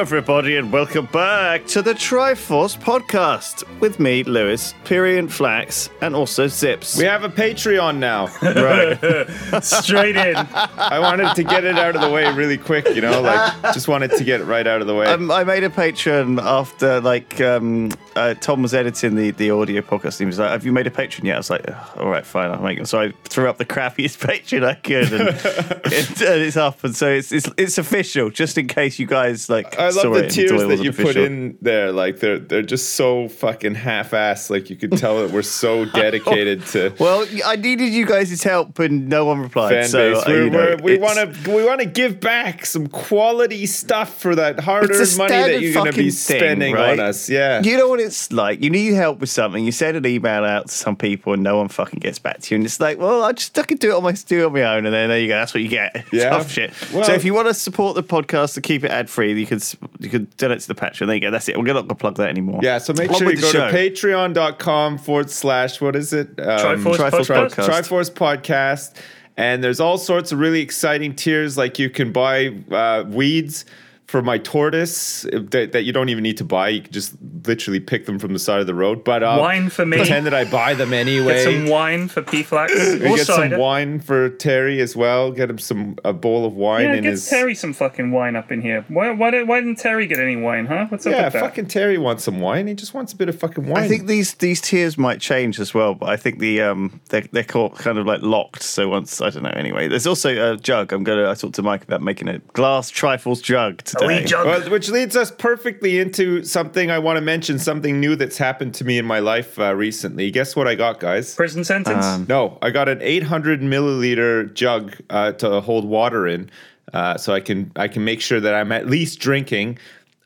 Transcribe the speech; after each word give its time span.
Everybody, 0.00 0.56
and 0.56 0.72
welcome 0.72 1.04
back 1.12 1.66
to 1.66 1.82
the 1.82 1.92
Triforce 1.92 2.74
podcast 2.74 3.64
with 3.80 4.00
me, 4.00 4.24
Lewis, 4.24 4.72
Pyrion 4.84 5.30
Flax, 5.30 5.90
and 6.00 6.16
also 6.16 6.46
Sips. 6.48 6.96
We 6.96 7.04
have 7.04 7.22
a 7.22 7.28
Patreon 7.28 7.98
now. 7.98 8.28
right. 8.42 9.62
Straight 9.62 10.16
in. 10.16 10.36
I 10.36 10.98
wanted 11.00 11.34
to 11.34 11.42
get 11.44 11.64
it 11.64 11.78
out 11.78 11.96
of 11.96 12.00
the 12.00 12.08
way 12.08 12.32
really 12.32 12.56
quick, 12.56 12.88
you 12.94 13.02
know, 13.02 13.20
like 13.20 13.74
just 13.74 13.88
wanted 13.88 14.12
to 14.12 14.24
get 14.24 14.40
it 14.40 14.44
right 14.44 14.66
out 14.66 14.80
of 14.80 14.86
the 14.86 14.94
way. 14.94 15.04
Um, 15.04 15.30
I 15.30 15.44
made 15.44 15.64
a 15.64 15.68
Patreon 15.68 16.42
after, 16.42 17.02
like, 17.02 17.38
um, 17.42 17.92
uh, 18.16 18.34
Tom 18.34 18.62
was 18.62 18.72
editing 18.72 19.16
the, 19.16 19.32
the 19.32 19.50
audio 19.50 19.82
podcast. 19.82 20.18
He 20.18 20.24
was 20.24 20.38
like, 20.38 20.50
"Have 20.50 20.64
you 20.64 20.72
made 20.72 20.86
a 20.86 20.90
Patreon 20.90 21.24
yet?" 21.24 21.34
I 21.34 21.38
was 21.38 21.50
like, 21.50 21.98
"All 21.98 22.08
right, 22.08 22.24
fine, 22.24 22.50
I'll 22.50 22.62
make 22.62 22.78
it." 22.78 22.86
So 22.88 23.00
I 23.00 23.12
threw 23.24 23.48
up 23.48 23.58
the 23.58 23.64
crappiest 23.64 24.18
Patreon 24.26 24.64
I 24.64 24.74
could, 24.74 25.12
and, 25.12 25.28
it, 25.28 26.20
and 26.22 26.42
it's 26.42 26.56
up, 26.56 26.82
and 26.84 26.96
so 26.96 27.08
it's, 27.08 27.32
it's 27.32 27.48
it's 27.56 27.78
official. 27.78 28.30
Just 28.30 28.58
in 28.58 28.66
case 28.66 28.98
you 28.98 29.06
guys 29.06 29.48
like, 29.48 29.78
I 29.78 29.89
saw 29.90 30.08
love 30.08 30.14
the 30.22 30.28
tears 30.28 30.62
that 30.62 30.82
you 30.82 30.92
put 30.92 31.16
in 31.16 31.58
there. 31.60 31.92
Like 31.92 32.20
they're 32.20 32.38
they're 32.38 32.62
just 32.62 32.94
so 32.94 33.28
fucking 33.28 33.74
half-assed. 33.74 34.50
Like 34.50 34.70
you 34.70 34.76
could 34.76 34.96
tell 34.96 35.20
that 35.22 35.32
we're 35.32 35.42
so 35.42 35.84
dedicated 36.00 36.64
to 36.66 36.94
Well, 36.98 37.26
I 37.44 37.56
needed 37.56 37.92
you 37.92 38.06
guys' 38.06 38.42
help, 38.42 38.78
and 38.78 39.08
no 39.08 39.24
one 39.24 39.40
replied. 39.40 39.70
fan 39.72 39.88
so 39.88 40.14
base. 40.14 40.22
uh, 40.22 40.24
We're, 40.28 40.50
we're, 40.50 40.76
we 40.82 40.98
want 40.98 41.16
to 41.44 41.50
we 41.54 41.64
want 41.64 41.80
to 41.80 41.86
give 41.86 42.20
back 42.20 42.64
some 42.66 42.86
quality 42.86 43.66
stuff 43.66 44.20
for 44.20 44.34
that 44.34 44.60
hard-earned 44.60 45.16
money 45.18 45.34
that 45.34 45.60
you're 45.60 45.74
going 45.74 45.86
to 45.92 45.96
be 45.96 46.10
fucking 46.10 46.10
thing, 46.10 46.38
spending 46.38 46.74
right? 46.74 46.98
on 46.98 47.00
us. 47.00 47.28
Yeah. 47.28 47.60
You 47.62 47.76
know 47.76 47.88
what 47.88 48.00
it's 48.00 48.32
like. 48.32 48.62
You 48.62 48.70
need 48.70 48.94
help 48.94 49.20
with 49.20 49.30
something. 49.30 49.64
You 49.64 49.72
send 49.72 49.96
an 49.96 50.06
email 50.06 50.44
out 50.44 50.68
to 50.68 50.74
some 50.74 50.96
people, 50.96 51.32
and 51.34 51.42
no 51.42 51.56
one 51.58 51.68
fucking 51.68 51.98
gets 52.00 52.18
back 52.18 52.40
to 52.40 52.54
you. 52.54 52.56
And 52.56 52.64
it's 52.64 52.80
like, 52.80 52.98
well, 52.98 53.22
I 53.22 53.32
just 53.32 53.58
I 53.58 53.62
can 53.62 53.76
do 53.78 53.90
it 53.90 53.94
on 53.94 54.02
my 54.02 54.12
do 54.12 54.42
it 54.42 54.46
on 54.46 54.52
my 54.52 54.62
own, 54.62 54.86
and 54.86 54.94
then 54.94 55.08
there 55.08 55.18
you 55.20 55.28
go. 55.28 55.34
That's 55.38 55.54
what 55.54 55.62
you 55.62 55.68
get. 55.68 56.04
Yeah. 56.12 56.30
Tough 56.30 56.50
shit. 56.50 56.72
Well- 56.92 57.04
so 57.04 57.12
if 57.12 57.24
you 57.24 57.34
want 57.34 57.48
to 57.48 57.54
support 57.54 57.94
the 57.94 58.02
podcast 58.02 58.54
to 58.54 58.60
keep 58.60 58.84
it 58.84 58.90
ad 58.90 59.08
free, 59.08 59.38
you 59.38 59.46
could 59.46 59.62
you 59.98 60.08
could 60.08 60.36
donate 60.36 60.60
to 60.60 60.68
the 60.68 60.74
Patreon. 60.74 61.06
There 61.06 61.14
you 61.14 61.20
go. 61.20 61.30
That's 61.30 61.48
it. 61.48 61.56
We're 61.56 61.64
not 61.64 61.82
gonna 61.82 61.94
plug 61.94 62.16
that 62.16 62.28
anymore. 62.28 62.60
Yeah, 62.62 62.78
so 62.78 62.92
make 62.92 63.08
Along 63.08 63.18
sure 63.20 63.30
you 63.30 63.36
the 63.36 63.42
go 63.42 63.50
show. 63.50 63.70
to 63.70 63.76
patreon.com 63.76 64.98
forward 64.98 65.30
slash, 65.30 65.80
what 65.80 65.96
is 65.96 66.12
it? 66.12 66.28
Um, 66.38 66.82
Triforce 66.82 66.96
Triforce 66.96 67.10
Podcast. 67.10 67.50
Podcast. 67.50 67.68
Triforce 67.68 68.10
Podcast. 68.10 68.94
And 69.36 69.64
there's 69.64 69.80
all 69.80 69.96
sorts 69.96 70.32
of 70.32 70.38
really 70.38 70.60
exciting 70.60 71.14
tiers. 71.14 71.56
Like 71.56 71.78
you 71.78 71.88
can 71.88 72.12
buy 72.12 72.48
uh, 72.70 73.04
weeds 73.08 73.64
for 74.10 74.22
my 74.22 74.38
tortoise 74.38 75.22
that, 75.22 75.70
that 75.72 75.84
you 75.84 75.92
don't 75.92 76.08
even 76.08 76.24
need 76.24 76.36
to 76.38 76.44
buy. 76.44 76.68
You 76.68 76.82
can 76.82 76.92
just 76.92 77.14
literally 77.46 77.78
pick 77.78 78.06
them 78.06 78.18
from 78.18 78.32
the 78.32 78.40
side 78.40 78.60
of 78.60 78.66
the 78.66 78.74
road. 78.74 79.04
But 79.04 79.22
uh, 79.22 79.36
Wine 79.38 79.70
for 79.70 79.86
me. 79.86 79.98
Pretend 79.98 80.26
that 80.26 80.34
I 80.34 80.44
buy 80.44 80.74
them 80.74 80.92
anyway. 80.92 81.44
Get 81.44 81.44
some 81.44 81.68
wine 81.68 82.08
for 82.08 82.20
P 82.20 82.42
Flax. 82.42 82.72
We 82.74 83.06
Or 83.06 83.16
get 83.16 83.26
some 83.26 83.56
wine 83.56 84.00
for 84.00 84.28
Terry 84.30 84.80
as 84.80 84.96
well. 84.96 85.30
Get 85.30 85.48
him 85.48 85.58
some 85.58 85.96
a 86.04 86.12
bowl 86.12 86.44
of 86.44 86.54
wine 86.54 86.86
Yeah, 86.86 86.94
in 86.94 87.02
get 87.04 87.12
his. 87.12 87.28
Terry 87.28 87.54
some 87.54 87.72
fucking 87.72 88.10
wine 88.10 88.34
up 88.34 88.50
in 88.50 88.60
here. 88.60 88.84
Why, 88.88 89.12
why, 89.12 89.30
did, 89.30 89.46
why 89.46 89.60
didn't 89.60 89.78
Terry 89.78 90.08
get 90.08 90.18
any 90.18 90.36
wine, 90.36 90.66
huh? 90.66 90.86
What's 90.88 91.06
up 91.06 91.12
yeah, 91.12 91.24
with 91.24 91.34
that? 91.34 91.40
fucking 91.40 91.68
Terry 91.68 91.96
wants 91.96 92.24
some 92.24 92.40
wine. 92.40 92.66
He 92.66 92.74
just 92.74 92.92
wants 92.94 93.12
a 93.12 93.16
bit 93.16 93.28
of 93.28 93.38
fucking 93.38 93.64
wine. 93.66 93.84
I 93.84 93.88
think 93.88 94.08
these 94.08 94.34
these 94.34 94.60
tiers 94.60 94.98
might 94.98 95.20
change 95.20 95.60
as 95.60 95.72
well, 95.72 95.94
but 95.94 96.08
I 96.08 96.16
think 96.16 96.40
the 96.40 96.62
um 96.62 97.00
they're 97.10 97.28
they're 97.30 97.44
called 97.44 97.76
kind 97.76 97.96
of 97.96 98.06
like 98.06 98.22
locked. 98.22 98.64
So 98.64 98.88
once 98.88 99.20
I 99.20 99.30
don't 99.30 99.44
know. 99.44 99.50
Anyway, 99.50 99.86
there's 99.86 100.06
also 100.06 100.54
a 100.54 100.56
jug. 100.56 100.92
I'm 100.92 101.04
gonna. 101.04 101.30
I 101.30 101.34
talked 101.34 101.54
to 101.54 101.62
Mike 101.62 101.84
about 101.84 102.02
making 102.02 102.28
a 102.28 102.38
glass 102.54 102.90
Triforce 102.90 103.42
jug 103.42 103.78
today. 103.84 103.99
Wee. 104.06 104.26
Well, 104.32 104.70
which 104.70 104.88
leads 104.88 105.16
us 105.16 105.30
perfectly 105.30 105.98
into 105.98 106.42
something 106.44 106.90
I 106.90 106.98
want 106.98 107.16
to 107.16 107.20
mention, 107.20 107.58
something 107.58 108.00
new 108.00 108.16
that's 108.16 108.38
happened 108.38 108.74
to 108.74 108.84
me 108.84 108.98
in 108.98 109.04
my 109.04 109.18
life 109.18 109.58
uh, 109.58 109.74
recently. 109.74 110.30
Guess 110.30 110.56
what 110.56 110.66
I 110.68 110.74
got, 110.74 111.00
guys? 111.00 111.34
Prison 111.34 111.64
sentence? 111.64 112.04
Um, 112.04 112.26
No, 112.28 112.58
I 112.62 112.70
got 112.70 112.88
an 112.88 113.00
800 113.02 113.60
milliliter 113.60 114.52
jug 114.54 114.94
uh, 115.10 115.32
to 115.32 115.60
hold 115.60 115.84
water 115.84 116.26
in, 116.26 116.50
uh, 116.92 117.16
so 117.16 117.32
I 117.34 117.40
can 117.40 117.72
I 117.76 117.88
can 117.88 118.04
make 118.04 118.20
sure 118.20 118.40
that 118.40 118.54
I'm 118.54 118.72
at 118.72 118.86
least 118.86 119.18
drinking 119.20 119.78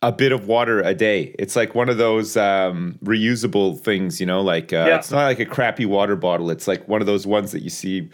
a 0.03 0.13
bit 0.13 0.33
of 0.33 0.47
water 0.47 0.81
a 0.83 0.93
day. 0.95 1.34
It's 1.39 1.57
like 1.57 1.75
one 1.75 1.89
of 1.89 1.97
those 1.97 2.37
um, 2.37 2.99
reusable 3.03 3.81
things, 3.81 4.21
you 4.21 4.27
know, 4.27 4.43
like 4.43 4.71
uh, 4.73 4.84
Yeah. 4.87 4.97
it's 4.99 5.11
not 5.11 5.25
like 5.25 5.41
a 5.41 5.47
crappy 5.47 5.87
water 5.87 6.15
bottle. 6.15 6.51
It's 6.51 6.69
like 6.69 6.87
one 6.89 7.01
of 7.01 7.07
those 7.07 7.27
ones 7.27 7.53
that 7.53 7.63
you 7.63 7.71
see 7.71 8.11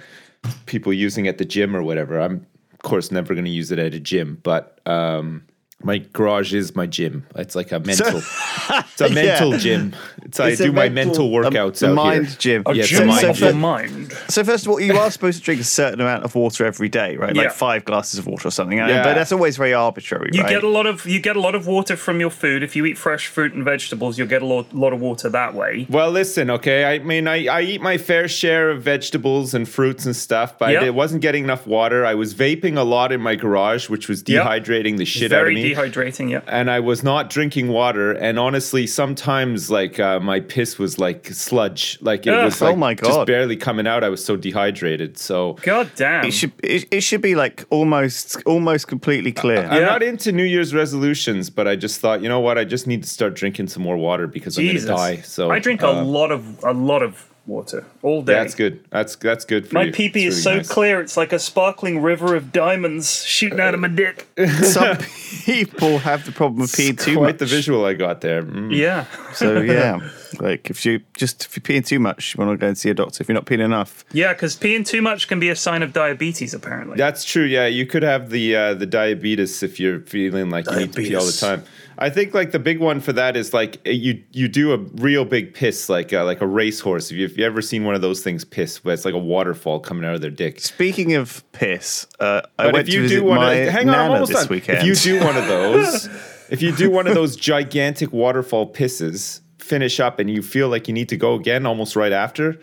people 0.67 0.93
using 0.93 1.27
at 1.27 1.39
the 1.39 1.45
gym 1.45 1.75
or 1.75 1.83
whatever. 1.83 2.21
I'm 2.21 2.47
of 2.73 2.79
course 2.83 3.11
never 3.11 3.35
going 3.35 3.45
to 3.45 3.51
use 3.51 3.73
it 3.73 3.79
at 3.81 3.93
a 3.93 3.99
gym, 4.01 4.39
but 4.45 4.81
um, 4.87 5.43
my 5.83 5.99
garage 5.99 6.53
is 6.53 6.77
my 6.77 6.87
gym. 6.87 7.27
It's 7.37 7.55
like 7.55 7.73
a 7.73 7.81
mental, 7.81 8.19
it's 8.71 9.01
a 9.01 9.09
mental 9.09 9.57
gym. 9.59 9.95
It's, 10.23 10.39
I 10.39 10.51
It's 10.51 10.61
a 10.61 10.65
do 10.67 10.73
my 10.73 10.89
mental- 10.89 11.29
mental 11.31 11.51
workouts 11.51 11.83
a 11.83 11.89
out 11.91 11.95
mind 11.95 12.27
here. 12.27 12.37
gym. 12.39 12.63
a 12.67 12.75
yeah, 12.75 12.83
it's 12.83 12.93
a 12.93 12.97
gym 12.97 13.07
mind 13.09 13.25
of 13.25 13.37
gym. 13.37 13.61
mind. 13.61 14.13
So 14.29 14.45
first 14.45 14.67
of 14.67 14.73
all, 14.73 14.81
you 14.81 14.97
are 14.97 15.11
supposed 15.11 15.39
to 15.39 15.45
drink 15.45 15.61
a 15.61 15.65
certain 15.65 16.01
amount 16.01 16.25
of 16.25 16.35
water 16.35 16.67
every 16.67 16.89
day, 16.89 17.17
right? 17.17 17.35
Yeah. 17.35 17.43
Like 17.45 17.53
five 17.53 17.85
glasses 17.85 18.19
of 18.19 18.27
water 18.27 18.49
or 18.49 18.51
something. 18.51 18.79
Yeah. 18.79 19.03
But 19.03 19.15
that's 19.15 19.33
always 19.33 19.57
very 19.57 19.73
arbitrary, 19.75 20.31
You 20.35 20.43
right? 20.43 20.51
get 20.51 20.63
a 20.65 20.69
lot 20.69 20.87
of 20.87 21.07
you 21.07 21.19
get 21.21 21.37
a 21.37 21.41
lot 21.41 21.55
of 21.55 21.67
water 21.67 21.97
from 21.97 22.21
your 22.21 22.31
food. 22.31 22.63
If 22.63 22.77
you 22.77 22.85
eat 22.87 22.99
fresh 22.99 23.27
fruit 23.27 23.55
and 23.55 23.65
vegetables, 23.65 24.19
you'll 24.19 24.29
get 24.29 24.43
a 24.43 24.47
lot, 24.47 24.75
lot 24.75 24.93
of 24.93 25.01
water 25.01 25.29
that 25.31 25.55
way. 25.55 25.87
Well, 25.89 26.11
listen, 26.11 26.51
okay. 26.51 26.85
I 26.85 26.99
mean, 26.99 27.27
I, 27.27 27.47
I 27.47 27.63
eat 27.63 27.81
my 27.81 27.97
fair 27.99 28.29
share 28.29 28.71
of 28.71 28.83
vegetables 28.83 29.55
and 29.55 29.69
fruits 29.69 30.05
and 30.07 30.15
stuff, 30.15 30.59
but 30.59 30.73
Yeah. 30.73 30.81
I 30.85 30.91
wasn't 30.91 31.23
getting 31.23 31.45
enough 31.45 31.67
water. 31.67 32.05
I 32.05 32.15
was 32.15 32.35
vaping 32.35 32.77
a 32.77 32.83
lot 32.83 33.13
in 33.13 33.21
my 33.21 33.35
garage, 33.35 33.89
which 33.89 34.09
was 34.09 34.23
Yeah. 34.27 34.45
dehydrating 34.45 34.99
the 34.99 35.05
shit 35.07 35.33
out 35.33 35.41
of 35.41 35.45
Very 35.47 35.55
me. 35.55 35.70
Dehydrating. 35.75 36.31
Yeah. 36.31 36.41
and 36.47 36.71
I 36.71 36.81
was 36.81 37.03
not 37.03 37.31
drinking 37.31 37.69
water. 37.69 38.13
And 38.13 38.39
honestly, 38.39 38.87
sometimes 38.87 39.71
like 39.71 39.99
uh, 40.01 40.21
my 40.21 40.41
piss 40.41 40.79
was 40.79 40.99
like 40.99 41.27
sludge, 41.29 41.99
like 42.01 42.27
it 42.27 42.33
Ugh. 42.35 42.45
was 42.45 42.61
Oh 42.63 42.67
like 42.67 42.79
my 42.79 42.95
just 42.95 43.27
barely 43.27 43.57
coming 43.57 43.87
out. 43.87 44.05
I 44.05 44.09
was 44.09 44.25
so 44.25 44.37
dehydrated. 44.37 45.19
So 45.19 45.55
God 45.63 45.91
damn. 45.97 46.25
It 46.25 46.33
should 46.33 46.53
it, 46.63 46.87
it 46.91 47.01
should 47.03 47.23
be 47.23 47.35
like 47.35 47.65
almost 47.71 48.43
almost 48.47 48.89
completely 48.89 49.33
clear. 49.33 49.65
I'm 49.65 49.81
Yeah. 49.81 49.87
not 49.87 50.03
into 50.03 50.33
New 50.33 50.45
Year's 50.45 50.75
resolutions, 50.75 51.51
but 51.51 51.67
I 51.67 51.77
just 51.77 52.01
thought, 52.01 52.23
you 52.23 52.29
know 52.29 52.41
what? 52.41 52.59
I 52.59 52.65
just 52.65 52.87
need 52.87 53.03
to 53.03 53.09
start 53.09 53.35
drinking 53.35 53.69
some 53.69 53.83
more 53.83 53.97
water 53.97 54.27
because 54.27 54.57
Jesus. 54.57 54.89
I'm 54.89 54.97
gonna 54.97 55.17
die. 55.17 55.23
So 55.23 55.51
I 55.51 55.59
drink 55.59 55.83
uh, 55.83 55.87
a 55.89 56.03
lot 56.03 56.31
of 56.33 56.63
a 56.65 56.73
lot 56.73 57.03
of 57.03 57.30
water 57.47 57.85
all 58.03 58.23
day. 58.23 58.35
That's 58.35 58.55
good. 58.55 58.85
That's 58.91 59.17
that's 59.17 59.45
good 59.45 59.67
for 59.69 59.75
My 59.75 59.85
you. 59.85 59.93
pee 59.93 60.09
pee 60.09 60.27
is 60.27 60.35
really 60.35 60.43
so 60.43 60.57
nice. 60.59 60.69
clear; 60.69 61.01
it's 61.01 61.17
like 61.17 61.33
a 61.33 61.39
sparkling 61.39 62.01
river 62.03 62.35
of 62.37 62.53
diamonds 62.53 63.25
shooting 63.25 63.61
out 63.61 63.75
of 63.75 63.81
my 63.81 63.89
dick. 63.89 64.29
Some 64.63 64.97
people 65.45 65.99
have 65.99 66.25
the 66.27 66.33
problem 66.33 66.63
of 66.63 66.69
peeing 66.71 66.99
too 67.01 67.17
Quite 67.17 67.27
much. 67.35 67.39
the 67.39 67.47
visual 67.47 67.85
I 67.85 67.95
got 67.95 68.21
there. 68.21 68.43
Mm. 68.43 68.75
Yeah. 68.77 69.07
So 69.33 69.61
yeah, 69.61 70.01
like 70.41 70.71
if 70.71 70.85
you 70.85 71.01
just 71.17 71.45
if 71.47 71.57
you're 71.57 71.63
peeing 71.63 71.87
too 71.87 71.99
much, 71.99 72.35
you 72.35 72.45
want 72.45 72.59
to 72.59 72.61
go 72.63 72.69
and 72.69 72.77
see 72.79 72.91
a 72.91 72.95
doctor. 72.95 73.23
If 73.23 73.29
you're 73.29 73.35
not 73.35 73.47
peeing 73.47 73.65
enough, 73.65 74.05
Yeah, 74.13 74.33
because 74.33 74.57
peeing 74.57 74.87
too 74.87 75.03
much 75.03 75.29
can 75.29 75.41
be 75.41 75.49
a 75.49 75.57
sign 75.57 75.83
of 75.83 75.93
diabetes, 75.93 76.55
apparently. 76.55 76.97
That's 76.97 77.25
true. 77.25 77.45
Yeah, 77.45 77.67
you 77.67 77.87
could 77.87 78.03
have 78.03 78.31
the 78.31 78.55
uh, 78.57 78.75
the 78.75 78.87
diabetes 78.87 79.63
if 79.63 79.81
you're 79.81 80.01
feeling 80.01 80.51
like 80.51 80.71
you 80.71 80.77
need 80.77 80.93
to 80.93 81.03
pee 81.03 81.15
all 81.15 81.25
the 81.27 81.33
time. 81.33 81.65
I 82.01 82.11
think 82.11 82.33
like 82.35 82.51
the 82.53 82.59
big 82.59 82.79
one 82.81 83.01
for 83.01 83.13
that 83.13 83.37
is 83.37 83.53
like 83.53 83.77
uh, 83.87 83.91
you 83.91 84.23
you 84.33 84.49
do 84.49 84.73
a 84.73 84.79
real 84.79 85.25
big 85.25 85.53
piss 85.55 85.89
like 85.89 86.13
uh, 86.13 86.25
like 86.25 86.41
a 86.41 86.47
racehorse. 86.47 87.11
If 87.11 87.17
you, 87.19 87.25
if 87.27 87.37
you 87.37 87.45
ever 87.45 87.61
seen 87.63 87.85
one 87.85 87.95
of 87.95 88.01
those 88.01 88.23
things 88.23 88.45
piss, 88.45 88.83
where 88.85 88.95
it's 88.95 89.05
like 89.05 89.15
a 89.15 89.19
waterfall 89.19 89.81
coming 89.81 90.05
out 90.05 90.15
of 90.15 90.21
their 90.21 90.31
dick. 90.31 90.61
speaking 90.61 91.15
of 91.15 91.45
piss, 91.53 92.07
uh, 92.19 92.43
I 92.59 92.65
But 92.67 92.73
went 92.75 92.89
if 92.89 92.95
you 92.95 93.03
to 93.03 93.09
do 93.09 93.25
one, 93.25 93.37
my 93.39 93.53
of, 93.53 93.69
hang 93.73 93.89
on, 93.91 93.95
I'm 93.95 94.11
almost 94.13 94.33
this 94.33 94.41
done. 94.41 94.49
weekend. 94.49 94.79
If 94.79 94.85
you 94.87 94.95
do 94.95 95.25
one 95.25 95.37
of 95.37 95.47
those, 95.47 96.07
if 96.51 96.63
you 96.63 96.73
do 96.75 96.91
one 96.91 97.07
of 97.07 97.15
those 97.15 97.37
gigantic 97.37 98.13
waterfall 98.13 98.73
pisses, 98.73 99.41
finish 99.59 100.01
up 100.01 100.19
and 100.19 100.31
you 100.31 100.43
feel 100.43 100.69
like 100.69 100.89
you 100.89 100.95
need 100.95 101.09
to 101.11 101.17
go 101.17 101.35
again 101.35 101.67
almost 101.67 101.95
right 101.97 102.13
after, 102.13 102.59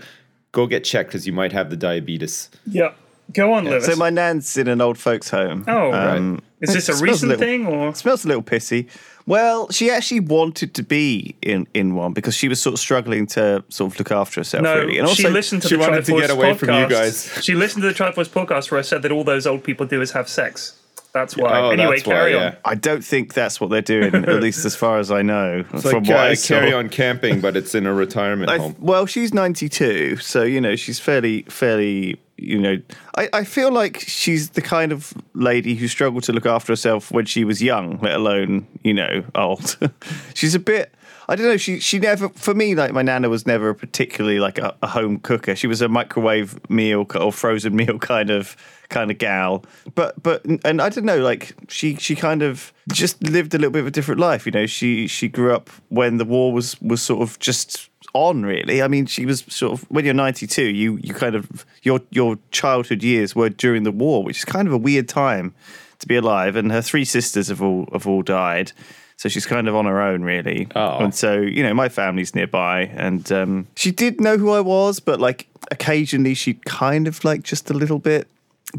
go 0.52 0.66
get 0.68 0.84
checked 0.84 1.10
because 1.10 1.26
you 1.28 1.32
might 1.34 1.52
have 1.54 1.70
the 1.70 1.78
diabetes. 1.78 2.50
Yep. 2.66 2.98
Go 3.34 3.54
on, 3.54 3.66
Lewis. 3.66 3.86
So 3.86 3.96
my 3.98 4.10
nan's 4.10 4.56
in 4.58 4.68
an 4.70 4.80
old 4.82 4.98
folks' 4.98 5.30
home. 5.30 5.66
Oh, 5.68 5.92
right. 5.92 6.40
Is 6.62 6.74
this 6.74 6.88
a 6.90 6.94
smells 6.94 7.02
recent 7.02 7.30
little- 7.30 7.46
thing 7.46 7.66
or? 7.68 7.94
Smells 7.94 8.24
a 8.26 8.28
little 8.30 8.42
pissy. 8.44 8.88
Well, 9.28 9.70
she 9.72 9.92
actually 9.92 10.22
wanted 10.22 10.74
to 10.76 10.84
be 10.84 11.36
in, 11.42 11.68
in 11.74 11.96
one 11.96 12.14
because 12.14 12.34
she 12.34 12.48
was 12.48 12.62
sort 12.62 12.74
of 12.74 12.80
struggling 12.80 13.28
to 13.28 13.64
sort 13.68 13.92
of 13.92 14.00
look 14.00 14.10
after 14.12 14.40
herself, 14.40 14.64
No, 14.64 14.80
really. 14.80 14.98
And 14.98 15.08
also, 15.08 15.24
she 15.24 15.30
listened 15.30 15.62
to 15.64 15.68
she 15.68 15.76
the 15.76 15.82
wanted 15.82 16.06
to 16.06 16.14
get 16.14 16.30
away 16.30 16.54
podcast. 16.54 16.58
from 16.58 16.70
you 16.70 16.88
guys. 16.90 17.40
She 17.44 17.54
listened 17.54 17.84
to 17.84 17.90
the 17.90 17.94
Triforce 17.94 18.30
podcast 18.30 18.72
where 18.72 18.80
I 18.80 18.84
said 18.84 19.02
that 19.02 19.12
all 19.12 19.26
those 19.26 19.46
old 19.46 19.66
people 19.66 19.86
do 19.86 20.02
is 20.02 20.12
have 20.14 20.30
sex. 20.30 20.82
That's 21.12 21.36
why. 21.36 21.60
Oh, 21.60 21.70
anyway, 21.72 21.96
that's 21.98 22.08
why, 22.08 22.14
carry 22.14 22.34
yeah. 22.34 22.56
I 22.64 22.76
don't 22.76 23.04
think 23.04 23.34
that's 23.34 23.60
what 23.60 23.70
they're 23.70 23.82
doing, 23.82 24.14
at 24.16 24.28
least 24.42 24.64
as 24.66 24.76
far 24.76 25.00
as 25.00 25.12
I 25.12 25.24
know. 25.24 25.66
It's 25.74 25.82
from 25.82 26.04
like 26.04 26.10
what 26.10 26.18
uh, 26.18 26.32
I 26.32 26.36
carry 26.36 26.72
on 26.74 26.90
camping, 26.90 27.42
but 27.42 27.58
it's 27.58 27.76
in 27.76 27.86
a 27.86 27.94
retirement 27.94 28.50
I, 28.50 28.58
home. 28.60 28.76
well, 28.80 29.06
she's 29.06 29.34
92, 29.34 30.18
so 30.18 30.44
you 30.44 30.62
know 30.62 30.76
she's 30.76 31.00
fairly, 31.00 31.42
fairly. 31.44 32.20
You 32.38 32.60
know, 32.60 32.78
I, 33.18 33.30
I 33.34 33.44
feel 33.44 33.72
like 33.72 34.00
she's 34.00 34.52
the 34.52 34.62
kind 34.62 34.92
of 34.92 35.14
lady 35.34 35.76
who 35.76 35.88
struggled 35.88 36.24
to 36.26 36.34
look 36.34 36.46
after 36.46 36.72
herself 36.72 37.12
when 37.12 37.26
she 37.26 37.44
was 37.44 37.62
young, 37.62 38.00
let 38.00 38.16
alone 38.16 38.68
you 38.84 38.94
know 38.94 39.24
old. 39.36 39.78
she's 40.34 40.54
a 40.54 40.60
bit. 40.60 40.94
I 41.30 41.36
don't 41.36 41.48
know. 41.48 41.58
She 41.58 41.80
she 41.80 42.00
never 42.00 42.30
for 42.30 42.54
me 42.54 42.74
like 42.74 42.94
my 42.94 43.02
nana 43.02 43.28
was 43.28 43.46
never 43.46 43.74
particularly 43.74 44.40
like 44.40 44.58
a, 44.60 44.76
a 44.82 44.88
home 44.88 45.20
cooker. 45.20 45.56
She 45.56 45.68
was 45.68 45.82
a 45.82 45.90
microwave 45.90 46.58
meal 46.70 47.06
or 47.16 47.34
frozen 47.34 47.76
meal 47.76 48.00
kind 48.00 48.30
of 48.30 48.56
kind 48.90 49.12
of 49.12 49.18
gal. 49.18 49.66
But 49.94 50.22
but 50.24 50.46
and 50.64 50.82
I 50.82 50.90
don't 50.90 51.06
know. 51.06 51.20
Like 51.20 51.54
she 51.68 51.96
she 51.96 52.16
kind 52.16 52.44
of 52.44 52.72
just 52.94 53.22
lived 53.22 53.54
a 53.54 53.58
little 53.58 53.72
bit 53.72 53.80
of 53.80 53.88
a 53.88 53.92
different 53.92 54.22
life. 54.22 54.46
You 54.46 54.54
know, 54.54 54.66
she 54.66 55.08
she 55.08 55.28
grew 55.28 55.54
up 55.54 55.70
when 55.90 56.18
the 56.18 56.26
war 56.26 56.54
was 56.54 56.80
was 56.82 57.02
sort 57.02 57.22
of 57.22 57.38
just 57.40 57.90
on 58.14 58.44
really. 58.44 58.82
I 58.82 58.88
mean 58.88 59.06
she 59.06 59.26
was 59.26 59.44
sort 59.48 59.74
of 59.74 59.90
when 59.90 60.06
you're 60.06 60.14
92 60.14 60.64
you 60.64 60.98
you 61.02 61.14
kind 61.14 61.36
of 61.36 61.66
your 61.84 62.02
your 62.10 62.38
childhood 62.52 63.04
years 63.04 63.36
were 63.36 63.50
during 63.50 63.84
the 63.84 63.92
war 63.92 64.24
which 64.24 64.38
is 64.40 64.46
kind 64.46 64.68
of 64.68 64.74
a 64.74 64.78
weird 64.78 65.08
time 65.08 65.54
to 66.00 66.08
be 66.08 66.16
alive. 66.16 66.56
And 66.56 66.72
her 66.72 66.82
three 66.82 67.06
sisters 67.06 67.48
have 67.48 67.62
all 67.62 67.88
have 67.94 68.08
all 68.08 68.22
died. 68.22 68.72
So 69.18 69.30
she's 69.30 69.48
kind 69.48 69.68
of 69.68 69.76
on 69.76 69.86
her 69.86 70.00
own 70.00 70.22
really. 70.22 70.68
Oh. 70.76 71.00
and 71.00 71.14
so 71.14 71.40
you 71.40 71.64
know 71.64 71.74
my 71.74 71.90
family's 71.90 72.36
nearby 72.36 72.82
and 72.96 73.32
um, 73.32 73.68
she 73.76 73.92
did 73.92 74.22
know 74.22 74.38
who 74.38 74.52
i 74.52 74.60
was 74.60 75.00
but 75.00 75.20
like 75.20 75.48
occasionally 75.72 76.34
she'd 76.34 76.64
kind 76.66 77.08
of 77.08 77.24
like 77.26 77.44
just 77.44 77.70
a 77.70 77.74
little 77.74 78.00
bit 78.00 78.28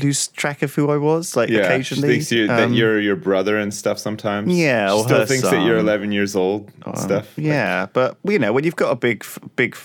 lose 0.02 0.29
track 0.29 0.62
of 0.62 0.75
who 0.75 0.90
i 0.90 0.96
was 0.96 1.35
like 1.35 1.49
Yeah, 1.49 1.61
occasionally 1.61 2.08
she 2.08 2.12
thinks 2.14 2.32
you, 2.32 2.46
that 2.46 2.64
Um, 2.64 2.73
you're 2.75 3.00
your 3.00 3.17
brother 3.17 3.56
and 3.56 3.73
stuff 3.73 3.99
sometimes. 3.99 4.56
Yeah, 4.56 4.94
she 4.94 5.02
still 5.05 5.26
thinks 5.26 5.49
that 5.49 5.64
you're 5.64 5.79
11 5.79 6.12
years 6.12 6.37
old 6.37 6.70
and 6.85 6.99
stuff. 6.99 7.38
Yeah, 7.38 7.87
but 7.93 8.19
you 8.25 8.38
know, 8.38 8.52
when 8.52 8.64
you've 8.64 8.76
got 8.76 8.90
a 8.90 8.96
big, 8.96 9.25
big, 9.56 9.76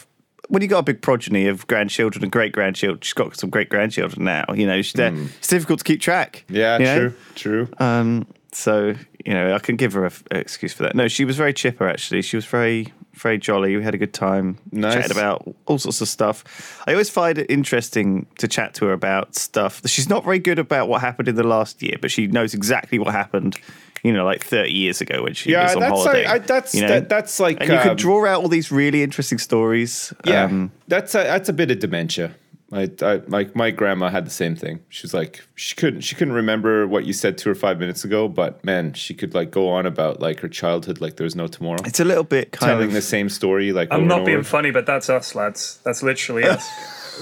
when 0.49 0.61
you've 0.61 0.69
got 0.71 0.79
a 0.79 0.83
big 0.83 1.01
progeny 1.01 1.47
of 1.47 1.65
grandchildren 1.67 2.21
and 2.23 2.31
great 2.31 2.51
grandchildren, 2.51 2.99
she's 3.01 3.13
got 3.13 3.37
some 3.37 3.49
great 3.49 3.69
grandchildren 3.69 4.25
now. 4.25 4.45
You 4.53 4.67
know, 4.67 4.81
she's, 4.81 4.99
it's 4.99 5.47
difficult 5.47 5.79
to 5.79 5.85
keep 5.85 6.01
track. 6.01 6.43
Yeah, 6.49 6.77
you 6.77 6.85
know? 6.85 6.99
true, 6.99 7.13
true. 7.35 7.67
Um, 7.79 8.27
so 8.51 8.95
you 9.25 9.33
know, 9.33 9.53
I 9.53 9.59
can 9.59 9.77
give 9.77 9.93
her 9.93 10.05
an 10.05 10.11
excuse 10.31 10.73
for 10.73 10.83
that. 10.83 10.95
No, 10.95 11.07
she 11.07 11.23
was 11.23 11.37
very 11.37 11.53
chipper. 11.53 11.87
Actually, 11.87 12.23
she 12.23 12.35
was 12.35 12.45
very, 12.45 12.93
very 13.13 13.37
jolly. 13.37 13.75
We 13.77 13.83
had 13.83 13.93
a 13.93 13.97
good 13.97 14.13
time 14.13 14.57
Nice. 14.71 14.93
chatting 14.95 15.11
about 15.11 15.47
all 15.65 15.77
sorts 15.77 16.01
of 16.01 16.07
stuff. 16.07 16.43
I 16.87 16.91
always 16.91 17.09
find 17.09 17.37
it 17.37 17.49
interesting 17.49 18.25
to 18.39 18.47
chat 18.47 18.73
to 18.75 18.85
her 18.85 18.93
about 18.93 19.35
stuff. 19.35 19.81
She's 19.85 20.09
not 20.09 20.23
very 20.23 20.39
good 20.39 20.59
about 20.59 20.87
what 20.89 21.01
happened 21.01 21.27
in 21.27 21.35
the 21.35 21.43
last 21.43 21.81
year, 21.81 21.97
but 22.01 22.11
she 22.11 22.27
knows 22.27 22.53
exactly 22.53 22.99
what 22.99 23.13
happened. 23.13 23.57
You 24.03 24.11
know, 24.11 24.25
like 24.25 24.43
thirty 24.43 24.73
years 24.73 24.99
ago 24.99 25.23
when 25.23 25.33
she 25.33 25.51
Yeah, 25.51 25.63
was 25.63 25.75
on 25.75 25.79
that's 25.79 25.91
holiday. 25.91 26.25
like- 26.25 26.41
I- 26.41 26.45
that's- 26.45 26.75
you 26.75 26.81
know? 26.81 26.87
that- 26.89 27.07
that's 27.07 27.39
like, 27.39 27.57
and 27.61 27.69
you 27.69 27.75
um, 27.77 27.83
can 27.83 27.95
draw 27.95 28.25
out 28.25 28.41
all 28.41 28.49
these 28.49 28.69
really 28.69 29.01
interesting 29.01 29.37
stories. 29.37 30.11
Yeah, 30.25 30.43
Um, 30.43 30.71
that's 30.89 31.15
a, 31.15 31.19
that's 31.19 31.47
a 31.47 31.53
bit 31.53 31.71
of 31.71 31.79
dementia. 31.79 32.31
I, 32.73 32.89
I 33.01 33.21
like 33.27 33.55
my 33.55 33.71
grandma 33.71 34.09
had 34.09 34.25
the 34.25 34.31
same 34.31 34.55
thing. 34.55 34.79
She 34.89 35.03
was 35.03 35.13
like 35.13 35.45
she 35.55 35.75
couldn't 35.75 36.01
she 36.01 36.15
couldn't 36.15 36.33
remember 36.33 36.87
what 36.87 37.05
you 37.05 37.13
said 37.13 37.37
to 37.39 37.49
her 37.49 37.55
five 37.55 37.79
minutes 37.79 38.03
ago, 38.03 38.27
but 38.27 38.63
man, 38.65 38.93
she 38.93 39.13
could 39.13 39.33
like 39.33 39.51
go 39.51 39.69
on 39.69 39.85
about 39.85 40.19
like 40.19 40.39
her 40.39 40.49
childhood 40.49 40.99
like 40.99 41.17
there 41.17 41.25
was 41.25 41.35
no 41.35 41.47
tomorrow, 41.47 41.79
it's 41.85 41.99
a 41.99 42.05
little 42.05 42.23
bit 42.23 42.51
kind 42.51 42.71
telling 42.71 42.87
of 42.87 42.93
the 42.93 43.01
same 43.01 43.29
story 43.29 43.71
like 43.71 43.89
I'm 43.91 44.01
over 44.01 44.07
not 44.07 44.17
and 44.19 44.25
being 44.25 44.43
funny, 44.43 44.71
but 44.71 44.85
that's 44.85 45.09
us, 45.09 45.35
lads. 45.35 45.79
That's 45.83 46.01
literally 46.03 46.43
us. 46.55 46.67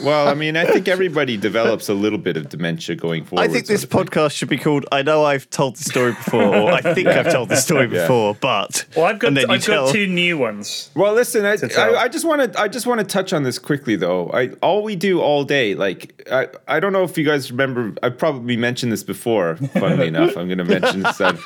Well, 0.03 0.27
I 0.27 0.33
mean, 0.33 0.57
I 0.57 0.65
think 0.65 0.87
everybody 0.87 1.37
develops 1.37 1.87
a 1.89 1.93
little 1.93 2.17
bit 2.17 2.37
of 2.37 2.49
dementia 2.49 2.95
going 2.95 3.23
forward. 3.25 3.43
I 3.43 3.47
think 3.47 3.67
this 3.67 3.81
sort 3.81 3.91
thing. 3.91 4.05
podcast 4.05 4.31
should 4.35 4.49
be 4.49 4.57
called 4.57 4.85
"I 4.91 5.01
know 5.03 5.23
I've 5.23 5.49
told 5.49 5.77
the 5.77 5.83
story 5.83 6.11
before," 6.13 6.43
or 6.43 6.71
"I 6.71 6.81
think 6.81 7.07
I've 7.07 7.31
told 7.31 7.49
the 7.49 7.55
story 7.55 7.83
Yeah. 7.91 8.01
before," 8.01 8.35
but 8.35 8.85
Well, 8.95 9.05
I've 9.05 9.19
got 9.19 9.29
and 9.29 9.37
then 9.37 9.47
you 9.49 9.53
I've 9.55 9.65
got 9.65 9.73
tell- 9.73 9.91
two 9.91 10.07
new 10.07 10.37
ones. 10.37 10.89
Well, 10.95 11.13
listen, 11.13 11.45
I. 11.45 11.57
I, 11.77 12.01
I 12.03 12.07
just 12.07 12.25
want 12.25 12.51
to 12.53 12.59
I 12.59 12.67
just 12.67 12.85
want 12.87 12.99
to 12.99 13.05
touch 13.05 13.31
on 13.33 13.43
this 13.43 13.59
quickly 13.59 13.95
though. 13.95 14.29
I 14.31 14.49
all 14.63 14.83
we 14.83 14.95
do 14.95 15.21
all 15.21 15.43
day, 15.43 15.75
like 15.75 16.27
I, 16.31 16.47
I 16.67 16.79
don't 16.79 16.91
know 16.93 17.03
if 17.03 17.17
you 17.17 17.23
guys 17.25 17.51
remember. 17.51 17.93
I've 18.03 18.17
probably 18.17 18.57
mentioned 18.57 18.91
this 18.91 19.03
before. 19.03 19.55
Funnily 19.57 20.07
enough, 20.07 20.35
I'm 20.37 20.47
going 20.47 20.57
to 20.57 20.65
mention 20.65 21.03
this. 21.03 21.17
then. 21.17 21.37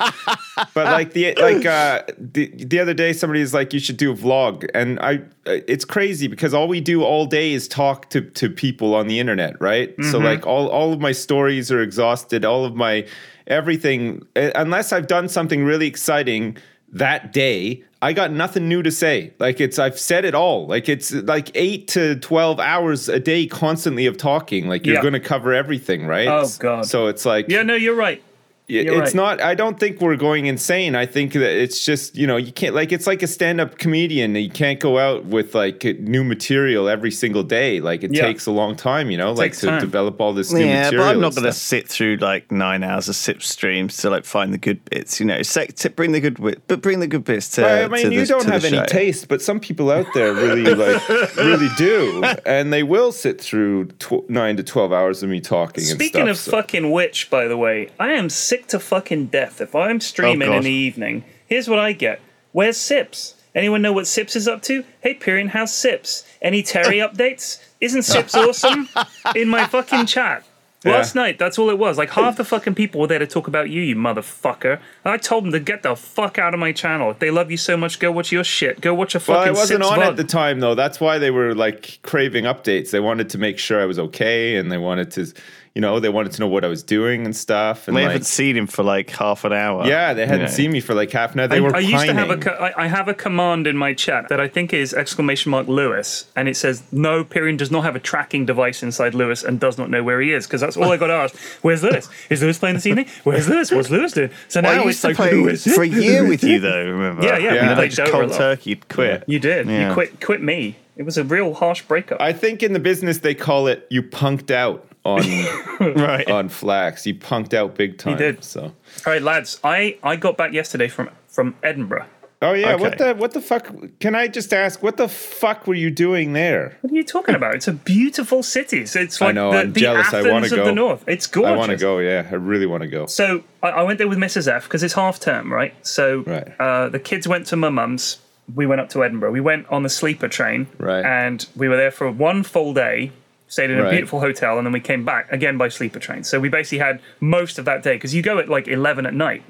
But 0.74 0.86
like 0.86 1.12
the 1.12 1.34
like 1.34 1.64
uh, 1.66 2.02
the 2.18 2.50
the 2.54 2.80
other 2.80 2.94
day, 2.94 3.12
somebody 3.12 3.36
somebody's 3.36 3.52
like, 3.54 3.72
you 3.74 3.80
should 3.80 3.96
do 3.96 4.12
a 4.12 4.14
vlog, 4.14 4.68
and 4.72 4.98
I 5.00 5.20
it's 5.46 5.84
crazy 5.84 6.26
because 6.28 6.52
all 6.54 6.68
we 6.68 6.80
do 6.80 7.02
all 7.04 7.26
day 7.26 7.52
is 7.52 7.68
talk 7.68 8.10
to 8.10 8.20
to 8.22 8.50
people 8.50 8.94
on 8.94 9.06
the 9.06 9.18
internet, 9.20 9.60
right? 9.60 9.94
So 10.10 10.18
like 10.18 10.46
all 10.46 10.68
all 10.68 10.92
of 10.92 11.00
my 11.00 11.12
stories 11.12 11.70
are 11.72 11.80
exhausted. 11.80 12.44
All 12.44 12.64
of 12.64 12.74
my 12.74 13.06
everything, 13.46 14.22
uh, 14.36 14.50
unless 14.54 14.92
I've 14.92 15.06
done 15.06 15.28
something 15.28 15.64
really 15.64 15.86
exciting 15.86 16.56
that 16.92 17.32
day 17.32 17.82
i 18.00 18.12
got 18.12 18.30
nothing 18.30 18.68
new 18.68 18.80
to 18.80 18.92
say 18.92 19.32
like 19.40 19.60
it's 19.60 19.76
i've 19.76 19.98
said 19.98 20.24
it 20.24 20.36
all 20.36 20.68
like 20.68 20.88
it's 20.88 21.10
like 21.12 21.50
8 21.56 21.88
to 21.88 22.14
12 22.20 22.60
hours 22.60 23.08
a 23.08 23.18
day 23.18 23.44
constantly 23.48 24.06
of 24.06 24.16
talking 24.16 24.68
like 24.68 24.86
you're 24.86 24.94
Yeah. 24.94 25.02
going 25.02 25.12
to 25.14 25.20
cover 25.20 25.52
everything 25.52 26.06
right 26.06 26.28
Oh, 26.28 26.48
God. 26.60 26.86
so 26.86 27.08
it's 27.08 27.26
like 27.26 27.48
Yeah, 27.48 27.64
no, 27.64 27.74
you're 27.74 27.96
right. 27.96 28.22
It- 28.68 28.86
you're 28.86 28.94
it's 29.02 29.14
right. 29.14 29.38
not 29.38 29.40
i 29.40 29.54
don't 29.54 29.78
think 29.78 30.00
we're 30.00 30.16
going 30.16 30.46
insane 30.46 30.94
i 30.96 31.06
think 31.06 31.32
that 31.34 31.56
it's 31.62 31.84
just 31.84 32.16
you 32.16 32.26
know 32.26 32.36
you 32.36 32.50
can't 32.52 32.74
like 32.74 32.90
it's 32.92 33.06
like 33.06 33.22
a 33.22 33.26
stand-up 33.26 33.78
comedian 33.78 34.34
you 34.34 34.50
can't 34.50 34.80
go 34.80 34.98
out 34.98 35.24
with 35.26 35.54
like 35.54 35.84
new 36.00 36.24
material 36.24 36.88
every 36.88 37.10
single 37.12 37.42
day 37.42 37.80
like 37.80 38.02
it 38.02 38.12
Yeah. 38.12 38.22
takes 38.22 38.46
a 38.46 38.50
long 38.50 38.74
time 38.74 39.10
you 39.10 39.16
know 39.18 39.32
like 39.32 39.52
to 39.58 39.66
time. 39.66 39.80
develop 39.80 40.20
all 40.20 40.32
this 40.32 40.52
new 40.52 40.64
Yeah, 40.64 40.84
material 40.84 41.04
but 41.06 41.14
I'm 41.14 41.20
not 41.20 41.34
going 41.34 41.44
to 41.44 41.52
sit 41.52 41.88
through 41.88 42.16
like 42.16 42.50
nine 42.50 42.82
hours 42.82 43.08
of 43.08 43.14
sip 43.16 43.42
streams 43.42 43.96
to 43.98 44.10
like 44.10 44.24
find 44.24 44.52
the 44.52 44.58
good 44.58 44.84
bits. 44.90 45.20
You 45.20 45.26
know, 45.26 45.42
say, 45.42 45.66
to 45.66 45.90
bring 45.90 46.12
the 46.12 46.20
good 46.20 46.34
wi- 46.36 46.56
but 46.66 46.80
bring 46.80 47.00
the 47.00 47.06
good 47.06 47.24
bits 47.24 47.50
to. 47.50 47.66
I 47.66 47.88
mean, 47.88 48.06
to 48.06 48.12
you 48.14 48.20
the- 48.20 48.26
don't 48.26 48.46
have 48.46 48.64
any 48.64 48.80
taste, 48.86 49.28
but 49.28 49.40
some 49.42 49.60
people 49.60 49.90
out 49.90 50.06
there 50.14 50.32
really 50.34 50.74
like 50.74 51.08
really 51.36 51.68
do, 51.76 52.22
and 52.46 52.72
they 52.72 52.82
will 52.82 53.12
sit 53.12 53.40
through 53.40 53.86
tw- 53.98 54.28
nine 54.28 54.56
to 54.56 54.62
twelve 54.62 54.92
hours 54.92 55.22
of 55.22 55.28
me 55.30 55.40
talking. 55.40 55.84
Speaking 55.84 56.22
and 56.22 56.30
of 56.30 56.38
so- 56.38 56.50
fucking 56.50 56.90
which, 56.90 57.30
by 57.30 57.46
the 57.46 57.56
way, 57.56 57.88
I 58.00 58.12
am 58.12 58.28
sick 58.30 58.55
to 58.68 58.78
fucking 58.78 59.26
death. 59.26 59.60
If 59.60 59.74
I'm 59.74 60.00
streaming 60.00 60.48
Oh, 60.48 60.56
in 60.58 60.62
the 60.64 60.70
evening, 60.70 61.24
here's 61.46 61.68
what 61.68 61.78
I 61.78 61.92
get. 61.92 62.20
Where's 62.52 62.76
Sips? 62.76 63.34
Anyone 63.54 63.82
know 63.82 63.92
what 63.92 64.06
Sips 64.06 64.36
is 64.36 64.46
up 64.46 64.62
to? 64.62 64.84
Hey, 65.00 65.14
Pyrion, 65.14 65.48
how's 65.48 65.74
Sips? 65.74 66.26
Any 66.42 66.62
Terry 66.62 66.96
updates? 67.06 67.62
Isn't 67.80 68.02
Sips 68.02 68.34
awesome? 68.34 68.88
In 69.34 69.48
my 69.48 69.66
fucking 69.66 70.06
chat. 70.06 70.44
Last 70.84 71.16
night, 71.16 71.36
that's 71.36 71.58
all 71.58 71.68
it 71.70 71.78
was. 71.78 71.98
Like 71.98 72.10
half 72.10 72.36
the 72.36 72.44
fucking 72.44 72.76
people 72.76 73.00
were 73.00 73.08
there 73.08 73.18
to 73.18 73.26
talk 73.26 73.48
about 73.48 73.70
you, 73.70 73.82
you 73.82 73.96
motherfucker. 73.96 74.74
And 75.04 75.12
I 75.12 75.16
told 75.16 75.44
them 75.44 75.50
to 75.50 75.58
get 75.58 75.82
the 75.82 75.96
fuck 75.96 76.38
out 76.38 76.54
of 76.54 76.60
my 76.60 76.70
channel. 76.70 77.10
If 77.10 77.18
they 77.18 77.32
love 77.32 77.50
you 77.50 77.56
so 77.56 77.76
much, 77.76 77.98
go 77.98 78.12
watch 78.12 78.30
your 78.30 78.44
shit. 78.44 78.80
Go 78.80 78.94
watch 78.94 79.16
a 79.16 79.20
fucking 79.20 79.36
well, 79.36 79.46
I 79.46 79.50
wasn't 79.50 79.82
on 79.82 80.00
at 80.00 80.16
the 80.16 80.22
time 80.22 80.60
though. 80.60 80.76
That's 80.76 81.00
why 81.00 81.18
they 81.18 81.32
were 81.32 81.56
like 81.56 81.98
craving 82.02 82.44
updates. 82.44 82.90
They 82.90 83.00
wanted 83.00 83.30
to 83.30 83.38
make 83.38 83.58
sure 83.58 83.80
I 83.80 83.86
was 83.86 83.98
okay, 83.98 84.56
and 84.56 84.70
they 84.70 84.78
wanted 84.78 85.10
to, 85.12 85.32
you 85.76 85.82
know, 85.82 86.00
they 86.00 86.08
wanted 86.08 86.32
to 86.32 86.40
know 86.40 86.46
what 86.48 86.64
I 86.64 86.68
was 86.68 86.82
doing 86.82 87.26
and 87.26 87.36
stuff. 87.36 87.86
And 87.86 87.94
They 87.94 88.04
like, 88.04 88.12
haven't 88.12 88.24
seen 88.24 88.56
him 88.56 88.66
for 88.66 88.82
like 88.82 89.10
half 89.10 89.44
an 89.44 89.52
hour. 89.52 89.86
yeah, 89.86 90.14
they 90.14 90.22
hadn't 90.24 90.40
you 90.40 90.46
know. 90.46 90.50
seen 90.52 90.72
me 90.72 90.80
for 90.80 90.94
like 90.94 91.10
half 91.10 91.34
an 91.34 91.40
hour. 91.40 91.48
They 91.48 91.58
I, 91.58 91.60
were 91.60 91.76
I 91.76 91.80
used 91.80 92.06
to 92.06 92.14
have 92.14 92.30
a 92.30 92.38
co- 92.38 92.52
I, 92.52 92.84
I 92.84 92.86
have 92.86 93.08
a 93.08 93.12
command 93.14 93.66
in 93.66 93.76
my 93.76 93.92
chat 93.92 94.30
that 94.30 94.40
I 94.40 94.48
think 94.48 94.72
is 94.72 94.94
exclamation 94.94 95.50
mark 95.50 95.68
Lewis, 95.68 96.30
and 96.34 96.48
it 96.48 96.56
says 96.56 96.82
no. 96.92 97.24
Pyrion 97.24 97.58
does 97.58 97.70
not 97.70 97.84
have 97.84 97.94
a 97.94 98.00
tracking 98.00 98.46
device 98.46 98.82
inside 98.82 99.14
Lewis 99.14 99.44
and 99.44 99.60
does 99.60 99.76
not 99.76 99.90
know 99.90 100.02
where 100.02 100.18
he 100.22 100.32
is 100.32 100.46
because 100.46 100.62
that's 100.62 100.78
all 100.78 100.90
I 100.90 100.96
got 100.96 101.08
to 101.08 101.12
ask. 101.12 101.36
Where's 101.60 101.82
Lewis? 101.82 102.08
Is 102.30 102.40
Lewis 102.40 102.58
playing 102.58 102.76
this 102.76 102.86
evening? 102.86 103.06
Where's 103.24 103.46
Lewis? 103.46 103.70
What's 103.70 103.90
Lewis 103.90 104.12
doing? 104.12 104.30
So 104.48 104.62
now 104.62 104.70
I 104.70 104.76
it's 104.78 104.86
used 104.86 105.00
to 105.02 105.08
like 105.08 105.16
play 105.18 105.32
Lewis 105.34 105.62
for 105.66 105.82
a 105.82 105.86
year 105.86 106.26
with 106.26 106.42
you 106.42 106.58
though. 106.68 106.86
Remember? 106.86 107.22
Yeah, 107.22 107.36
yeah, 107.36 107.52
we 107.52 107.58
And 107.58 107.68
then 107.68 107.76
played 107.76 107.84
I 107.84 107.94
just 107.94 108.00
Dota 108.00 108.12
cold 108.12 108.30
lot. 108.30 108.38
turkey 108.38 108.76
quit. 108.76 109.24
You 109.26 109.38
did. 109.38 109.66
Yeah. 109.68 109.88
You 109.88 109.92
quit. 109.92 110.22
Quit 110.22 110.40
me. 110.42 110.76
It 110.96 111.02
was 111.02 111.18
a 111.18 111.24
real 111.24 111.52
harsh 111.52 111.82
breakup. 111.82 112.18
I 112.22 112.32
think 112.32 112.62
in 112.62 112.72
the 112.72 112.80
business 112.80 113.18
they 113.18 113.34
call 113.34 113.66
it 113.66 113.86
you 113.90 114.02
punked 114.02 114.50
out 114.50 114.86
on 115.06 115.94
Right. 115.94 116.28
on 116.30 116.48
Flax. 116.48 117.06
You 117.06 117.14
punked 117.14 117.54
out 117.54 117.74
big 117.76 117.98
time. 117.98 118.14
He 118.14 118.18
did. 118.18 118.42
So. 118.44 118.62
all 118.62 118.72
right, 119.06 119.22
lads. 119.22 119.60
I 119.64 119.98
I 120.02 120.16
got 120.16 120.36
back 120.36 120.52
yesterday 120.52 120.88
from 120.88 121.10
from 121.28 121.54
Edinburgh. 121.62 122.06
Oh 122.42 122.52
yeah, 122.52 122.74
what 122.74 122.94
Okay. 123.00 123.12
the 123.12 123.14
what 123.18 123.32
the 123.32 123.40
fuck? 123.40 123.66
Can 123.98 124.14
I 124.14 124.28
just 124.28 124.52
ask 124.52 124.82
what 124.82 124.98
the 124.98 125.08
fuck 125.08 125.66
were 125.66 125.74
you 125.74 125.90
doing 125.90 126.34
there? 126.34 126.76
What 126.82 126.92
are 126.92 126.96
you 126.96 127.02
talking 127.04 127.34
about? 127.34 127.54
It's 127.54 127.66
a 127.68 127.72
beautiful 127.72 128.42
city. 128.42 128.84
So 128.84 129.00
it's 129.00 129.20
I 129.22 129.26
like 129.26 129.34
know, 129.34 129.52
the, 129.52 129.58
I'm 129.60 129.72
the 129.72 129.80
jealous. 129.80 130.06
I 130.12 130.18
Athens 130.18 130.32
wanna 130.32 130.46
of 130.46 130.52
go. 130.52 130.64
the 130.66 130.72
north. 130.72 131.04
It's 131.06 131.26
gorgeous. 131.26 131.52
I 131.52 131.56
want 131.56 131.70
to 131.70 131.76
go. 131.78 131.98
Yeah, 131.98 132.28
I 132.30 132.34
really 132.34 132.66
want 132.66 132.82
to 132.82 132.88
go. 132.88 133.06
So 133.06 133.42
I, 133.62 133.68
I 133.70 133.82
went 133.84 133.96
there 133.98 134.08
with 134.08 134.18
Mrs. 134.18 134.48
F 134.52 134.64
because 134.64 134.82
it's 134.82 134.94
half 134.94 135.18
term, 135.18 135.50
right? 135.52 135.74
So 135.86 136.24
Right. 136.26 136.48
Uh, 136.60 136.88
the 136.90 137.00
kids 137.00 137.26
went 137.26 137.46
to 137.48 137.56
my 137.56 137.70
mum's 137.70 138.18
we 138.54 138.64
went 138.66 138.80
up 138.80 138.90
to 138.90 139.02
Edinburgh. 139.02 139.32
We 139.32 139.40
went 139.40 139.66
on 139.70 139.82
the 139.82 139.88
sleeper 139.88 140.28
train, 140.28 140.68
Right. 140.78 141.04
And 141.04 141.44
we 141.56 141.68
were 141.68 141.76
there 141.76 141.90
for 141.90 142.08
one 142.10 142.42
full 142.44 142.72
day. 142.74 143.10
Stayed 143.48 143.70
in 143.70 143.78
a 143.78 143.82
Right. 143.84 143.90
beautiful 143.92 144.20
hotel, 144.20 144.58
and 144.58 144.66
then 144.66 144.72
we 144.72 144.80
came 144.80 145.04
back 145.04 145.30
again 145.30 145.56
by 145.56 145.68
sleeper 145.68 145.98
train. 146.00 146.24
So 146.24 146.40
we 146.40 146.48
basically 146.48 146.78
had 146.78 147.00
most 147.20 147.58
of 147.58 147.64
that 147.66 147.82
day 147.82 147.94
because 147.94 148.14
you 148.14 148.22
go 148.22 148.38
at 148.38 148.48
like 148.48 148.66
eleven 148.68 149.06
at 149.06 149.14
night. 149.14 149.42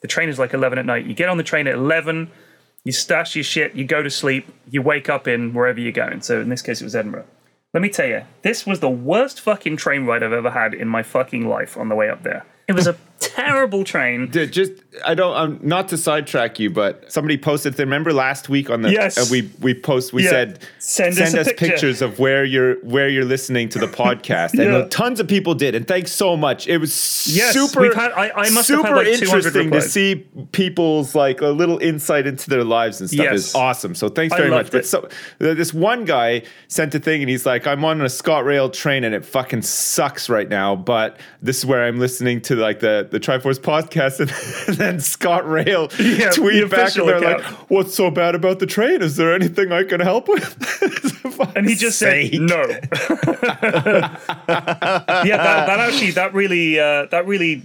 The 0.00 0.08
train 0.08 0.28
is 0.28 0.38
like 0.38 0.52
eleven 0.52 0.78
at 0.78 0.86
night. 0.86 1.06
You 1.06 1.14
get 1.14 1.28
on 1.28 1.36
the 1.36 1.44
train 1.44 1.66
at 1.66 1.74
eleven. 1.74 2.30
You 2.84 2.92
stash 2.92 3.34
your 3.36 3.44
shit. 3.44 3.74
You 3.74 3.84
go 3.84 4.02
to 4.02 4.10
sleep. 4.10 4.46
You 4.70 4.82
wake 4.82 5.08
up 5.08 5.26
in 5.28 5.54
wherever 5.54 5.80
you're 5.80 5.92
going. 5.92 6.20
So 6.20 6.40
in 6.40 6.48
this 6.48 6.62
case, 6.62 6.80
it 6.80 6.84
was 6.84 6.94
Edinburgh. 6.96 7.24
Let 7.72 7.80
me 7.82 7.88
tell 7.88 8.06
you, 8.06 8.22
this 8.42 8.66
was 8.66 8.80
the 8.80 8.90
worst 8.90 9.40
fucking 9.40 9.76
train 9.78 10.04
ride 10.04 10.22
I've 10.22 10.32
ever 10.32 10.50
had 10.50 10.74
in 10.74 10.88
my 10.88 11.02
fucking 11.02 11.48
life 11.48 11.76
on 11.76 11.88
the 11.88 11.94
way 11.94 12.08
up 12.08 12.22
there. 12.22 12.44
It 12.68 12.72
was 12.74 12.86
a 12.86 12.94
terrible 13.24 13.84
train. 13.84 14.28
Dude, 14.30 14.52
just 14.52 14.72
I 15.04 15.14
don't 15.14 15.36
um, 15.36 15.58
not 15.62 15.88
to 15.88 15.96
sidetrack 15.96 16.60
you, 16.60 16.70
but 16.70 17.10
somebody 17.12 17.36
posted. 17.36 17.76
Remember 17.78 18.12
last 18.12 18.48
week 18.48 18.70
on 18.70 18.82
the 18.82 18.90
Yes. 18.92 19.18
uh, 19.18 19.24
we 19.30 19.50
we 19.60 19.74
post 19.74 20.12
we 20.12 20.24
Yeah. 20.24 20.30
said 20.30 20.58
Send 20.78 21.18
us 21.18 21.32
a 21.34 21.44
picture." 21.44 21.54
pictures 21.66 22.02
of 22.02 22.18
where 22.18 22.44
you're 22.44 22.76
where 22.84 23.08
you're 23.08 23.24
listening 23.24 23.68
to 23.70 23.78
the 23.78 23.86
podcast, 24.02 24.52
and 24.52 24.62
Yeah. 24.62 24.76
uh, 24.76 24.88
tons 24.90 25.18
of 25.20 25.26
people 25.28 25.54
did, 25.54 25.74
and 25.74 25.86
thanks 25.88 26.12
so 26.12 26.36
much. 26.36 26.68
It 26.68 26.78
was 26.78 27.26
Yes, 27.32 27.52
super. 27.52 27.92
had- 27.94 28.12
I- 28.12 28.30
I 28.34 28.50
must 28.50 28.68
have 28.68 28.78
super 28.78 28.88
had, 28.88 28.96
like, 28.96 29.06
200 29.18 29.22
interesting 29.22 29.70
to 29.72 29.80
see 29.80 30.24
people's 30.52 31.14
like 31.14 31.40
a 31.40 31.48
little 31.48 31.78
insight 31.78 32.26
into 32.26 32.48
their 32.50 32.64
lives 32.64 33.00
and 33.00 33.08
stuff. 33.10 33.24
Yes. 33.24 33.34
is 33.48 33.54
awesome. 33.54 33.94
So 33.94 34.08
thanks 34.08 34.36
very 34.36 34.50
much. 34.50 34.64
loved 34.66 34.72
But 34.72 34.86
so 34.86 35.08
this 35.38 35.74
one 35.74 36.04
guy 36.04 36.42
sent 36.68 36.94
a 36.94 36.98
thing, 36.98 37.22
and 37.22 37.30
he's 37.30 37.46
like, 37.46 37.66
"I'm 37.66 37.84
on 37.84 38.00
a 38.00 38.04
ScotRail 38.04 38.72
train, 38.72 39.04
and 39.04 39.14
it 39.14 39.24
fucking 39.24 39.62
sucks 39.62 40.28
right 40.28 40.48
now, 40.48 40.76
but 40.76 41.18
this 41.42 41.58
is 41.58 41.66
where 41.66 41.82
I'm 41.84 41.98
listening 41.98 42.40
to 42.42 42.54
like 42.56 42.80
the 42.80 43.08
the 43.14 43.20
Triforce 43.20 43.58
podcast." 43.58 44.20
And 44.20 44.28
then 44.76 44.96
ScotRail 44.96 45.90
Yeah, 46.18 46.28
the 46.28 46.34
tweet 46.34 46.70
back, 46.70 46.80
official 46.80 47.08
and 47.08 47.22
they're 47.22 47.36
account. 47.36 47.52
like, 47.60 47.70
"What's 47.70 47.94
so 47.94 48.10
bad 48.10 48.34
about 48.34 48.58
the 48.58 48.66
train? 48.66 49.00
Is 49.02 49.16
there 49.16 49.34
anything 49.34 49.72
I 49.72 49.84
can 49.84 50.00
help 50.00 50.28
with?" 50.28 51.50
and 51.56 51.68
he 51.68 51.74
just 51.74 51.98
said 51.98 52.32
no. 52.34 52.62
yeah, 52.68 54.18
that, 54.48 55.66
that 55.66 55.80
actually 55.80 56.10
that 56.12 56.34
really 56.34 56.78
uh, 56.78 57.06
that 57.06 57.26
really 57.26 57.64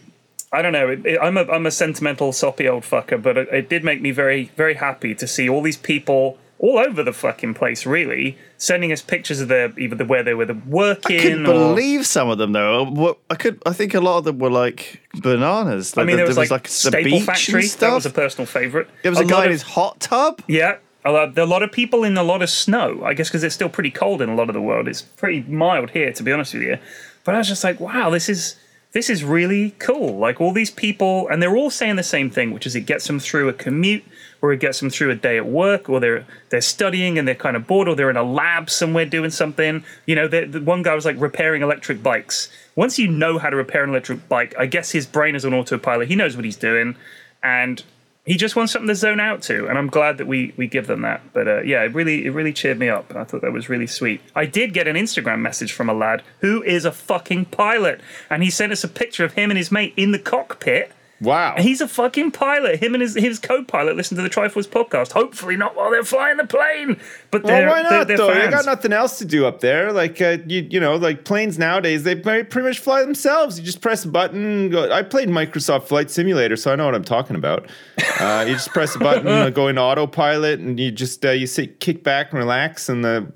I 0.52 0.62
don't 0.62 0.74
know. 0.74 0.90
It, 0.90 1.06
it, 1.06 1.20
I'm 1.22 1.38
a 1.38 1.44
I'm 1.44 1.66
a 1.66 1.72
sentimental 1.72 2.32
soppy 2.32 2.68
old 2.68 2.84
fucker, 2.84 3.22
but 3.22 3.38
it, 3.38 3.50
it 3.52 3.70
did 3.70 3.84
make 3.84 4.02
me 4.02 4.12
very 4.12 4.52
very 4.56 4.76
happy 4.76 5.14
to 5.16 5.28
see 5.28 5.50
all 5.50 5.62
these 5.62 5.78
people 5.78 6.38
all 6.60 6.78
over 6.78 7.02
the 7.04 7.14
fucking 7.14 7.54
place, 7.54 7.86
really 7.86 8.38
sending 8.58 8.92
us 8.92 9.02
pictures 9.02 9.40
of 9.40 9.48
their 9.48 9.74
either 9.80 9.96
the, 9.96 10.06
where 10.06 10.24
they 10.24 10.34
were 10.34 10.46
working. 10.68 11.18
I 11.18 11.22
couldn't 11.22 11.48
or, 11.48 11.54
believe 11.74 12.06
some 12.06 12.30
of 12.30 12.38
them 12.38 12.52
though. 12.52 13.18
I 13.30 13.36
could, 13.36 13.62
I 13.66 13.72
think 13.74 13.94
a 13.94 14.02
lot 14.02 14.20
of 14.20 14.24
them 14.26 14.40
were 14.40 14.50
like 14.52 15.02
bananas. 15.16 15.94
I 15.98 16.02
Like, 16.02 16.08
mean, 16.08 16.18
there 16.18 16.28
was, 16.28 16.38
like, 16.38 16.64
the 16.64 16.70
Staple 16.70 17.04
beach 17.04 17.24
Factory. 17.24 17.62
and 17.62 17.72
That 17.72 17.94
was 17.94 18.06
a 18.06 18.10
personal 18.10 18.46
favorite. 18.46 18.88
there 19.04 19.12
was 19.12 19.20
a, 19.20 19.24
lot 19.24 19.30
guy 19.30 19.46
in 19.46 19.52
his 19.52 19.62
hot 19.64 20.00
tub. 20.00 20.42
Yeah. 20.48 20.78
A 21.06 21.12
lot, 21.12 21.34
there 21.34 21.46
a 21.46 21.48
lot 21.48 21.64
of 21.64 21.72
people 21.72 22.04
in 22.04 22.18
a 22.18 22.24
lot 22.24 22.42
of 22.42 22.50
snow. 22.50 23.04
I 23.06 23.14
guess 23.14 23.30
because 23.30 23.44
it's 23.46 23.56
still 23.56 23.70
pretty 23.70 23.90
cold 23.92 24.22
in 24.22 24.28
a 24.28 24.36
lot 24.36 24.50
of 24.50 24.54
the 24.54 24.62
world. 24.62 24.90
It's 24.90 25.02
pretty 25.02 25.42
mild 25.50 25.92
here, 25.92 26.12
to 26.12 26.24
be 26.24 26.32
honest 26.34 26.54
with 26.54 26.64
you. 26.64 26.78
But 27.24 27.36
I 27.36 27.38
was 27.38 27.48
just 27.48 27.64
like, 27.64 27.80
wow, 27.80 28.10
this 28.10 28.28
is 28.28 28.58
this 28.92 29.10
is 29.10 29.24
really 29.24 29.72
cool. 29.78 30.18
Like 30.18 30.42
all 30.42 30.52
these 30.52 30.72
people, 30.72 31.28
and 31.28 31.42
they're 31.42 31.56
all 31.56 31.70
saying 31.70 31.96
the 31.96 32.04
same 32.04 32.30
thing, 32.30 32.52
which 32.52 32.66
is 32.66 32.76
it 32.76 32.82
gets 32.82 33.06
them 33.06 33.20
through 33.20 33.48
a 33.48 33.54
commute, 33.54 34.04
or 34.42 34.52
it 34.52 34.60
gets 34.60 34.80
them 34.80 34.90
through 34.90 35.12
a 35.12 35.16
day 35.16 35.38
at 35.38 35.46
work, 35.46 35.90
or 35.90 36.00
they're 36.00 36.26
they're 36.50 36.62
studying 36.62 37.20
and 37.20 37.28
they're 37.28 37.36
kind 37.36 37.56
of 37.56 37.68
bored, 37.68 37.88
or 37.88 37.96
they're 37.96 38.10
in 38.10 38.18
a 38.18 38.24
lab 38.24 38.70
somewhere 38.70 39.06
doing 39.06 39.30
something. 39.30 39.84
You 40.08 40.16
know, 40.16 40.28
the, 40.28 40.62
one 40.64 40.82
guy 40.82 40.96
was 40.96 41.06
like 41.06 41.20
repairing 41.20 41.62
electric 41.62 42.02
bikes. 42.02 42.50
Once 42.76 42.98
you 42.98 43.08
know 43.08 43.38
how 43.38 43.50
to 43.50 43.56
repair 43.56 43.84
an 43.84 43.92
electric 43.92 44.28
bike, 44.28 44.56
I 44.58 44.66
guess 44.66 44.92
his 44.92 45.06
brain 45.06 45.36
is 45.36 45.46
on 45.46 45.54
autopilot. 45.54 46.08
He 46.08 46.16
knows 46.16 46.36
what 46.36 46.46
he's 46.46 46.58
doing, 46.58 46.96
and 47.44 47.84
he 48.30 48.38
just 48.38 48.56
wants 48.56 48.72
something 48.72 48.88
to 48.88 48.94
zone 48.94 49.20
out 49.20 49.42
to, 49.42 49.68
and 49.68 49.76
I'm 49.76 49.88
glad 49.88 50.20
that 50.20 50.28
we 50.28 50.54
we 50.56 50.68
give 50.68 50.86
them 50.86 51.02
that. 51.02 51.22
But 51.34 51.48
uh, 51.48 51.62
yeah, 51.64 51.82
it 51.82 51.96
really 51.96 52.28
it 52.28 52.30
really 52.30 52.54
cheered 52.54 52.78
me 52.78 52.88
up. 52.88 53.16
I 53.16 53.24
thought 53.24 53.42
that 53.42 53.52
was 53.52 53.70
really 53.70 53.88
sweet. 53.88 54.22
I 54.36 54.46
did 54.46 54.72
get 54.72 54.88
an 54.88 54.96
Instagram 54.96 55.40
message 55.40 55.74
from 55.74 55.90
a 55.90 55.96
lad 55.96 56.22
who 56.42 56.62
is 56.62 56.86
a 56.86 56.92
fucking 56.92 57.46
pilot, 57.46 58.02
and 58.30 58.44
he 58.44 58.52
sent 58.52 58.72
us 58.72 58.84
a 58.84 58.88
picture 58.88 59.26
of 59.26 59.34
him 59.34 59.50
and 59.50 59.58
his 59.58 59.72
mate 59.72 59.96
in 59.98 60.12
the 60.12 60.20
cockpit. 60.20 60.92
Wow. 61.22 61.56
He's 61.58 61.82
a 61.82 61.88
fucking 61.88 62.32
pilot. 62.32 62.82
Him 62.82 62.94
and 62.94 63.02
his 63.02 63.16
his 63.16 63.40
co-pilot 63.40 63.96
listen 63.96 64.18
to 64.18 64.24
the 64.24 64.30
Triforce 64.30 64.68
podcast. 64.68 65.12
Hopefully 65.12 65.56
not 65.56 65.76
while 65.76 65.92
they're 65.92 66.04
flying 66.04 66.38
the 66.38 66.46
plane, 66.46 67.00
but 67.32 67.44
Well, 67.44 67.54
they're 67.54 67.68
why 67.68 67.82
they're, 67.84 67.92
not 67.92 68.08
they're 68.08 68.18
though? 68.18 68.34
They 68.34 68.50
got 68.50 68.66
nothing 68.66 68.94
else 68.94 69.18
to 69.20 69.26
do 69.26 69.46
up 69.46 69.60
there. 69.60 69.92
Like 69.92 70.22
uh, 70.22 70.38
you, 70.48 70.68
you 70.70 70.80
know, 70.80 70.96
like 70.96 71.26
planes 71.26 71.58
nowadays, 71.58 72.04
they 72.04 72.16
pretty 72.16 72.62
much 72.62 72.80
fly 72.80 73.02
themselves. 73.02 73.60
You 73.60 73.66
just 73.66 73.82
press 73.82 74.06
a 74.06 74.08
button. 74.10 74.70
Go, 74.70 74.92
I 74.92 75.04
played 75.04 75.30
Microsoft 75.30 75.84
Flight 75.84 76.10
Simulator, 76.10 76.56
so 76.56 76.72
I 76.72 76.76
know 76.76 76.86
what 76.86 76.96
I'm 76.96 77.04
talking 77.04 77.36
about. 77.36 77.70
Uh, 78.20 78.44
you 78.46 78.54
just 78.54 78.70
press 78.70 78.96
a 78.96 79.00
button, 79.00 79.54
go 79.54 79.70
into 79.70 79.82
autopilot, 79.82 80.60
and 80.60 80.78
you 80.78 80.92
just 80.92 81.24
uh, 81.26 81.32
you 81.32 81.48
sit, 81.48 81.80
kick 81.80 82.04
back 82.04 82.32
and 82.32 82.40
relax, 82.40 82.90
and 82.90 83.06
the 83.06 83.32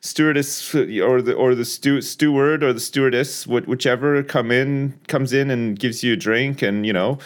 stewardess 0.00 0.74
or 0.74 1.22
the 1.22 1.34
or 1.34 1.54
the 1.54 1.64
stu- 1.64 2.00
steward 2.02 2.62
or 2.62 2.72
the 2.72 2.80
stewardess, 2.80 3.44
wh- 3.44 3.66
whichever, 3.68 4.22
come 4.22 4.50
in 4.50 4.98
comes 5.08 5.32
in 5.32 5.50
and 5.50 5.78
gives 5.78 6.02
you 6.02 6.14
a 6.14 6.16
drink, 6.16 6.62
and 6.62 6.86
you 6.86 6.92
know. 6.92 7.18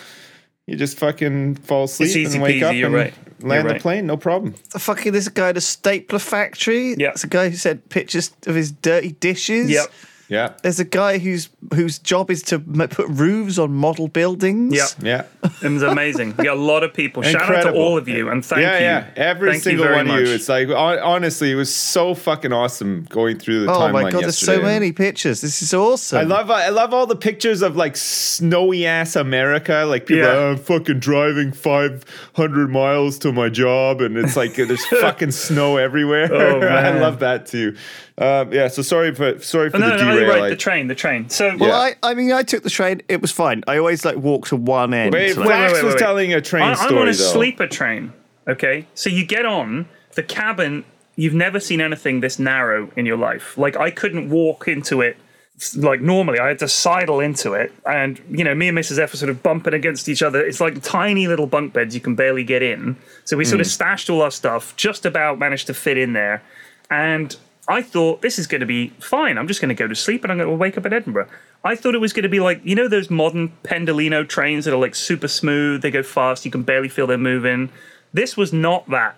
You 0.68 0.76
just 0.76 0.96
fucking 0.96 1.56
fall 1.56 1.84
asleep 1.84 2.14
easy 2.16 2.34
and 2.36 2.42
wake 2.42 2.62
peasy, 2.62 2.62
up 2.62 2.74
you're 2.76 2.86
and 2.86 2.94
right. 2.94 3.14
land 3.40 3.42
You're 3.42 3.62
the 3.64 3.68
right. 3.70 3.82
plane, 3.82 4.06
no 4.06 4.16
problem. 4.16 4.54
The 4.72 4.78
fucking 4.78 5.12
this 5.12 5.28
guy 5.28 5.48
at 5.48 5.56
a 5.56 5.60
stapler 5.60 6.20
factory. 6.20 6.94
Yeah. 6.94 7.10
It's 7.10 7.24
a 7.24 7.26
guy 7.26 7.48
who 7.48 7.56
sent 7.56 7.88
pictures 7.88 8.30
of 8.46 8.54
his 8.54 8.70
dirty 8.70 9.10
dishes. 9.10 9.68
Yep. 9.70 9.86
Yeah, 10.32 10.54
There's 10.62 10.80
a 10.80 10.84
guy 10.84 11.18
whose 11.18 11.50
whose 11.74 11.98
job 11.98 12.30
is 12.30 12.42
to 12.44 12.54
m- 12.56 12.88
put 12.88 13.06
roofs 13.08 13.58
on 13.58 13.72
model 13.74 14.08
buildings. 14.08 14.74
Yeah. 14.74 14.86
yeah. 15.02 15.24
It 15.62 15.68
was 15.70 15.82
amazing. 15.82 16.34
We 16.36 16.44
got 16.44 16.56
a 16.56 16.60
lot 16.60 16.82
of 16.82 16.92
people. 16.94 17.22
Shout 17.22 17.54
out 17.54 17.62
to 17.64 17.72
all 17.72 17.96
of 17.98 18.08
you 18.08 18.28
and 18.30 18.44
thank 18.44 18.62
yeah, 18.62 18.78
you. 18.78 18.84
yeah. 18.84 19.10
Every 19.16 19.50
Thank 19.52 19.62
single 19.62 19.90
one 19.90 20.08
of 20.08 20.20
you. 20.20 20.26
It's 20.34 20.48
like 20.48 20.68
honestly, 20.70 21.52
it 21.52 21.54
was 21.54 21.72
so 21.72 22.14
fucking 22.14 22.52
awesome 22.52 23.04
going 23.10 23.38
through 23.38 23.66
the 23.66 23.70
Oh 23.70 23.76
timeline 23.78 23.92
my 23.92 24.10
god, 24.10 24.22
there's 24.24 24.38
so 24.38 24.60
many 24.62 24.90
pictures. 24.92 25.40
This 25.40 25.62
is 25.62 25.72
awesome. 25.74 26.18
I 26.18 26.22
love 26.22 26.50
I 26.50 26.70
love 26.70 26.92
all 26.94 27.06
the 27.06 27.16
pictures 27.16 27.62
of 27.62 27.76
like 27.76 27.96
snowy 27.96 28.86
ass 28.86 29.14
America. 29.16 29.84
Like 29.86 30.06
people, 30.06 30.24
Yeah. 30.24 30.30
are, 30.32 30.36
oh, 30.36 30.50
I'm 30.52 30.58
fucking 30.58 30.98
driving 31.00 31.52
500 31.52 32.70
miles 32.70 33.18
to 33.20 33.32
my 33.32 33.48
job, 33.48 34.00
and 34.00 34.16
it's 34.16 34.36
like 34.36 34.54
there's 34.54 34.84
fucking 35.00 35.32
snow 35.32 35.76
everywhere. 35.76 36.28
Oh, 36.32 36.60
I 36.66 36.98
love 36.98 37.20
that 37.20 37.46
too. 37.46 37.76
Um, 38.18 38.52
yeah, 38.52 38.68
so 38.68 38.82
sorry 38.82 39.14
for 39.14 39.38
sorry 39.40 39.70
for 39.70 39.78
Oh, 39.78 39.80
no, 39.80 39.90
the 39.90 39.96
no, 39.96 40.04
no, 40.04 40.14
derail. 40.16 40.20
you're 40.34 40.42
right. 40.42 40.48
The 40.50 40.56
train, 40.56 40.86
the 40.88 40.94
train. 40.94 41.28
So, 41.30 41.56
Well, 41.58 41.68
Yeah. 41.70 41.94
I, 42.02 42.10
I 42.10 42.14
mean, 42.14 42.30
I 42.32 42.42
took 42.42 42.62
the 42.62 42.70
train. 42.70 43.00
It 43.08 43.22
was 43.22 43.32
fine. 43.32 43.64
I 43.66 43.78
always 43.78 44.04
like 44.04 44.16
walk 44.16 44.46
to 44.48 44.56
one 44.56 44.92
end. 44.92 45.14
Wait, 45.14 45.34
So, 45.34 45.40
wait, 45.40 45.46
like- 45.48 45.56
Flax 45.56 45.72
wait, 45.74 45.84
was 45.84 45.94
wait. 45.94 45.98
telling 46.00 46.34
a 46.34 46.40
train 46.40 46.62
I, 46.64 46.74
story 46.74 46.90
I'm 46.92 46.98
on 46.98 47.02
a 47.08 47.12
though. 47.12 47.12
sleeper 47.12 47.66
train. 47.66 48.12
Okay, 48.48 48.86
so 48.94 49.08
you 49.08 49.24
get 49.24 49.46
on 49.46 49.86
the 50.14 50.22
cabin. 50.22 50.84
You've 51.16 51.34
never 51.34 51.58
seen 51.60 51.80
anything 51.80 52.20
this 52.20 52.38
narrow 52.38 52.90
in 52.96 53.06
your 53.06 53.16
life. 53.16 53.56
Like 53.56 53.76
I 53.76 53.90
couldn't 53.90 54.28
walk 54.30 54.66
into 54.68 55.00
it 55.00 55.16
like 55.76 56.00
normally. 56.00 56.38
I 56.38 56.48
had 56.48 56.58
to 56.58 56.68
sidle 56.68 57.20
into 57.20 57.52
it, 57.54 57.72
and 57.86 58.20
you 58.30 58.42
know, 58.44 58.54
me 58.54 58.68
and 58.68 58.76
Mrs. 58.76 58.98
F 58.98 59.12
were 59.12 59.16
sort 59.16 59.30
of 59.30 59.42
bumping 59.42 59.74
against 59.74 60.08
each 60.08 60.22
other. 60.22 60.44
It's 60.44 60.60
like 60.60 60.82
tiny 60.82 61.28
little 61.28 61.46
bunk 61.46 61.72
beds 61.72 61.94
you 61.94 62.00
can 62.00 62.14
barely 62.14 62.44
get 62.44 62.62
in. 62.62 62.96
So 63.24 63.36
we 63.36 63.44
sort 63.44 63.58
Hmm. 63.58 63.62
of 63.62 63.66
stashed 63.68 64.10
all 64.10 64.20
our 64.22 64.30
stuff, 64.30 64.74
just 64.76 65.06
about 65.06 65.38
managed 65.38 65.66
to 65.68 65.74
fit 65.74 65.96
in 65.96 66.12
there, 66.12 66.42
and. 66.90 67.34
I 67.68 67.80
thought 67.80 68.22
this 68.22 68.38
is 68.38 68.46
going 68.46 68.60
to 68.60 68.66
be 68.66 68.88
fine. 68.98 69.38
I'm 69.38 69.46
just 69.46 69.60
going 69.60 69.68
to 69.68 69.74
go 69.74 69.86
to 69.86 69.94
sleep 69.94 70.24
and 70.24 70.32
I'm 70.32 70.38
going 70.38 70.50
to 70.50 70.56
wake 70.56 70.76
up 70.76 70.84
in 70.84 70.92
Edinburgh. 70.92 71.28
I 71.64 71.76
thought 71.76 71.94
it 71.94 72.00
was 72.00 72.12
going 72.12 72.24
to 72.24 72.28
be 72.28 72.40
like 72.40 72.60
you 72.64 72.74
know 72.74 72.88
those 72.88 73.08
modern 73.08 73.52
Pendolino 73.62 74.28
trains 74.28 74.64
that 74.64 74.74
are 74.74 74.80
like 74.80 74.94
super 74.94 75.28
smooth. 75.28 75.82
They 75.82 75.90
go 75.90 76.02
fast. 76.02 76.44
You 76.44 76.50
can 76.50 76.62
barely 76.62 76.88
feel 76.88 77.06
they're 77.06 77.18
moving. 77.18 77.70
This 78.12 78.36
was 78.36 78.52
not 78.52 78.88
that. 78.90 79.16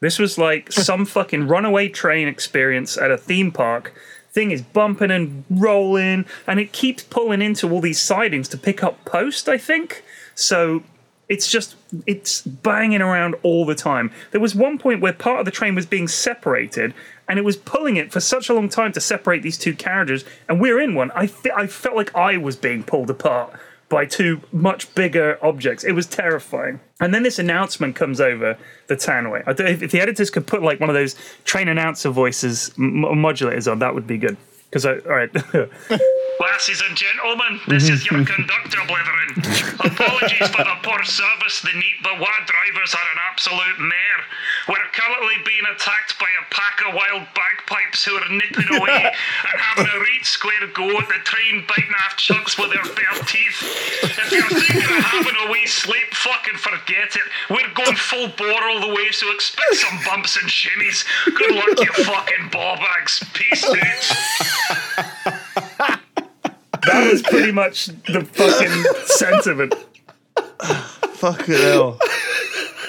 This 0.00 0.18
was 0.18 0.36
like 0.36 0.72
some 0.72 1.06
fucking 1.06 1.46
runaway 1.46 1.88
train 1.88 2.28
experience 2.28 2.98
at 2.98 3.10
a 3.10 3.16
theme 3.16 3.52
park. 3.52 3.94
Thing 4.32 4.50
is 4.50 4.62
bumping 4.62 5.12
and 5.12 5.44
rolling, 5.48 6.24
and 6.48 6.58
it 6.58 6.72
keeps 6.72 7.04
pulling 7.04 7.40
into 7.40 7.70
all 7.70 7.80
these 7.80 8.00
sidings 8.00 8.48
to 8.48 8.58
pick 8.58 8.82
up 8.82 9.04
post. 9.04 9.48
I 9.48 9.58
think 9.58 10.02
so. 10.34 10.82
It's 11.28 11.50
just 11.50 11.76
it's 12.06 12.42
banging 12.42 13.00
around 13.00 13.36
all 13.44 13.64
the 13.64 13.76
time. 13.76 14.10
There 14.32 14.40
was 14.40 14.54
one 14.54 14.76
point 14.76 15.00
where 15.00 15.12
part 15.12 15.38
of 15.38 15.44
the 15.44 15.52
train 15.52 15.76
was 15.76 15.86
being 15.86 16.08
separated, 16.08 16.92
and 17.28 17.38
it 17.38 17.44
was 17.44 17.56
pulling 17.56 17.96
it 17.96 18.12
for 18.12 18.20
such 18.20 18.48
a 18.48 18.54
long 18.54 18.68
time 18.68 18.92
to 18.92 19.00
separate 19.00 19.42
these 19.42 19.58
two 19.58 19.74
carriages. 19.74 20.24
And 20.48 20.60
we're 20.60 20.80
in 20.80 20.94
one. 20.94 21.10
I 21.12 21.26
fe- 21.26 21.52
I 21.54 21.66
felt 21.66 21.96
like 21.96 22.14
I 22.14 22.36
was 22.36 22.56
being 22.56 22.82
pulled 22.82 23.10
apart 23.10 23.52
by 23.88 24.06
two 24.06 24.40
much 24.52 24.92
bigger 24.94 25.38
objects. 25.42 25.84
It 25.84 25.92
was 25.92 26.06
terrifying. 26.06 26.80
And 27.00 27.14
then 27.14 27.22
this 27.22 27.38
announcement 27.38 27.96
comes 27.96 28.20
over 28.20 28.56
the 28.86 28.96
tannoy. 28.96 29.42
I 29.46 29.50
if, 29.70 29.82
if 29.82 29.90
the 29.90 30.00
editors 30.00 30.30
could 30.30 30.46
put 30.46 30.62
like 30.62 30.80
one 30.80 30.88
of 30.90 30.94
those 30.94 31.16
train 31.44 31.68
announcer 31.68 32.10
voices 32.10 32.72
m- 32.78 33.02
modulators 33.02 33.70
on, 33.70 33.78
that 33.80 33.94
would 33.94 34.06
be 34.06 34.18
good. 34.18 34.36
Because 34.70 34.86
all 34.86 34.94
right. 35.06 35.30
Lasses 36.40 36.82
and 36.88 36.96
gentlemen, 36.96 37.60
this 37.68 37.88
is 37.88 38.10
your 38.10 38.24
conductor, 38.24 38.78
blithering. 38.88 39.30
Apologies 39.84 40.48
for 40.48 40.64
the 40.64 40.76
poor 40.82 41.04
service. 41.04 41.60
The 41.60 41.72
neat 41.74 41.94
but 42.02 42.18
wad 42.18 42.42
drivers 42.46 42.92
are 42.94 42.98
an 43.12 43.18
absolute 43.30 43.78
mare. 43.78 44.24
We're 44.66 44.88
currently 44.92 45.36
being 45.44 45.66
attacked 45.76 46.18
by 46.18 46.26
a 46.40 46.44
pack 46.48 46.80
of 46.88 46.94
wild 46.94 47.28
bagpipes 47.34 48.04
who 48.04 48.16
are 48.16 48.28
nipping 48.30 48.76
away 48.80 49.12
and 49.12 49.60
having 49.60 49.86
a 49.92 49.98
right 49.98 50.24
square 50.24 50.66
go 50.72 50.88
at 50.98 51.08
the 51.08 51.20
train, 51.24 51.64
biting 51.68 51.92
off 52.06 52.16
chunks 52.16 52.56
with 52.58 52.72
their 52.72 52.84
bare 52.94 53.18
teeth. 53.26 53.60
If 54.02 54.32
you're 54.32 54.48
thinking 54.48 54.96
of 54.96 55.04
having 55.04 55.36
a 55.46 55.50
wee 55.52 55.66
sleep, 55.66 56.14
fucking 56.14 56.56
forget 56.56 57.14
it. 57.14 57.28
We're 57.50 57.74
going 57.74 57.96
full 57.96 58.28
bore 58.38 58.64
all 58.64 58.80
the 58.80 58.88
way, 58.88 59.10
so 59.10 59.30
expect 59.32 59.74
some 59.74 59.98
bumps 60.06 60.36
and 60.40 60.48
shimmies. 60.48 61.04
Good 61.26 61.54
luck, 61.54 61.80
you 61.80 62.04
fucking 62.04 62.48
ball 62.50 62.76
bags. 62.76 63.22
Peace, 63.34 63.62
dudes. 63.62 64.08
that 66.86 67.10
was 67.10 67.20
pretty 67.22 67.52
much 67.52 67.86
the 68.08 68.24
fucking 68.24 68.84
sentiment. 69.06 69.74
Fucking 71.16 71.54
hell. 71.54 71.98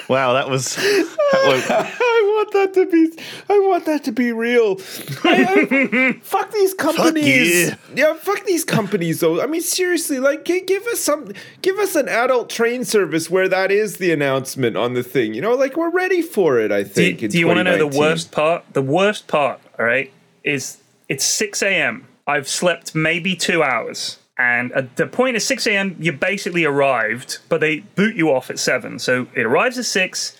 Wow, 0.08 0.34
that 0.34 0.48
was. 0.48 0.76
That 0.76 1.42
was 1.46 1.64
I 1.70 2.32
want 2.36 2.52
that 2.52 2.74
to 2.74 2.86
be. 2.86 3.12
I 3.48 3.58
want 3.58 3.84
that 3.86 4.04
to 4.04 4.12
be 4.12 4.32
real. 4.32 4.78
I- 5.24 5.68
I- 5.70 6.12
fuck 6.22 6.52
these 6.52 6.74
companies. 6.74 7.68
yeah. 7.68 7.74
yeah, 7.94 8.14
fuck 8.14 8.44
these 8.44 8.64
companies. 8.64 9.20
Though 9.20 9.40
I 9.42 9.46
mean, 9.46 9.60
seriously, 9.62 10.18
like, 10.20 10.44
gi- 10.44 10.60
give 10.62 10.84
us 10.86 11.00
some, 11.00 11.32
give 11.62 11.78
us 11.78 11.94
an 11.96 12.08
adult 12.08 12.50
train 12.50 12.84
service 12.84 13.28
where 13.30 13.48
that 13.48 13.70
is 13.72 13.96
the 13.96 14.12
announcement 14.12 14.76
on 14.76 14.94
the 14.94 15.02
thing. 15.02 15.34
You 15.34 15.40
know, 15.40 15.54
like 15.54 15.76
we're 15.76 15.90
ready 15.90 16.22
for 16.22 16.58
it. 16.60 16.70
I 16.70 16.84
think. 16.84 17.22
in 17.22 17.30
do 17.30 17.38
you 17.38 17.46
want 17.46 17.58
to 17.58 17.64
know 17.64 17.78
the 17.78 17.86
worst 17.98 18.30
part? 18.32 18.64
The 18.72 18.82
worst 18.82 19.26
part, 19.26 19.60
all 19.78 19.84
right, 19.86 20.12
is 20.44 20.78
it's 21.08 21.24
6 21.24 21.62
a.m. 21.62 22.06
I've 22.28 22.48
slept 22.48 22.94
maybe 22.94 23.36
two 23.36 23.62
hours. 23.62 24.18
And 24.38 24.70
at 24.72 24.96
the 24.96 25.06
point 25.06 25.36
of 25.36 25.42
6 25.42 25.66
a.m., 25.66 25.96
you 25.98 26.12
basically 26.12 26.64
arrived, 26.64 27.38
but 27.48 27.60
they 27.60 27.80
boot 27.80 28.16
you 28.16 28.30
off 28.30 28.50
at 28.50 28.58
7. 28.58 28.98
So 28.98 29.26
it 29.34 29.46
arrives 29.46 29.78
at 29.78 29.86
6. 29.86 30.36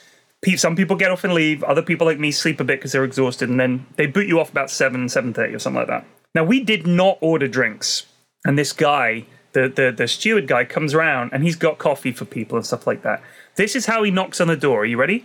Some 0.57 0.77
people 0.77 0.97
get 0.97 1.11
off 1.11 1.25
and 1.25 1.33
leave. 1.33 1.65
Other 1.65 1.83
people 1.83 2.07
like 2.07 2.19
me 2.19 2.31
sleep 2.31 2.61
a 2.61 2.65
bit 2.65 2.79
because 2.79 2.93
they're 2.93 3.05
exhausted. 3.05 3.49
And 3.49 3.59
then 3.59 3.87
they 3.97 4.07
boot 4.07 4.29
you 4.29 4.39
off 4.39 4.51
about 4.51 4.71
7, 4.71 5.07
7.30 5.07 5.55
or 5.55 5.59
something 5.59 5.79
like 5.79 5.89
that. 5.89 6.05
Now, 6.35 6.45
we 6.45 6.63
did 6.63 6.87
not 6.87 7.17
order 7.23 7.49
drinks. 7.49 8.05
And 8.45 8.59
this 8.59 8.73
guy, 8.73 9.25
the, 9.53 9.69
the, 9.69 9.93
the 9.97 10.07
steward 10.07 10.47
guy, 10.47 10.65
comes 10.67 10.93
around 10.93 11.31
and 11.33 11.43
he's 11.43 11.57
got 11.57 11.79
coffee 11.79 12.13
for 12.13 12.27
people 12.27 12.57
and 12.57 12.67
stuff 12.67 12.87
like 12.87 13.03
that. 13.03 13.23
This 13.57 13.75
is 13.75 13.87
how 13.87 14.03
he 14.03 14.11
knocks 14.11 14.41
on 14.41 14.49
the 14.49 14.57
door. 14.57 14.83
Are 14.83 14.85
you 14.87 14.99
ready? 14.99 15.25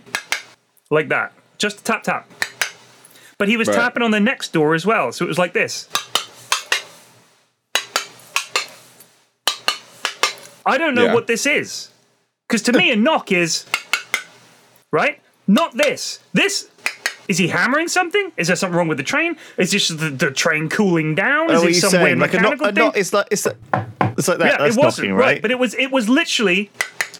like 0.90 1.08
that. 1.08 1.32
Just 1.58 1.84
tap 1.84 2.02
tap. 2.02 2.30
But 3.38 3.48
he 3.48 3.56
was 3.56 3.66
Right. 3.68 3.76
tapping 3.76 4.02
on 4.02 4.10
the 4.10 4.20
next 4.20 4.52
door 4.52 4.74
as 4.74 4.84
well, 4.84 5.10
so 5.10 5.24
it 5.24 5.28
was 5.28 5.38
like 5.38 5.52
this. 5.54 5.88
I 10.66 10.78
don't 10.78 10.94
know 10.94 11.06
Yeah. 11.06 11.14
what 11.14 11.26
this 11.26 11.46
is. 11.46 11.90
Because 12.48 12.62
to 12.62 12.72
me, 12.80 12.90
a 12.90 12.96
knock 12.96 13.32
is, 13.32 13.64
right? 14.90 15.20
Not 15.46 15.76
this. 15.76 16.20
This, 16.32 16.68
is 17.28 17.38
he 17.38 17.48
hammering 17.48 17.88
something? 17.88 18.32
Is 18.36 18.46
there 18.46 18.56
something 18.56 18.76
wrong 18.76 18.88
with 18.88 18.98
the 18.98 19.04
train? 19.04 19.36
Is 19.58 19.72
this 19.72 19.88
the, 19.88 20.10
the 20.10 20.30
train 20.30 20.68
cooling 20.68 21.14
down? 21.14 21.50
Oh, 21.50 21.54
Is 21.54 21.62
are 21.64 21.68
it 21.68 21.90
some 21.90 22.02
weird 22.02 22.18
Like 22.18 22.32
a 22.34 22.36
mechanical 22.38 22.66
knock, 22.66 22.72
a 22.72 22.74
thing? 22.74 22.84
knock, 22.86 22.96
it's 22.96 23.12
like 23.12 23.26
it's, 23.30 23.46
like- 23.46 23.56
it's 24.18 24.28
like 24.28 24.38
that. 24.38 24.46
yeah, 24.46 24.58
That's 24.58 24.76
it 24.76 24.80
wasn't 24.80 25.08
knocking, 25.08 25.14
right? 25.14 25.26
right? 25.26 25.42
but 25.42 25.50
it 25.50 25.58
was 25.58 25.74
it 25.74 25.90
was 25.90 26.08
literally 26.08 26.70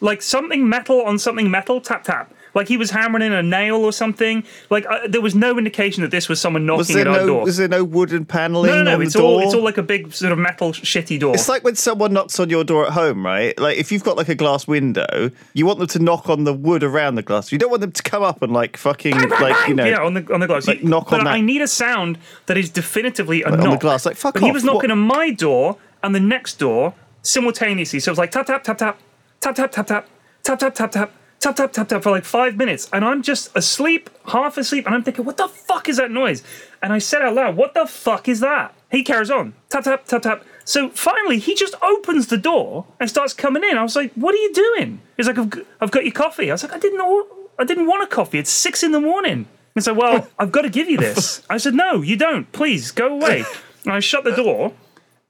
like 0.00 0.20
something 0.22 0.68
metal 0.68 1.02
on 1.02 1.18
something 1.18 1.50
metal, 1.50 1.80
tap 1.80 2.04
tap. 2.04 2.32
Like 2.54 2.68
he 2.68 2.76
was 2.76 2.90
hammering 2.90 3.23
in 3.25 3.32
a 3.32 3.42
nail 3.42 3.76
or 3.76 3.92
something. 3.92 4.44
Like 4.68 4.85
uh, 4.88 5.09
there 5.09 5.21
was 5.23 5.35
no 5.35 5.56
indication 5.56 6.02
that 6.02 6.11
this 6.11 6.28
was 6.28 6.40
someone 6.40 6.66
was 6.66 6.88
knocking 6.90 7.04
there 7.04 7.12
at 7.14 7.21
our 7.21 7.26
no 7.26 7.26
door. 7.26 7.44
was 7.44 7.56
there 7.56 7.68
no 7.68 7.82
wooden 7.82 8.25
paneling 8.26 8.71
no, 8.71 8.82
no, 8.82 8.97
no. 8.97 9.00
It's 9.00 9.16
all 9.16 9.38
door? 9.38 9.42
it's 9.44 9.54
all 9.54 9.62
like 9.62 9.78
a 9.78 9.82
big 9.82 10.12
sort 10.12 10.32
of 10.32 10.38
metal 10.38 10.73
shitty 10.73 11.18
door. 11.21 11.35
It's 11.35 11.49
like 11.49 11.64
when 11.64 11.76
someone 11.76 12.12
knocks 12.12 12.38
on 12.38 12.50
your 12.50 12.62
door 12.64 12.87
at 12.87 12.92
home, 12.92 13.25
right? 13.25 13.59
Like 13.59 13.78
if 13.78 13.90
you've 13.90 14.04
got 14.04 14.16
like 14.16 14.28
a 14.28 14.35
glass 14.35 14.66
window, 14.66 15.30
you 15.54 15.64
want 15.64 15.78
them 15.78 15.88
to 15.88 15.99
knock 15.99 16.28
on 16.28 16.44
the 16.44 16.52
wood 16.52 16.82
around 16.82 17.14
the 17.14 17.23
glass. 17.23 17.52
You 17.52 17.59
don't 17.59 17.71
want 17.71 17.80
them 17.80 17.92
to 17.92 18.02
come 18.02 18.23
up 18.23 18.42
and 18.42 18.52
like 18.52 18.76
fucking 18.76 19.16
like 19.30 19.68
you 19.68 19.75
know 19.75 19.85
yeah, 19.87 20.02
on 20.02 20.14
the 20.14 20.32
on 20.32 20.40
the 20.40 20.47
glass. 20.47 20.66
like 20.68 20.85
knock 20.85 21.09
but 21.11 21.21
on 21.21 21.26
I 21.26 21.38
that- 21.38 21.44
need 21.44 21.62
a 21.62 21.68
sound 21.68 22.18
that 22.47 22.56
is 22.59 22.68
definitively 22.71 23.42
a 23.42 23.50
knock 23.50 23.61
on 23.61 23.71
the 23.71 23.76
glass, 23.76 24.04
like, 24.04 24.16
fuck 24.16 24.35
But 24.35 24.42
he 24.42 24.52
was 24.52 24.62
knocking 24.64 24.90
what- 24.90 24.99
on 24.99 24.99
my 24.99 25.30
door 25.30 25.78
and 26.02 26.14
the 26.14 26.21
next 26.21 26.59
door 26.59 26.94
simultaneously. 27.23 28.00
So 28.00 28.11
it 28.11 28.12
was 28.12 28.18
like 28.18 28.30
tap 28.30 28.47
tap 28.47 28.62
tap 28.62 28.76
tap 28.76 28.99
tap 29.40 29.56
tap 29.56 29.73
tap 29.73 29.87
tap 29.87 30.06
tap 30.42 30.59
tap 30.59 30.75
tap 30.75 30.90
tap 30.92 31.12
tap 31.42 31.56
tap 31.56 31.72
tap 31.72 31.88
tap 31.88 32.02
for 32.02 32.11
like 32.11 32.25
five 32.25 32.56
minutes, 32.56 32.88
and 32.92 33.04
I'm 33.04 33.20
just 33.20 33.54
asleep, 33.56 34.08
half 34.28 34.56
asleep, 34.56 34.87
and 34.87 34.94
I'm 34.94 35.02
thinking, 35.02 35.25
what 35.25 35.37
the 35.37 35.49
fuck 35.49 35.88
is 35.88 35.96
that 35.96 36.11
noise? 36.11 36.42
And 36.81 36.92
I 36.92 36.98
said 36.98 37.20
out 37.20 37.35
loud, 37.35 37.57
what 37.57 37.74
the 37.74 37.87
fuck 37.87 38.28
is 38.28 38.40
that? 38.40 38.74
He 38.90 39.02
carries 39.02 39.31
on 39.31 39.55
tap 39.68 39.85
tap 39.85 40.07
tap 40.07 40.22
tap. 40.22 40.44
So 40.64 40.90
finally, 40.90 41.38
he 41.38 41.55
just 41.55 41.74
opens 41.83 42.28
the 42.28 42.37
door 42.37 42.87
and 43.00 43.11
starts 43.11 43.35
coming 43.35 43.64
in. 43.64 43.76
I 43.76 43.83
was 43.83 43.96
like, 43.96 44.12
"What 44.14 44.35
are 44.35 44.38
you 44.38 44.52
doing?" 44.52 45.00
He's 45.16 45.26
like, 45.26 45.38
"I've, 45.38 45.66
I've 45.81 45.90
got 45.90 46.05
your 46.05 46.12
coffee." 46.12 46.50
I 46.50 46.55
was 46.55 46.62
like, 46.62 46.72
"I 46.72 46.78
didn't 46.78 46.98
know. 46.98 47.26
I 47.59 47.64
didn't 47.64 47.87
want 47.87 48.05
a 48.05 48.07
coffee. 48.07 48.38
It's 48.38 48.50
six 48.50 48.83
in 48.83 48.92
the 48.92 49.00
morning." 49.00 49.46
He 49.74 49.81
said, 49.81 49.96
"Well, 49.96 50.28
I've 50.38 50.52
got 50.52 50.62
to 50.62 50.70
give 50.70 50.88
you 50.88 50.98
this." 50.98 51.42
I 51.50 51.57
said, 51.57 51.74
"No, 51.74 52.02
you 52.02 52.16
don't. 52.16 52.50
Please 52.52 52.90
go 52.92 53.09
away." 53.09 53.44
And 53.85 53.92
I 53.92 53.98
shut 53.98 54.22
the 54.22 54.31
door 54.31 54.74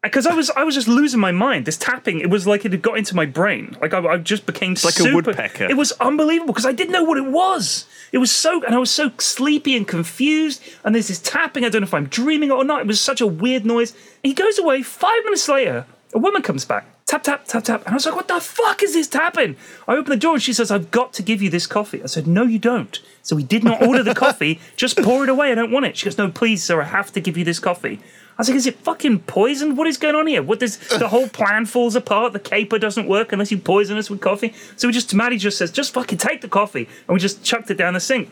because 0.03 0.27
I 0.27 0.35
was 0.35 0.51
I 0.51 0.65
was 0.65 0.75
just 0.75 0.89
losing 0.89 1.21
my 1.21 1.33
mind. 1.33 1.65
This 1.65 1.77
tapping, 1.77 2.21
it 2.21 2.29
was 2.29 2.47
like 2.47 2.65
it 2.65 2.73
had 2.73 2.83
got 2.83 2.99
into 2.99 3.15
my 3.15 3.25
brain. 3.25 3.77
Like 3.81 3.95
I, 3.95 4.05
I 4.05 4.17
just 4.19 4.47
became 4.47 4.71
like 4.71 4.95
a 4.95 5.03
super, 5.03 5.15
woodpecker. 5.15 5.65
It 5.65 5.77
was 5.77 5.93
unbelievable 5.93 6.53
because 6.53 6.67
I 6.67 6.73
didn't 6.73 6.93
know 6.93 7.05
what 7.05 7.19
it 7.19 7.27
was. 7.27 7.87
It 8.11 8.19
was 8.19 8.31
so, 8.31 8.63
and 8.65 8.75
I 8.75 8.79
was 8.79 8.91
so 8.91 9.13
sleepy 9.19 9.77
and 9.77 9.87
confused. 9.87 10.63
And 10.85 10.95
there's 10.95 11.09
this 11.09 11.21
tapping. 11.21 11.65
I 11.65 11.69
don't 11.69 11.83
know 11.83 11.87
if 11.87 11.95
I'm 11.95 12.09
dreaming 12.09 12.51
or 12.51 12.65
not. 12.65 12.81
It 12.83 12.87
was 12.87 13.01
such 13.01 13.21
a 13.21 13.27
weird 13.27 13.65
noise. 13.65 13.95
He 14.23 14.35
goes 14.35 14.59
away. 14.59 14.83
Five 14.83 15.25
minutes 15.25 15.49
later, 15.49 15.87
a 16.13 16.19
woman 16.19 16.43
comes 16.43 16.65
back. 16.65 16.87
Tap 17.07 17.23
tap 17.23 17.47
tap 17.47 17.65
tap. 17.65 17.83
And 17.85 17.91
I 17.91 17.95
was 17.95 18.07
like, 18.07 18.17
"What 18.17 18.29
the 18.29 18.41
fuck 18.41 18.83
is 18.83 18.95
this 18.95 19.09
tapping?" 19.09 19.57
I 19.87 19.95
open 19.95 20.11
the 20.11 20.17
door 20.17 20.35
and 20.35 20.43
she 20.43 20.53
says, 20.53 20.71
"I've 20.71 20.91
got 20.91 21.13
to 21.15 21.23
give 21.23 21.41
you 21.43 21.51
this 21.51 21.67
coffee." 21.67 22.03
I 22.03 22.07
said, 22.07 22.27
"No, 22.27 22.43
you 22.43 22.59
don't." 22.59 22.99
So 23.23 23.37
we 23.37 23.45
did 23.45 23.63
not 23.63 23.87
order 23.87 24.03
the 24.03 24.15
coffee. 24.27 24.61
Just 24.77 24.97
pour 24.97 25.23
it 25.23 25.29
away. 25.29 25.53
I 25.53 25.55
don't 25.55 25.71
want 25.71 25.87
it. 25.87 25.97
She 25.97 26.07
goes, 26.07 26.19
"No, 26.19 26.31
please, 26.31 26.65
sir. 26.65 26.81
I 26.81 26.87
have 26.87 27.13
to 27.13 27.21
give 27.21 27.37
you 27.37 27.45
this 27.45 27.61
coffee." 27.61 28.01
I 28.43 28.45
was 28.45 28.49
like, 28.49 28.57
is 28.57 28.67
it 28.67 28.77
fucking 28.81 29.21
poisoned? 29.21 29.77
What 29.77 29.87
is 29.87 29.97
going 29.97 30.17
on 30.17 30.27
here? 30.27 30.43
What 30.43 30.59
does 30.59 30.77
the 30.89 31.07
whole 31.07 31.29
plan 31.29 31.65
falls 31.65 31.95
apart? 31.95 32.33
The 32.33 32.41
caper 32.41 32.77
doesn't 32.77 33.07
work 33.07 33.33
unless 33.33 33.53
you 33.53 33.59
poison 33.59 33.97
us 33.99 34.11
with 34.11 34.21
coffee. 34.21 34.53
So 34.75 34.89
we 34.89 34.93
just 34.93 35.15
Maddie 35.15 35.39
just 35.39 35.59
says, 35.59 35.71
just 35.71 35.95
fucking 35.95 36.19
take 36.19 36.41
the 36.41 36.49
coffee, 36.49 36.89
and 37.07 37.15
we 37.15 37.21
just 37.21 37.45
chucked 37.45 37.71
it 37.71 37.77
down 37.77 37.95
the 37.95 38.01
sink. 38.01 38.29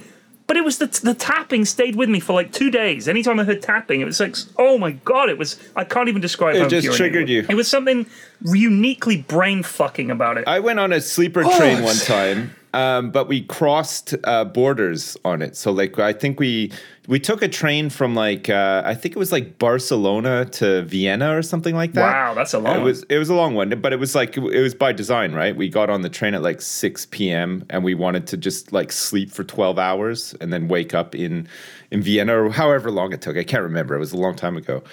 But 0.49 0.57
it 0.57 0.65
was 0.65 0.79
the 0.79 0.87
the 1.05 1.15
tapping 1.15 1.65
stayed 1.65 1.95
with 1.95 2.09
me 2.09 2.19
for 2.19 2.33
like 2.33 2.53
two 2.53 2.73
days. 2.73 3.07
Anytime 3.07 3.39
I 3.39 3.45
heard 3.45 3.63
tapping, 3.63 4.01
it 4.01 4.05
was 4.05 4.19
like, 4.19 4.35
oh 4.59 4.79
my 4.79 4.91
god, 4.91 5.31
it 5.31 5.39
was. 5.39 5.61
I 5.77 5.85
can't 5.85 6.09
even 6.09 6.21
describe. 6.21 6.57
It 6.57 6.69
just 6.69 6.97
triggered 6.97 7.29
you. 7.29 7.47
It 7.49 7.55
was 7.55 7.69
something 7.69 8.05
uniquely 8.45 9.19
brain 9.19 9.63
fucking 9.63 10.11
about 10.11 10.39
it. 10.39 10.49
I 10.49 10.59
went 10.59 10.81
on 10.81 10.93
a 10.93 11.01
sleeper 11.01 11.45
train 11.45 11.85
one 11.85 11.95
time, 11.99 12.57
um, 12.75 13.13
but 13.13 13.29
we 13.29 13.43
crossed 13.43 14.17
uh, 14.25 14.45
borders 14.45 15.17
on 15.25 15.41
it. 15.41 15.55
So 15.57 15.71
like 15.71 16.01
I 16.01 16.13
think 16.13 16.41
we 16.41 16.73
we 17.11 17.19
took 17.19 17.43
a 17.43 17.49
train 17.49 17.91
from 17.91 18.15
like 18.15 18.49
uh, 18.49 18.83
I 18.87 18.95
think 18.95 19.17
it 19.17 19.19
was 19.19 19.33
like 19.33 19.59
Barcelona 19.59 20.45
to 20.45 20.83
Vienna 20.83 21.37
or 21.37 21.43
something 21.43 21.75
like 21.75 21.93
that. 21.95 22.03
Wow, 22.03 22.35
that's 22.35 22.55
a 22.55 22.61
long 22.61 22.73
It 22.73 22.79
one. 22.79 22.85
was 22.85 23.03
it 23.09 23.19
was 23.19 23.29
a 23.29 23.35
long 23.35 23.57
one, 23.57 23.69
but 23.81 23.93
it 23.93 23.97
was 23.97 24.15
like 24.15 24.37
it 24.37 24.63
was 24.63 24.77
by 24.77 24.93
design, 24.93 25.33
right? 25.33 25.57
We 25.57 25.69
got 25.69 25.91
on 25.91 26.03
the 26.03 26.09
train 26.09 26.35
at 26.35 26.43
like 26.43 26.63
six 26.63 27.07
p.m. 27.07 27.65
and 27.69 27.83
we 27.83 27.95
wanted 27.97 28.29
to 28.29 28.37
just 28.37 28.73
like 28.73 28.93
sleep 28.93 29.33
for 29.33 29.43
twelve 29.43 29.77
hours 29.77 30.37
and 30.41 30.53
then 30.53 30.69
wake 30.69 30.95
up 30.95 31.17
in 31.17 31.49
in 31.91 32.01
Vienna 32.01 32.45
or 32.45 32.51
however 32.51 32.93
long 32.93 33.13
it 33.13 33.21
took. 33.21 33.37
I 33.37 33.43
can't 33.43 33.65
remember. 33.65 33.97
It 33.97 33.99
was 33.99 34.13
a 34.13 34.17
long 34.17 34.37
time 34.37 34.57
ago. 34.57 34.85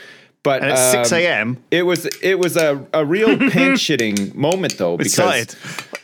But 0.42 0.64
And 0.64 0.72
at 0.72 0.92
6 0.92 1.12
um, 1.12 1.20
a.m. 1.20 1.64
It 1.70 1.84
was 1.84 2.08
it 2.24 2.40
was 2.40 2.58
a, 2.58 2.84
a 2.94 3.06
real 3.06 3.38
pants 3.52 3.84
shitting 3.84 4.34
moment 4.34 4.80
though 4.80 4.96
it 4.96 5.04
because 5.04 5.56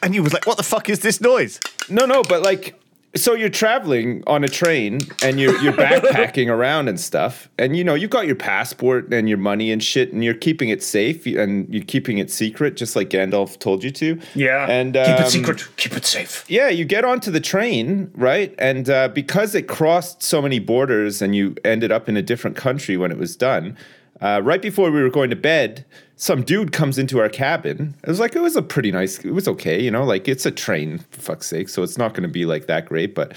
and 0.04 0.14
you 0.14 0.22
was 0.22 0.34
like, 0.34 0.46
"What 0.46 0.58
the 0.58 0.64
fuck 0.64 0.90
is 0.90 1.00
this 1.00 1.22
noise?" 1.22 1.60
no, 1.90 2.06
no, 2.06 2.22
but 2.22 2.44
like, 2.44 2.80
so 3.16 3.34
you're 3.34 3.50
traveling 3.50 4.24
on 4.26 4.44
a 4.44 4.50
train 4.50 5.00
and 5.22 5.40
you're 5.40 5.58
you're 5.62 5.74
backpacking 5.84 6.50
around 6.50 6.88
and 6.88 7.00
stuff, 7.00 7.50
and 7.58 7.76
you 7.76 7.84
know 7.84 7.94
you've 7.94 8.10
got 8.10 8.26
your 8.26 8.36
passport 8.36 9.14
and 9.14 9.30
your 9.30 9.38
money 9.38 9.72
and 9.72 9.84
shit, 9.84 10.12
and 10.14 10.24
you're 10.24 10.34
keeping 10.34 10.70
it 10.70 10.82
safe 10.82 11.26
and 11.26 11.72
you're 11.74 11.84
keeping 11.84 12.18
it 12.18 12.32
secret, 12.32 12.76
just 12.76 12.96
like 12.96 13.10
Gandalf 13.10 13.60
told 13.60 13.84
you 13.84 13.92
to. 13.92 14.20
yeah, 14.36 14.66
and 14.70 14.94
keep 14.94 15.08
um, 15.08 15.24
it 15.24 15.30
secret, 15.30 15.68
keep 15.78 15.94
it 15.94 16.06
safe. 16.06 16.46
Yeah, 16.50 16.70
you 16.70 16.86
get 16.86 17.06
onto 17.06 17.32
the 17.32 17.40
train, 17.42 18.12
right? 18.16 18.54
And 18.58 18.90
uh, 18.90 19.10
because 19.10 19.56
it 19.56 19.68
crossed 19.68 20.24
so 20.24 20.42
many 20.42 20.60
borders 20.60 21.22
and 21.22 21.36
you 21.36 21.56
ended 21.64 21.92
up 21.92 22.10
in 22.10 22.18
a 22.18 22.22
different 22.22 22.58
country 22.58 22.98
when 22.98 23.12
it 23.12 23.18
was 23.18 23.36
done, 23.36 23.78
uh, 24.24 24.42
right 24.42 24.62
before 24.62 24.90
we 24.90 25.02
were 25.02 25.10
going 25.10 25.30
to 25.30 25.36
bed, 25.36 25.86
some 26.16 26.44
dude 26.44 26.72
comes 26.72 26.98
into 26.98 27.20
our 27.20 27.28
cabin. 27.28 27.94
It 28.04 28.10
was 28.10 28.20
like, 28.20 28.36
it 28.36 28.42
was 28.42 28.56
a 28.56 28.62
pretty 28.62 28.90
nice, 28.90 29.20
it 29.20 29.32
was 29.32 29.48
okay, 29.50 29.82
you 29.82 29.92
know, 29.92 30.06
like 30.06 30.30
it's 30.30 30.46
a 30.46 30.52
train, 30.52 31.00
for 31.12 31.22
fuck's 31.22 31.48
sake. 31.48 31.68
So 31.68 31.84
it's 31.84 31.98
not 31.98 32.14
going 32.14 32.24
to 32.24 32.30
be 32.30 32.46
like 32.46 32.68
that 32.68 32.86
great, 32.86 33.14
but 33.14 33.34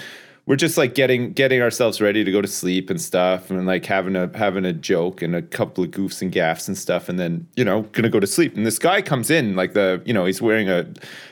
we're 0.47 0.55
just 0.55 0.79
like 0.79 0.95
getting 0.95 1.33
getting 1.33 1.61
ourselves 1.61 2.01
ready 2.01 2.23
to 2.23 2.31
go 2.31 2.41
to 2.41 2.47
sleep 2.47 2.89
and 2.89 3.01
stuff 3.01 3.51
and 3.51 3.67
like 3.67 3.85
having 3.85 4.15
a 4.15 4.31
having 4.39 4.65
a 4.65 4.73
joke 4.73 5.21
and 5.21 5.35
a 5.35 5.43
couple 5.43 5.83
of 5.83 5.91
goofs 5.91 6.23
and 6.23 6.31
gaffs 6.31 6.69
and 6.69 6.79
stuff 6.79 7.09
and 7.09 7.19
then 7.19 7.47
you 7.57 7.65
know 7.65 7.83
gonna 7.93 8.09
go 8.09 8.21
to 8.21 8.27
sleep 8.29 8.57
and 8.57 8.65
this 8.65 8.79
guy 8.79 9.03
comes 9.03 9.29
in 9.29 9.57
like 9.57 9.73
the 9.73 10.01
you 10.07 10.15
know 10.15 10.25
he's 10.25 10.41
wearing 10.41 10.69
a 10.69 10.87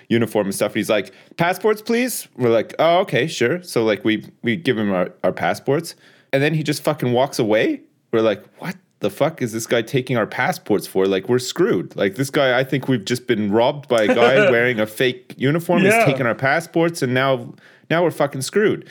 uniform 0.08 0.48
and 0.48 0.54
stuff 0.54 0.72
and 0.72 0.78
he's 0.78 0.90
like 0.90 1.12
passports 1.36 1.80
please 1.80 2.26
we're 2.36 2.50
like 2.50 2.74
oh 2.80 2.98
okay 2.98 3.28
sure 3.28 3.62
so 3.62 3.84
like 3.84 4.04
we 4.04 4.28
we 4.42 4.56
give 4.56 4.76
him 4.76 4.92
our, 4.92 5.12
our 5.22 5.32
passports 5.32 5.94
and 6.32 6.42
then 6.42 6.52
he 6.52 6.64
just 6.64 6.82
fucking 6.82 7.12
walks 7.12 7.38
away 7.38 7.80
we're 8.10 8.20
like 8.20 8.44
what 8.58 8.74
the 9.04 9.10
fuck 9.10 9.40
is 9.42 9.52
this 9.52 9.66
guy 9.66 9.82
taking 9.82 10.16
our 10.16 10.26
passports 10.26 10.86
for 10.86 11.06
like 11.06 11.28
we're 11.28 11.38
screwed 11.38 11.94
like 11.94 12.14
this 12.16 12.30
guy 12.30 12.58
i 12.58 12.64
think 12.64 12.88
we've 12.88 13.04
just 13.04 13.26
been 13.26 13.52
robbed 13.52 13.86
by 13.86 14.02
a 14.02 14.08
guy 14.08 14.50
wearing 14.50 14.80
a 14.80 14.86
fake 14.86 15.34
uniform 15.36 15.82
Yeah. 15.82 15.96
he's 15.98 16.04
taking 16.06 16.26
our 16.26 16.34
passports 16.34 17.02
and 17.02 17.12
now 17.12 17.54
now 17.90 18.02
we're 18.02 18.10
fucking 18.10 18.42
screwed 18.42 18.88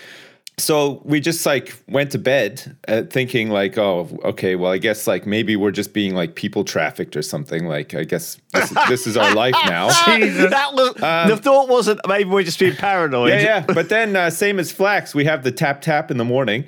so 0.59 1.01
we 1.03 1.19
just 1.19 1.43
like 1.47 1.75
went 1.87 2.11
to 2.11 2.19
bed 2.19 2.77
uh, 2.87 3.01
thinking 3.09 3.49
like, 3.49 3.75
oh, 3.79 4.07
okay, 4.23 4.55
well, 4.55 4.71
I 4.71 4.77
guess 4.77 5.07
like 5.07 5.25
maybe 5.25 5.55
we're 5.55 5.71
just 5.71 5.93
being 5.93 6.13
like 6.13 6.35
people 6.35 6.63
trafficked 6.63 7.17
or 7.17 7.23
something. 7.23 7.65
Like, 7.65 7.95
I 7.95 8.03
guess 8.03 8.37
this, 8.53 8.69
this 8.87 9.07
is 9.07 9.17
our 9.17 9.33
life 9.33 9.55
now. 9.65 9.87
that 10.05 10.69
was 10.75 10.93
the 10.93 11.37
thought 11.41 11.69
wasn't 11.69 12.01
maybe 12.07 12.29
we're 12.29 12.43
just 12.43 12.59
being 12.59 12.75
paranoid. 12.75 13.29
Yeah, 13.29 13.41
yeah. 13.41 13.59
But 13.61 13.89
then, 13.89 14.15
uh, 14.15 14.29
same 14.29 14.59
as 14.59 14.71
Flax, 14.71 15.15
we 15.15 15.25
have 15.25 15.43
the 15.43 15.51
tap 15.51 15.81
tap 15.81 16.11
in 16.11 16.17
the 16.17 16.25
morning. 16.25 16.65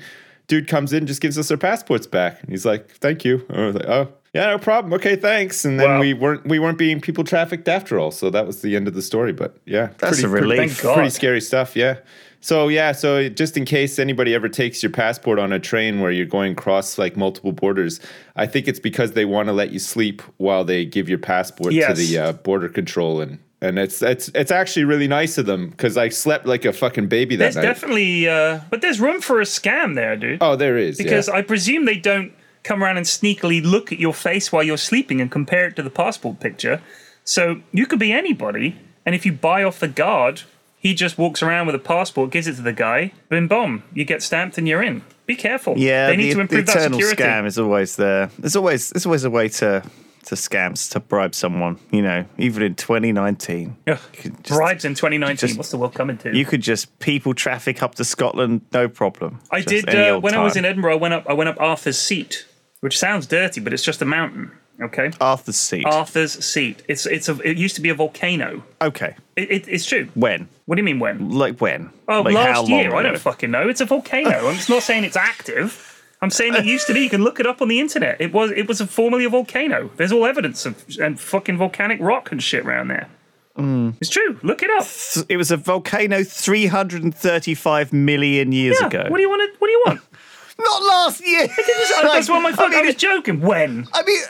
Dude 0.48 0.68
comes 0.68 0.94
in, 0.94 1.08
just 1.08 1.22
gives 1.22 1.38
us 1.40 1.50
our 1.52 1.58
passports 1.58 2.06
back. 2.08 2.42
And 2.42 2.50
he's 2.52 2.66
like, 2.66 2.90
"Thank 2.92 3.26
you." 3.26 3.46
And 3.50 3.60
I 3.62 3.66
was 3.68 3.76
like, 3.76 3.88
"Oh, 3.88 4.08
yeah, 4.34 4.48
no 4.48 4.58
problem. 4.60 4.94
Okay, 4.94 5.16
thanks." 5.16 5.66
And 5.66 5.80
then 5.80 5.90
Wow. 5.90 6.00
we 6.00 6.14
weren't 6.14 6.46
we 6.46 6.60
weren't 6.60 6.78
being 6.78 7.02
people 7.02 7.24
trafficked 7.24 7.68
after 7.68 7.98
all. 8.00 8.12
So 8.12 8.30
that 8.30 8.46
was 8.46 8.62
the 8.62 8.76
end 8.76 8.88
of 8.88 8.94
the 8.94 9.02
story. 9.02 9.34
But 9.34 9.58
yeah, 9.66 9.90
That's 9.98 10.22
a 10.24 10.30
relief. 10.30 10.58
Thank 10.58 10.82
God. 10.82 10.94
Pretty 10.96 11.10
scary 11.10 11.42
stuff. 11.42 11.76
Yeah. 11.76 11.98
So 12.42 12.68
yeah, 12.68 12.92
so 12.92 13.28
just 13.28 13.58
in 13.58 13.66
case 13.66 13.98
anybody 13.98 14.36
ever 14.36 14.48
takes 14.48 14.84
your 14.84 14.92
passport 14.92 15.40
on 15.40 15.52
a 15.52 15.60
train 15.60 16.00
where 16.00 16.12
you're 16.12 16.28
going 16.28 16.52
across 16.52 17.00
like 17.00 17.18
multiple 17.18 17.52
borders, 17.54 18.00
I 18.36 18.46
think 18.46 18.68
it's 18.68 18.80
because 18.80 19.14
they 19.14 19.26
want 19.26 19.48
to 19.48 19.54
let 19.54 19.72
you 19.72 19.80
sleep 19.80 20.22
while 20.38 20.64
they 20.64 20.86
give 20.86 21.10
your 21.10 21.18
passport 21.18 21.74
to 21.74 21.94
the 21.96 22.18
uh, 22.20 22.34
border 22.34 22.70
control 22.70 23.20
and. 23.20 23.40
And 23.62 23.80
it's 23.80 24.02
it's 24.02 24.30
it's 24.36 24.52
actually 24.52 24.84
really 24.84 25.08
nice 25.08 25.38
of 25.38 25.46
them 25.46 25.70
because 25.70 25.98
I 25.98 26.10
slept 26.10 26.46
like 26.46 26.66
a 26.66 26.74
fucking 26.74 27.08
baby 27.08 27.36
that 27.38 27.44
There's 27.44 27.56
night. 27.56 27.62
definitely, 27.62 28.28
uh, 28.28 28.60
but 28.70 28.82
there's 28.82 29.00
room 29.00 29.22
for 29.22 29.40
a 29.40 29.46
scam 29.46 29.96
there, 29.96 30.16
dude. 30.16 30.40
Oh, 30.42 30.56
there 30.56 30.78
is. 30.78 30.98
because 30.98 31.28
yeah. 31.28 31.36
I 31.36 31.42
presume 31.42 31.86
they 31.86 31.98
don't 31.98 32.34
come 32.64 32.84
around 32.84 32.98
and 32.98 33.06
sneakily 33.06 33.64
look 33.64 33.92
at 33.92 34.00
your 34.00 34.14
face 34.14 34.52
while 34.52 34.64
you're 34.64 34.78
sleeping 34.78 35.22
and 35.22 35.32
compare 35.32 35.68
it 35.68 35.76
to 35.78 35.84
the 35.84 35.90
passport 35.90 36.40
picture. 36.40 36.82
So 37.24 37.62
you 37.72 37.86
could 37.86 38.00
be 38.00 38.12
anybody, 38.12 38.78
and 39.06 39.16
if 39.16 39.26
you 39.26 39.32
buy 39.32 39.64
off 39.64 39.80
the 39.80 39.88
guard, 39.88 40.42
he 40.78 40.94
just 40.94 41.18
walks 41.18 41.42
around 41.42 41.66
with 41.66 41.76
a 41.76 41.80
passport, 41.80 42.32
gives 42.32 42.48
it 42.48 42.56
to 42.58 42.62
the 42.62 42.74
guy, 42.74 43.14
boom, 43.30 43.48
boom, 43.48 43.84
you 43.94 44.04
get 44.06 44.22
stamped 44.22 44.58
and 44.58 44.68
you're 44.68 44.84
in. 44.84 45.02
Be 45.26 45.36
careful. 45.36 45.76
Yeah, 45.78 46.08
they 46.08 46.18
need 46.18 46.32
the, 46.32 46.36
to 46.36 46.42
improve 46.42 46.66
the 46.68 46.74
that 46.74 46.92
security. 46.92 47.24
scam 47.24 47.46
is 47.48 47.58
always 47.58 47.96
there. 47.96 48.30
There's 48.38 48.56
always 48.56 48.92
there's 48.92 49.06
always 49.08 49.24
a 49.24 49.30
way 49.32 49.50
to 49.50 49.84
to 50.26 50.36
scams 50.36 50.92
to 50.92 51.00
bribe 51.00 51.34
someone. 51.36 51.80
You 51.92 52.02
know, 52.02 52.26
even 52.38 52.64
in 52.64 52.76
2019, 52.76 53.76
Ugh, 53.88 54.00
you 54.16 54.22
could 54.22 54.44
just- 54.44 54.58
bribes 54.58 54.86
in 54.86 54.94
2019. 54.96 55.38
just- 55.38 55.58
What's 55.58 55.72
the 55.72 55.78
world 55.78 55.94
coming 55.94 56.18
to? 56.20 56.36
you 56.36 56.46
could 56.46 56.62
just 56.62 56.98
people 57.00 57.34
traffic 57.34 57.82
up 57.84 57.96
to 57.96 58.04
Scotland, 58.06 58.62
no 58.74 58.88
problem. 58.88 59.40
I 59.52 59.62
Just 59.62 59.86
did 59.88 59.96
uh, 59.96 60.20
when 60.20 60.34
I 60.36 60.44
was 60.44 60.56
in 60.56 60.66
Edinburgh. 60.66 60.94
I 60.94 60.98
went 61.00 61.14
up. 61.14 61.26
I 61.30 61.34
went 61.34 61.50
up 61.50 61.60
Arthur's 61.60 61.98
Seat, 61.98 62.46
which 62.82 62.98
sounds 62.98 63.26
dirty, 63.28 63.62
but 63.62 63.74
it's 63.74 63.84
just 63.84 64.02
a 64.02 64.06
mountain. 64.06 64.52
Okay, 64.82 65.10
Arthur's 65.22 65.56
seat. 65.56 65.86
Arthur's 65.86 66.34
Seat. 66.44 66.84
It's 66.90 67.06
it's 67.06 67.30
a. 67.30 67.40
It 67.50 67.56
used 67.58 67.76
to 67.76 67.82
be 67.82 67.88
a 67.90 67.96
volcano. 67.96 68.62
okay, 68.82 69.16
It, 69.38 69.50
it, 69.50 69.68
it's 69.70 69.86
true. 69.86 70.10
when? 70.16 70.50
What 70.66 70.76
do 70.76 70.82
you 70.82 70.84
mean 70.84 71.00
when? 71.00 71.30
Like 71.30 71.60
when? 71.62 71.92
Oh, 72.10 72.22
like 72.24 72.34
last 72.34 72.68
year. 72.68 72.94
I 72.94 73.02
don't 73.02 73.18
fucking 73.18 73.52
know. 73.52 73.70
It's 73.70 73.80
a 73.80 73.86
volcano. 73.86 74.50
I'm 74.50 74.56
just 74.56 74.70
not 74.70 74.84
saying 74.84 75.06
it's 75.06 75.16
active. 75.16 75.95
I'm 76.22 76.30
saying 76.30 76.56
it 76.56 76.66
used 76.66 76.88
to 76.88 76.94
be. 76.94 77.02
You 77.02 77.10
can 77.10 77.24
look 77.24 77.40
it 77.40 77.46
up 77.46 77.62
on 77.62 77.68
the 77.68 77.80
internet. 77.80 78.20
It 78.20 78.34
was 78.34 78.52
it 78.52 78.68
was 78.68 78.82
a 78.82 78.88
formerly 78.88 79.26
a 79.26 79.30
volcano. 79.30 79.92
There's 79.98 80.12
all 80.12 80.26
evidence 80.26 80.66
of 80.66 80.84
and 81.00 81.20
fucking 81.20 81.58
volcanic 81.58 82.00
rock 82.00 82.32
and 82.32 82.42
shit 82.42 82.66
around 82.66 82.88
there. 82.88 83.10
Mm. 83.58 83.96
It's 84.02 84.10
true. 84.10 84.40
Look 84.44 84.64
it 84.64 84.70
up. 84.72 84.86
It 85.30 85.38
was 85.38 85.50
a 85.52 85.58
volcano 85.58 86.24
335 86.24 87.94
million 87.94 88.52
years 88.52 88.78
Yeah. 88.82 88.88
ago. 88.88 89.06
What 89.08 89.18
do 89.18 89.22
you 89.22 89.30
want? 89.30 89.54
To, 89.54 89.60
what 89.60 89.68
do 89.68 89.72
you 89.72 89.84
want? 89.86 90.02
Not 90.60 90.84
last 90.84 91.26
year. 91.26 91.48
That's 92.02 92.30
what 92.30 92.42
my. 92.42 92.54
I, 92.58 92.70
mean, 92.70 92.86
was 92.86 92.96
joking. 92.96 93.42
When? 93.42 93.88
I 93.94 94.04
mean, 94.04 94.22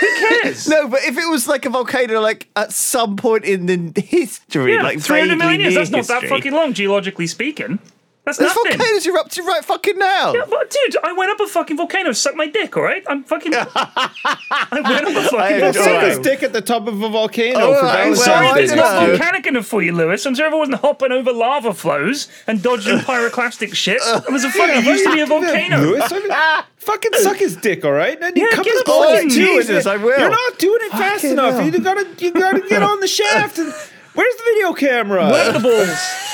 Who 0.00 0.42
cares? 0.42 0.68
no, 0.68 0.88
but 0.88 1.00
if 1.04 1.16
it 1.16 1.28
was 1.30 1.48
like 1.48 1.64
a 1.66 1.70
volcano, 1.70 2.20
like 2.20 2.48
at 2.56 2.72
some 2.72 3.16
point 3.16 3.44
in 3.44 3.66
the 3.66 4.00
history, 4.00 4.74
Yeah, 4.74 4.82
like 4.82 5.00
300 5.00 5.36
million 5.36 5.60
years. 5.60 5.74
That's 5.74 5.90
not 5.90 6.06
that 6.06 6.28
fucking 6.28 6.52
long, 6.52 6.72
geologically 6.74 7.26
speaking. 7.26 7.78
That's 8.24 8.36
There's 8.36 8.54
nothing. 8.54 8.76
volcanoes 8.78 9.06
erupting 9.06 9.46
right 9.46 9.64
fucking 9.64 9.98
now. 9.98 10.34
Yeah, 10.34 10.42
but 10.48 10.70
dude, 10.70 10.96
I 11.02 11.12
went 11.14 11.30
up 11.30 11.40
a 11.40 11.46
fucking 11.46 11.76
volcano, 11.78 12.12
suck 12.12 12.34
my 12.36 12.46
dick, 12.46 12.76
all 12.76 12.82
right? 12.82 13.02
I'm 13.08 13.24
fucking. 13.24 13.52
I 13.56 14.10
went 14.72 15.06
up 15.06 15.16
a 15.16 15.28
fucking 15.28 15.56
enjoy 15.56 15.72
Suck 15.72 15.84
volcano. 15.84 16.06
his 16.06 16.18
dick 16.18 16.42
at 16.42 16.52
the 16.52 16.60
top 16.60 16.86
of 16.86 17.00
a 17.02 17.08
volcano 17.08 17.58
Oh, 17.58 17.74
for 17.74 17.86
right, 17.86 18.06
I'm 18.08 18.14
Valentine's 18.14 18.18
well, 18.18 18.26
sorry 18.26 18.46
I 18.46 18.58
it's 18.60 18.72
don't 18.72 18.78
not 18.78 19.06
volcanic 19.08 19.46
enough 19.46 19.66
for 19.66 19.82
you, 19.82 19.92
Lewis. 19.94 20.26
I'm 20.26 20.34
sorry 20.36 20.48
if 20.48 20.54
I 20.54 20.58
wasn't 20.58 20.80
hopping 20.80 21.12
over 21.12 21.32
lava 21.32 21.72
flows 21.72 22.28
and 22.46 22.62
dodging 22.62 22.98
pyroclastic 23.08 23.74
shit. 23.74 24.00
It 24.04 24.30
was 24.30 24.44
a 24.44 24.50
fucking. 24.50 24.76
It 24.76 24.84
used 24.84 25.04
to 25.04 25.12
be 25.14 25.20
a 25.20 25.26
volcano. 25.26 25.78
Lewis, 25.78 26.12
I 26.12 26.18
mean, 26.18 26.64
fucking 26.76 27.12
suck 27.14 27.36
his 27.38 27.56
dick, 27.56 27.84
all 27.86 27.92
right? 27.92 28.20
And 28.20 28.36
he 28.36 28.42
Yeah, 28.42 28.50
comes 28.50 28.66
get 28.66 28.84
close 28.84 29.14
fucking 29.14 29.30
you. 29.30 29.62
Jesus, 29.62 29.86
I 29.86 29.96
will. 29.96 30.18
You're 30.20 30.28
not 30.30 30.58
doing 30.58 30.78
it 30.82 30.90
fast 30.92 31.24
enough. 31.24 31.54
hell. 31.54 31.64
You 31.64 31.78
gotta, 31.80 32.06
you 32.18 32.32
gotta 32.32 32.60
get 32.68 32.82
on 32.82 33.00
the 33.00 33.08
shaft. 33.08 33.58
And 33.58 33.72
where's 34.14 34.34
the 34.36 34.42
video 34.44 34.74
camera? 34.74 35.30
Work 35.30 35.54
the 35.54 35.60
balls. 35.60 36.29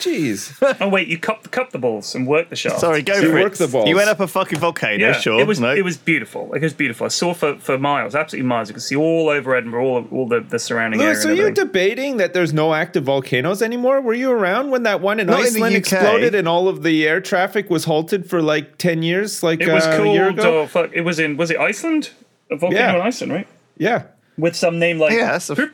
Jeez. 0.00 0.54
Oh 0.80 0.88
wait, 0.88 1.08
you 1.08 1.18
cup 1.18 1.50
cup 1.50 1.70
the 1.70 1.78
balls 1.78 2.14
and 2.14 2.26
work 2.26 2.50
the 2.50 2.56
shaft. 2.56 2.80
Sorry, 2.80 3.02
go 3.02 3.14
So 3.14 3.30
for 3.30 3.38
you 3.38 3.46
it. 3.46 3.54
the 3.54 3.68
balls. 3.68 3.88
You 3.88 3.96
went 3.96 4.08
up 4.08 4.20
a 4.20 4.26
fucking 4.26 4.58
volcano, 4.58 4.96
Yeah, 4.96 5.12
sure. 5.12 5.40
it 5.40 5.46
was 5.46 5.60
no. 5.60 5.74
it 5.74 5.84
was 5.84 5.96
beautiful. 5.96 6.52
It 6.54 6.62
was 6.62 6.72
beautiful. 6.74 7.04
I 7.06 7.08
saw 7.08 7.32
for, 7.34 7.56
for 7.58 7.78
miles, 7.78 8.14
absolutely 8.14 8.48
miles. 8.48 8.68
You 8.68 8.74
could 8.74 8.82
see 8.82 8.96
all 8.96 9.28
over 9.28 9.54
Edinburgh, 9.54 9.84
all 9.84 10.04
all 10.10 10.26
the, 10.28 10.40
the 10.40 10.58
surrounding 10.58 11.00
Lewis, 11.00 11.24
area. 11.24 11.32
are 11.34 11.36
you 11.36 11.42
everything. 11.48 11.66
debating 11.66 12.16
that 12.18 12.34
there's 12.34 12.52
no 12.52 12.74
active 12.74 13.04
volcanoes 13.04 13.62
anymore? 13.62 14.00
Were 14.00 14.14
you 14.14 14.30
around 14.30 14.70
when 14.70 14.82
that 14.84 15.00
one 15.00 15.20
in 15.20 15.26
Not 15.28 15.40
Iceland 15.40 15.74
UK. 15.74 15.78
exploded 15.78 16.34
and 16.34 16.48
all 16.48 16.68
of 16.68 16.82
the 16.82 17.06
air 17.06 17.20
traffic 17.20 17.70
was 17.70 17.84
halted 17.84 18.28
for 18.28 18.42
like 18.42 18.78
10 18.78 19.02
years? 19.02 19.42
Like 19.42 19.60
It 19.60 19.72
was 19.72 19.86
uh, 19.86 19.90
a 20.02 20.12
year 20.12 20.26
called. 20.26 20.38
ago? 20.38 20.60
Oh 20.62 20.66
fuck! 20.66 20.90
It 20.92 21.02
was 21.02 21.18
in. 21.18 21.36
Was 21.36 21.50
it 21.50 21.58
Iceland? 21.58 22.10
A 22.50 22.56
volcano 22.56 22.80
Yeah. 22.80 22.94
in 22.96 23.00
Iceland, 23.02 23.32
right? 23.32 23.46
Yeah. 23.76 24.02
With 24.38 24.54
some 24.56 24.78
name 24.78 24.98
like 24.98 25.12
Yeah, 25.12 25.32
that's 25.32 25.50
a- 25.50 25.70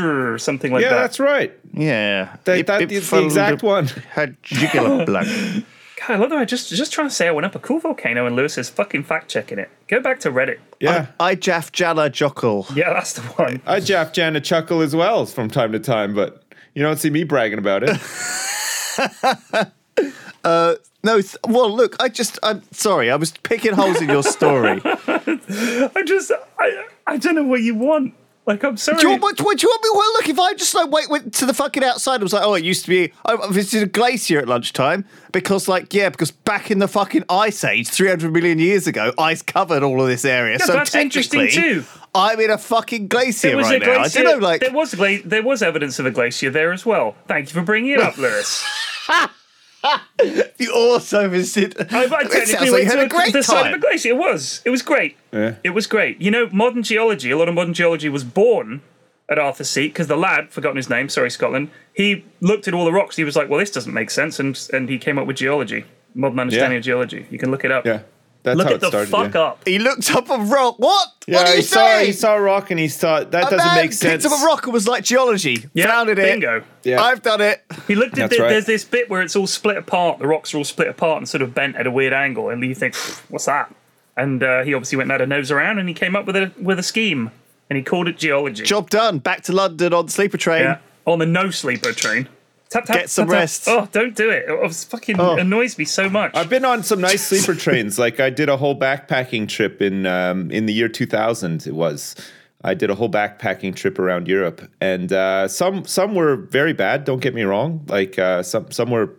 or 0.00 0.38
something 0.38 0.70
like 0.72 0.82
Yeah, 0.82 0.90
that. 0.90 0.94
Yeah, 0.94 1.00
that's 1.00 1.18
right. 1.20 1.58
yeah. 1.72 2.36
That, 2.44 2.66
that 2.66 2.92
is 2.92 3.08
the 3.10 3.24
exact 3.24 3.62
one. 3.62 3.86
Had 4.10 4.36
jugular 4.42 5.04
blood. 5.06 5.26
God, 5.26 6.10
I 6.10 6.16
love 6.16 6.30
that. 6.30 6.38
I 6.38 6.44
just 6.44 6.68
just 6.68 6.92
trying 6.92 7.08
to 7.08 7.14
say 7.14 7.26
I 7.26 7.30
went 7.32 7.46
up 7.46 7.54
a 7.54 7.58
cool 7.58 7.80
volcano 7.80 8.26
and 8.26 8.36
Lewis 8.36 8.56
is 8.58 8.68
fucking 8.70 9.02
fact 9.04 9.28
checking 9.30 9.58
it. 9.58 9.70
Go 9.88 10.00
back 10.00 10.20
to 10.20 10.30
Reddit. 10.30 10.58
Yeah. 10.80 11.06
I 11.18 11.34
Jaff 11.34 11.72
Jalla 11.72 12.08
Jockle. 12.10 12.66
Yeah, 12.76 12.92
that's 12.92 13.14
the 13.14 13.22
one. 13.22 13.62
I 13.66 13.80
Jaff 13.80 14.12
Jana 14.12 14.40
chuckle 14.40 14.80
as 14.82 14.94
well 14.94 15.24
from 15.26 15.48
time 15.48 15.72
to 15.72 15.78
time, 15.80 16.14
but 16.14 16.44
you 16.74 16.82
don't 16.82 16.98
see 16.98 17.10
me 17.10 17.24
bragging 17.24 17.58
about 17.58 17.82
it. 17.84 17.98
Uh, 20.44 20.76
No, 21.02 21.20
th- 21.20 21.36
well, 21.46 21.74
look, 21.74 21.96
I 22.02 22.08
just, 22.08 22.38
I'm 22.42 22.62
sorry, 22.72 23.10
I 23.10 23.16
was 23.16 23.30
picking 23.30 23.72
holes 23.72 24.00
in 24.02 24.08
your 24.08 24.22
story. 24.24 24.80
I 24.84 26.02
just 26.04 26.32
I 26.58 26.84
I 27.06 27.16
don't 27.16 27.34
know 27.34 27.44
what 27.44 27.62
you 27.62 27.74
want. 27.74 28.14
Like 28.46 28.64
I'm 28.64 28.78
sorry. 28.78 29.02
you 29.02 29.10
want, 29.10 29.20
what, 29.22 29.40
what 29.42 29.58
do 29.58 29.66
you 29.66 29.68
want 29.70 29.82
me? 29.82 29.90
Well, 29.92 30.12
look, 30.14 30.28
if 30.30 30.38
I 30.38 30.54
just 30.54 30.74
like 30.74 30.90
wait, 30.90 31.10
went 31.10 31.34
to 31.34 31.44
the 31.46 31.52
fucking 31.52 31.84
outside, 31.84 32.20
I 32.20 32.22
was 32.22 32.32
like, 32.32 32.42
oh, 32.42 32.54
it 32.54 32.64
used 32.64 32.82
to 32.86 32.88
be. 32.88 33.12
I 33.26 33.36
visited 33.50 33.88
a 33.88 33.90
glacier 33.90 34.38
at 34.38 34.48
lunchtime 34.48 35.04
because, 35.32 35.68
like, 35.68 35.92
yeah, 35.92 36.08
because 36.08 36.30
back 36.30 36.70
in 36.70 36.78
the 36.78 36.88
fucking 36.88 37.24
ice 37.28 37.62
age, 37.62 37.88
300 37.88 38.32
million 38.32 38.58
years 38.58 38.86
ago, 38.86 39.12
ice 39.18 39.42
covered 39.42 39.82
all 39.82 40.00
of 40.00 40.08
this 40.08 40.24
area. 40.24 40.56
Yeah, 40.58 40.64
so 40.64 40.72
that's 40.72 40.94
interesting 40.94 41.48
too. 41.50 41.84
I'm 42.14 42.40
in 42.40 42.50
a 42.50 42.56
fucking 42.56 43.08
glacier 43.08 43.48
There 43.48 43.56
was 43.58 43.66
right 43.66 43.82
a 43.82 43.86
now. 43.86 43.98
I 44.00 44.08
don't 44.08 44.24
know, 44.24 44.38
like, 44.46 44.62
there 44.62 44.72
was 44.72 44.94
gla- 44.94 45.22
there 45.26 45.42
was 45.42 45.60
evidence 45.62 45.98
of 45.98 46.06
a 46.06 46.10
glacier 46.10 46.48
there 46.50 46.72
as 46.72 46.86
well. 46.86 47.16
Thank 47.26 47.48
you 47.48 47.52
for 47.60 47.62
bringing 47.62 47.92
it 47.92 48.00
up, 48.00 48.16
Lewis. 48.18 48.64
you 50.58 50.72
also 50.74 51.28
visited. 51.28 51.76
I, 51.92 52.04
I 52.04 52.04
it 52.04 52.08
technically 52.30 52.46
sounds 52.46 52.52
like 52.52 52.66
you 52.66 52.72
went 52.72 52.84
had 52.88 52.96
to 52.96 53.02
a 53.02 53.08
great 53.08 53.32
the 53.32 53.42
side 53.42 53.72
of 53.72 53.78
a 53.78 53.80
glacier. 53.80 54.08
It 54.10 54.16
was. 54.16 54.62
It 54.64 54.70
was 54.70 54.82
great. 54.82 55.16
It 55.32 55.74
was 55.74 55.86
great. 55.86 56.20
You 56.20 56.30
know, 56.30 56.48
modern 56.52 56.82
geology. 56.82 57.30
A 57.30 57.38
lot 57.38 57.48
of 57.48 57.54
modern 57.54 57.74
geology 57.74 58.08
was 58.08 58.24
born 58.24 58.82
at 59.28 59.38
Arthur's 59.38 59.70
Seat 59.70 59.88
because 59.88 60.06
the 60.06 60.16
lad, 60.16 60.50
forgotten 60.50 60.76
his 60.76 60.88
name, 60.90 61.08
sorry, 61.08 61.30
Scotland. 61.30 61.70
He 61.92 62.24
looked 62.40 62.66
at 62.66 62.74
all 62.74 62.84
the 62.84 62.92
rocks. 62.92 63.16
He 63.16 63.24
was 63.24 63.36
like, 63.36 63.48
"Well, 63.48 63.60
this 63.60 63.70
doesn't 63.70 63.92
make 63.92 64.10
sense," 64.10 64.40
and 64.40 64.58
and 64.72 64.88
he 64.88 64.98
came 64.98 65.18
up 65.18 65.26
with 65.26 65.36
geology, 65.36 65.84
modern 66.14 66.40
understanding 66.40 66.72
Yeah. 66.72 66.78
of 66.78 66.84
geology. 66.84 67.26
You 67.30 67.38
can 67.38 67.50
look 67.50 67.64
it 67.64 67.70
up. 67.70 67.84
Yeah. 67.86 68.00
That's 68.48 68.58
Look 68.58 68.66
how 68.66 68.72
at 68.72 68.76
it 68.76 68.80
the 68.80 68.88
started. 68.88 69.10
fuck 69.10 69.34
yeah. 69.34 69.40
up. 69.40 69.68
He 69.68 69.78
looked 69.78 70.10
up 70.14 70.30
a 70.30 70.38
rock. 70.38 70.78
What? 70.78 71.08
Yeah, 71.26 71.36
what 71.36 71.46
are 71.46 71.50
you 71.50 71.56
he 71.56 71.62
saw 71.62 71.74
saying? 71.86 72.06
he 72.06 72.12
saw 72.12 72.34
a 72.36 72.40
rock 72.40 72.70
and 72.70 72.80
he 72.80 72.88
thought 72.88 73.30
that 73.32 73.48
A 73.48 73.50
doesn't 73.50 73.58
man 73.66 73.76
make 73.76 73.92
sense. 73.92 74.22
Picked 74.22 74.32
up 74.34 74.40
a 74.42 74.44
rock 74.46 74.64
and 74.64 74.72
was 74.72 74.88
like 74.88 75.04
geology. 75.04 75.66
Yeah, 75.74 75.86
Founded 75.88 76.18
it. 76.18 76.22
bingo. 76.22 76.64
Yeah. 76.84 77.02
I've 77.02 77.22
done 77.22 77.40
it. 77.40 77.62
He 77.86 77.94
looked 77.94 78.14
at 78.18 78.30
That's 78.30 78.36
the, 78.36 78.42
right. 78.42 78.48
there's 78.50 78.66
this 78.66 78.84
bit 78.84 79.10
where 79.10 79.22
it's 79.22 79.36
all 79.36 79.46
split 79.46 79.76
apart. 79.76 80.18
The 80.20 80.26
rocks 80.26 80.54
are 80.54 80.58
all 80.58 80.64
split 80.64 80.88
apart 80.88 81.18
and 81.18 81.28
sort 81.28 81.42
of 81.42 81.54
bent 81.54 81.76
at 81.76 81.86
a 81.86 81.90
weird 81.90 82.12
angle, 82.12 82.48
and 82.48 82.62
you 82.64 82.74
think, 82.74 82.94
"What's 83.28 83.44
that?" 83.46 83.74
And 84.16 84.42
uh, 84.42 84.62
he 84.62 84.74
obviously 84.74 84.96
went 84.96 85.06
and 85.12 85.12
had 85.12 85.20
a 85.20 85.26
nose 85.26 85.50
around, 85.50 85.78
and 85.78 85.88
he 85.88 85.94
came 85.94 86.16
up 86.16 86.24
with 86.26 86.34
a 86.36 86.50
with 86.60 86.78
a 86.78 86.82
scheme, 86.82 87.30
and 87.68 87.76
he 87.76 87.82
called 87.82 88.08
it 88.08 88.16
geology. 88.18 88.64
Job 88.64 88.88
done. 88.90 89.18
Back 89.18 89.42
to 89.44 89.52
London 89.52 89.92
on 89.92 90.06
the 90.06 90.12
sleeper 90.12 90.38
train. 90.38 90.62
Yeah, 90.62 90.78
on 91.06 91.18
the 91.18 91.26
no 91.26 91.50
sleeper 91.50 91.92
train. 91.92 92.28
Tap, 92.70 92.84
tap, 92.84 92.96
Get 92.96 93.10
some 93.10 93.26
tap, 93.26 93.32
tap. 93.32 93.40
rest. 93.40 93.64
Oh, 93.66 93.88
don't 93.92 94.14
do 94.14 94.28
it. 94.30 94.44
It 94.48 94.60
was 94.60 94.84
fucking 94.84 95.18
annoys 95.18 95.78
me 95.78 95.84
so 95.86 96.10
much. 96.10 96.32
I've 96.34 96.50
been 96.50 96.64
on 96.66 96.82
some 96.82 97.00
nice 97.00 97.26
sleeper 97.26 97.54
trains. 97.58 97.98
Like 97.98 98.20
I 98.20 98.28
did 98.30 98.48
a 98.48 98.56
whole 98.58 98.78
backpacking 98.78 99.48
trip 99.48 99.80
in 99.80 100.04
um, 100.06 100.50
in 100.50 100.66
the 100.66 100.72
year 100.74 100.88
2000. 100.88 101.66
It 101.66 101.74
was. 101.74 102.14
I 102.64 102.74
did 102.74 102.90
a 102.90 102.94
whole 102.96 103.08
backpacking 103.08 103.76
trip 103.76 103.98
around 104.00 104.26
Europe, 104.28 104.68
and 104.80 105.12
uh, 105.12 105.46
some 105.48 105.84
some 105.86 106.14
were 106.14 106.36
very 106.36 106.72
bad. 106.72 107.04
Don't 107.04 107.20
get 107.22 107.32
me 107.34 107.42
wrong. 107.44 107.84
Like 107.88 108.18
uh, 108.18 108.42
some 108.42 108.70
some 108.70 108.90
were 108.90 109.14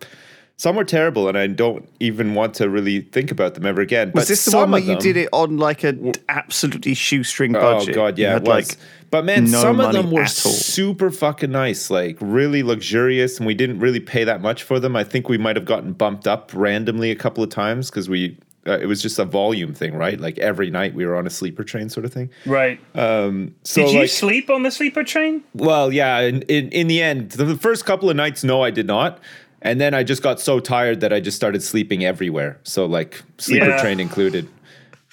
Some 0.60 0.76
were 0.76 0.84
terrible, 0.84 1.26
and 1.26 1.38
I 1.38 1.46
don't 1.46 1.88
even 2.00 2.34
want 2.34 2.52
to 2.56 2.68
really 2.68 3.00
think 3.00 3.30
about 3.30 3.54
them 3.54 3.64
ever 3.64 3.80
again. 3.80 4.12
Was 4.14 4.24
but 4.24 4.28
this 4.28 4.44
the 4.44 4.50
some 4.50 4.60
one 4.60 4.72
where 4.72 4.80
of 4.82 4.86
you 4.88 4.96
did 4.96 5.16
it 5.16 5.30
on 5.32 5.56
like 5.56 5.84
an 5.84 6.12
absolutely 6.28 6.92
shoestring 6.92 7.52
budget? 7.52 7.88
Oh 7.88 7.94
god, 7.94 8.18
You 8.18 8.24
yeah, 8.24 8.36
it 8.36 8.42
was. 8.42 8.68
like, 8.68 8.78
but 9.08 9.24
man, 9.24 9.50
no 9.50 9.58
some 9.58 9.80
of 9.80 9.94
them 9.94 10.10
were 10.10 10.26
super 10.26 11.10
fucking 11.10 11.50
nice, 11.50 11.88
like 11.88 12.18
really 12.20 12.62
luxurious, 12.62 13.38
and 13.38 13.46
we 13.46 13.54
didn't 13.54 13.78
really 13.78 14.00
pay 14.00 14.22
that 14.24 14.42
much 14.42 14.62
for 14.62 14.78
them. 14.78 14.96
I 14.96 15.02
think 15.02 15.30
we 15.30 15.38
might 15.38 15.56
have 15.56 15.64
gotten 15.64 15.94
bumped 15.94 16.28
up 16.28 16.50
randomly 16.52 17.10
a 17.10 17.16
couple 17.16 17.42
of 17.42 17.48
times 17.48 17.88
because 17.88 18.10
we. 18.10 18.36
Uh, 18.66 18.72
it 18.72 18.84
was 18.84 19.00
just 19.00 19.18
a 19.18 19.24
volume 19.24 19.72
thing, 19.72 19.94
right? 19.94 20.20
Like 20.20 20.38
every 20.38 20.68
night 20.68 20.92
we 20.92 21.06
were 21.06 21.16
on 21.16 21.26
a 21.26 21.30
sleeper 21.30 21.64
train, 21.64 21.88
sort 21.88 22.04
of 22.04 22.12
thing. 22.12 22.28
Right. 22.44 22.78
So 22.94 23.40
Did 23.76 23.92
you 23.92 24.00
like, 24.00 24.10
sleep 24.10 24.50
on 24.50 24.64
the 24.64 24.70
sleeper 24.70 25.04
train? 25.04 25.42
well, 25.54 25.90
yeah. 25.90 26.20
In, 26.20 26.42
in 26.42 26.68
in 26.68 26.86
the 26.86 27.00
end, 27.00 27.30
the 27.30 27.56
first 27.56 27.86
couple 27.86 28.10
of 28.10 28.16
nights, 28.16 28.44
no, 28.44 28.62
I 28.62 28.70
did 28.70 28.86
not. 28.86 29.18
And 29.62 29.80
then 29.80 29.92
I 29.94 30.02
just 30.04 30.22
got 30.22 30.40
so 30.40 30.58
tired 30.60 31.00
that 31.00 31.12
I 31.12 31.20
just 31.20 31.36
started 31.36 31.62
sleeping 31.62 32.04
everywhere. 32.04 32.58
So 32.62 32.86
like 32.86 33.22
sleeper 33.38 33.68
Yeah. 33.68 33.80
train 33.82 34.00
included. 34.00 34.48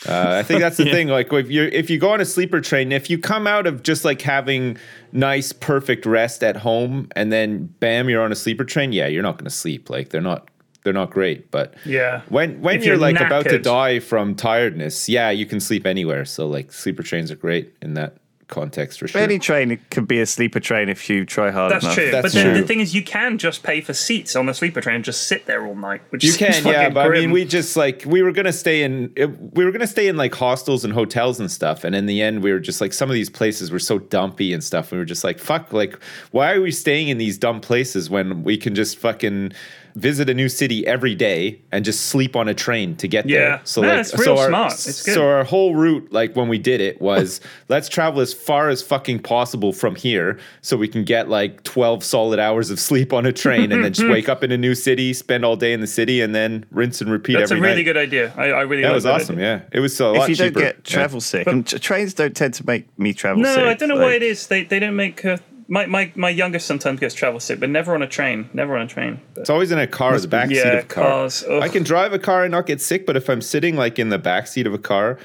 Uh, 0.07 0.35
I 0.39 0.43
think 0.43 0.59
that's 0.61 0.77
the 0.77 0.85
thing. 0.91 1.07
Like 1.07 1.33
if 1.33 1.49
you 1.49 1.63
if 1.73 1.89
you 1.89 1.97
go 1.97 2.11
on 2.11 2.21
a 2.21 2.25
sleeper 2.25 2.61
train, 2.61 2.91
if 2.91 3.09
you 3.09 3.17
come 3.17 3.47
out 3.47 3.65
of 3.67 3.81
just 3.83 4.05
like 4.05 4.21
having 4.21 4.77
nice, 5.11 5.51
perfect 5.51 6.05
rest 6.05 6.43
at 6.43 6.55
home, 6.57 7.07
and 7.15 7.31
then 7.31 7.65
bam, 7.79 8.07
you're 8.07 8.21
on 8.23 8.31
a 8.31 8.35
sleeper 8.35 8.63
train. 8.63 8.91
Yeah, 8.93 9.07
you're 9.07 9.23
not 9.23 9.33
going 9.37 9.45
to 9.45 9.49
sleep. 9.55 9.89
Like 9.89 10.09
they're 10.09 10.21
not 10.21 10.49
they're 10.83 10.93
not 10.93 11.09
great. 11.09 11.49
But 11.51 11.73
Yeah. 11.83 12.21
when 12.29 12.61
when 12.61 12.75
you're, 12.77 12.93
you're 12.93 12.97
like 12.97 13.19
about 13.19 13.45
to 13.45 13.57
die 13.59 13.99
from 13.99 14.35
tiredness, 14.35 15.09
yeah, 15.09 15.31
you 15.31 15.45
can 15.47 15.59
sleep 15.59 15.85
anywhere. 15.85 16.23
So 16.25 16.47
like 16.47 16.71
sleeper 16.71 17.01
trains 17.03 17.31
are 17.31 17.35
great 17.35 17.73
in 17.81 17.95
that 17.95 18.17
context 18.47 18.99
for 18.99 19.07
sure. 19.07 19.21
Any 19.21 19.39
train 19.39 19.79
could 19.91 20.07
be 20.07 20.19
a 20.19 20.25
sleeper 20.25 20.59
train 20.59 20.89
if 20.89 21.09
you 21.09 21.25
try 21.25 21.51
hard 21.51 21.71
That's 21.71 21.83
enough. 21.83 21.95
true. 21.95 22.11
That's 22.11 22.21
but 22.23 22.31
then 22.33 22.45
true. 22.53 22.61
the 22.61 22.67
thing 22.67 22.79
is, 22.79 22.95
you 22.95 23.03
can 23.03 23.37
just 23.37 23.63
pay 23.63 23.81
for 23.81 23.93
seats 23.93 24.35
on 24.35 24.45
the 24.45 24.53
sleeper 24.53 24.81
train 24.81 24.95
and 24.97 25.05
just 25.05 25.27
sit 25.27 25.45
there 25.45 25.65
all 25.65 25.75
night. 25.75 26.01
Which 26.09 26.23
You 26.23 26.33
can, 26.33 26.53
yeah, 26.65 26.83
fucking 26.83 26.93
but 26.93 27.07
I 27.07 27.09
mean, 27.09 27.31
we 27.31 27.45
just 27.45 27.75
like 27.75 28.03
we 28.05 28.21
were 28.21 28.31
gonna 28.31 28.53
stay 28.53 28.83
in, 28.83 29.13
we 29.53 29.65
were 29.65 29.71
gonna 29.71 29.87
stay 29.87 30.07
in 30.07 30.17
like 30.17 30.33
hostels 30.33 30.83
and 30.83 30.93
hotels 30.93 31.39
and 31.39 31.51
stuff, 31.51 31.83
and 31.83 31.95
in 31.95 32.05
the 32.05 32.21
end, 32.21 32.43
we 32.43 32.51
were 32.51 32.59
just 32.59 32.81
like 32.81 32.93
some 32.93 33.09
of 33.09 33.13
these 33.13 33.29
places 33.29 33.71
were 33.71 33.79
so 33.79 33.99
dumpy 33.99 34.53
and 34.53 34.63
stuff. 34.63 34.91
We 34.91 34.97
were 34.97 35.05
just 35.05 35.23
like, 35.23 35.39
fuck, 35.39 35.73
like 35.73 35.99
why 36.31 36.53
are 36.53 36.61
we 36.61 36.71
staying 36.71 37.09
in 37.09 37.17
these 37.17 37.37
dumb 37.37 37.61
places 37.61 38.09
when 38.09 38.43
we 38.43 38.57
can 38.57 38.75
just 38.75 38.97
fucking 38.97 39.51
visit 39.97 40.29
a 40.29 40.33
new 40.33 40.47
city 40.47 40.85
every 40.85 41.15
day 41.15 41.59
and 41.71 41.83
just 41.83 42.05
sleep 42.05 42.35
on 42.35 42.47
a 42.47 42.53
train 42.53 42.95
to 42.97 43.07
get 43.07 43.27
Yeah. 43.27 43.39
there? 43.39 43.61
So 43.63 43.81
No, 43.81 43.87
like, 43.89 43.99
it's 44.01 44.13
real 44.17 44.23
so 44.35 44.37
our, 44.37 44.47
smart. 44.49 44.73
It's 44.73 45.03
good. 45.03 45.15
So 45.15 45.27
our 45.27 45.43
whole 45.43 45.75
route, 45.75 46.11
like 46.11 46.35
when 46.35 46.47
we 46.47 46.57
did 46.59 46.79
it, 46.81 47.01
was 47.01 47.41
let's 47.69 47.89
travel 47.89 48.21
as 48.21 48.33
far 48.33 48.69
as 48.69 48.81
fucking 48.81 49.19
possible 49.19 49.73
from 49.73 49.95
here, 49.95 50.37
so 50.61 50.77
we 50.77 50.87
can 50.87 51.03
get 51.03 51.29
like 51.29 51.63
twelve 51.63 52.03
solid 52.03 52.39
hours 52.39 52.69
of 52.69 52.79
sleep 52.79 53.11
on 53.11 53.25
a 53.25 53.33
train, 53.33 53.71
and 53.71 53.83
then 53.83 53.91
just 53.93 54.07
wake 54.15 54.29
up 54.29 54.43
in 54.43 54.51
a 54.51 54.57
new 54.57 54.75
city, 54.75 55.13
spend 55.13 55.43
all 55.43 55.55
day 55.55 55.73
in 55.73 55.81
the 55.81 55.87
city, 55.87 56.21
and 56.21 56.33
then 56.35 56.65
rinse 56.71 57.01
and 57.01 57.11
repeat 57.11 57.33
That's 57.37 57.51
a 57.51 57.55
really 57.55 57.77
night. 57.77 57.83
good 57.83 57.97
idea. 57.97 58.33
I, 58.37 58.45
I 58.51 58.61
really 58.61 58.83
That 58.83 58.89
like 58.89 58.95
was 58.95 59.03
that 59.05 59.13
awesome. 59.21 59.35
idea. 59.37 59.63
Yeah, 59.71 59.77
it 59.77 59.79
was 59.79 59.99
a 59.99 60.07
lot 60.09 60.23
if 60.23 60.29
you 60.29 60.35
cheaper. 60.35 60.59
don't 60.59 60.63
get 60.63 60.75
Yeah. 60.85 60.95
travel 60.95 61.21
sick, 61.21 61.47
and 61.47 61.65
t- 61.65 61.79
trains 61.79 62.13
don't 62.13 62.35
tend 62.35 62.53
to 62.55 62.65
make 62.67 62.85
me 62.99 63.13
travel 63.13 63.43
sick. 63.43 63.49
No, 63.49 63.55
sick. 63.63 63.65
I 63.67 63.73
don't 63.73 63.89
know 63.89 63.95
like- 63.95 64.03
why 64.05 64.13
it 64.13 64.23
is. 64.23 64.47
They 64.47 64.63
they 64.63 64.79
don't 64.79 64.95
make. 64.95 65.25
Uh, 65.25 65.37
my, 65.67 65.85
my 65.85 66.11
my 66.15 66.29
youngest 66.29 66.65
sometimes 66.65 66.99
gets 66.99 67.13
travel 67.13 67.39
sick, 67.39 67.59
but 67.59 67.69
never 67.69 67.93
on 67.93 68.01
a 68.01 68.07
train. 68.07 68.49
Never 68.53 68.77
on 68.77 68.83
a 68.83 68.87
train. 68.87 69.19
But 69.33 69.41
It's 69.41 69.49
always 69.49 69.71
in 69.71 69.79
a 69.79 69.87
car, 69.87 70.17
the 70.19 70.27
back 70.27 70.47
seat 70.47 70.57
Yeah, 70.57 70.67
of 70.73 70.83
a 70.85 70.87
car. 70.87 71.03
cars, 71.03 71.43
ugh. 71.47 71.61
I 71.63 71.67
can 71.69 71.83
drive 71.83 72.13
a 72.13 72.19
car 72.19 72.43
and 72.43 72.51
not 72.51 72.65
get 72.65 72.81
sick, 72.81 73.05
but 73.05 73.15
if 73.17 73.29
I'm 73.29 73.41
sitting 73.41 73.75
like 73.75 73.99
in 73.99 74.09
the 74.09 74.17
back 74.19 74.47
seat 74.47 74.65
of 74.67 74.73
a 74.73 74.77
car, 74.77 75.19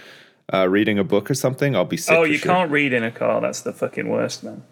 uh, 0.52 0.68
reading 0.68 0.98
a 0.98 1.04
book 1.04 1.30
or 1.30 1.34
something, 1.34 1.76
I'll 1.76 1.84
be 1.84 1.96
sick. 1.96 2.16
oh, 2.16 2.24
you 2.24 2.38
sure. 2.38 2.52
can't 2.52 2.70
read 2.70 2.92
in 2.92 3.04
a 3.04 3.10
car. 3.10 3.40
That's 3.40 3.60
the 3.62 3.72
fucking 3.72 4.08
worst, 4.08 4.42
man. 4.42 4.62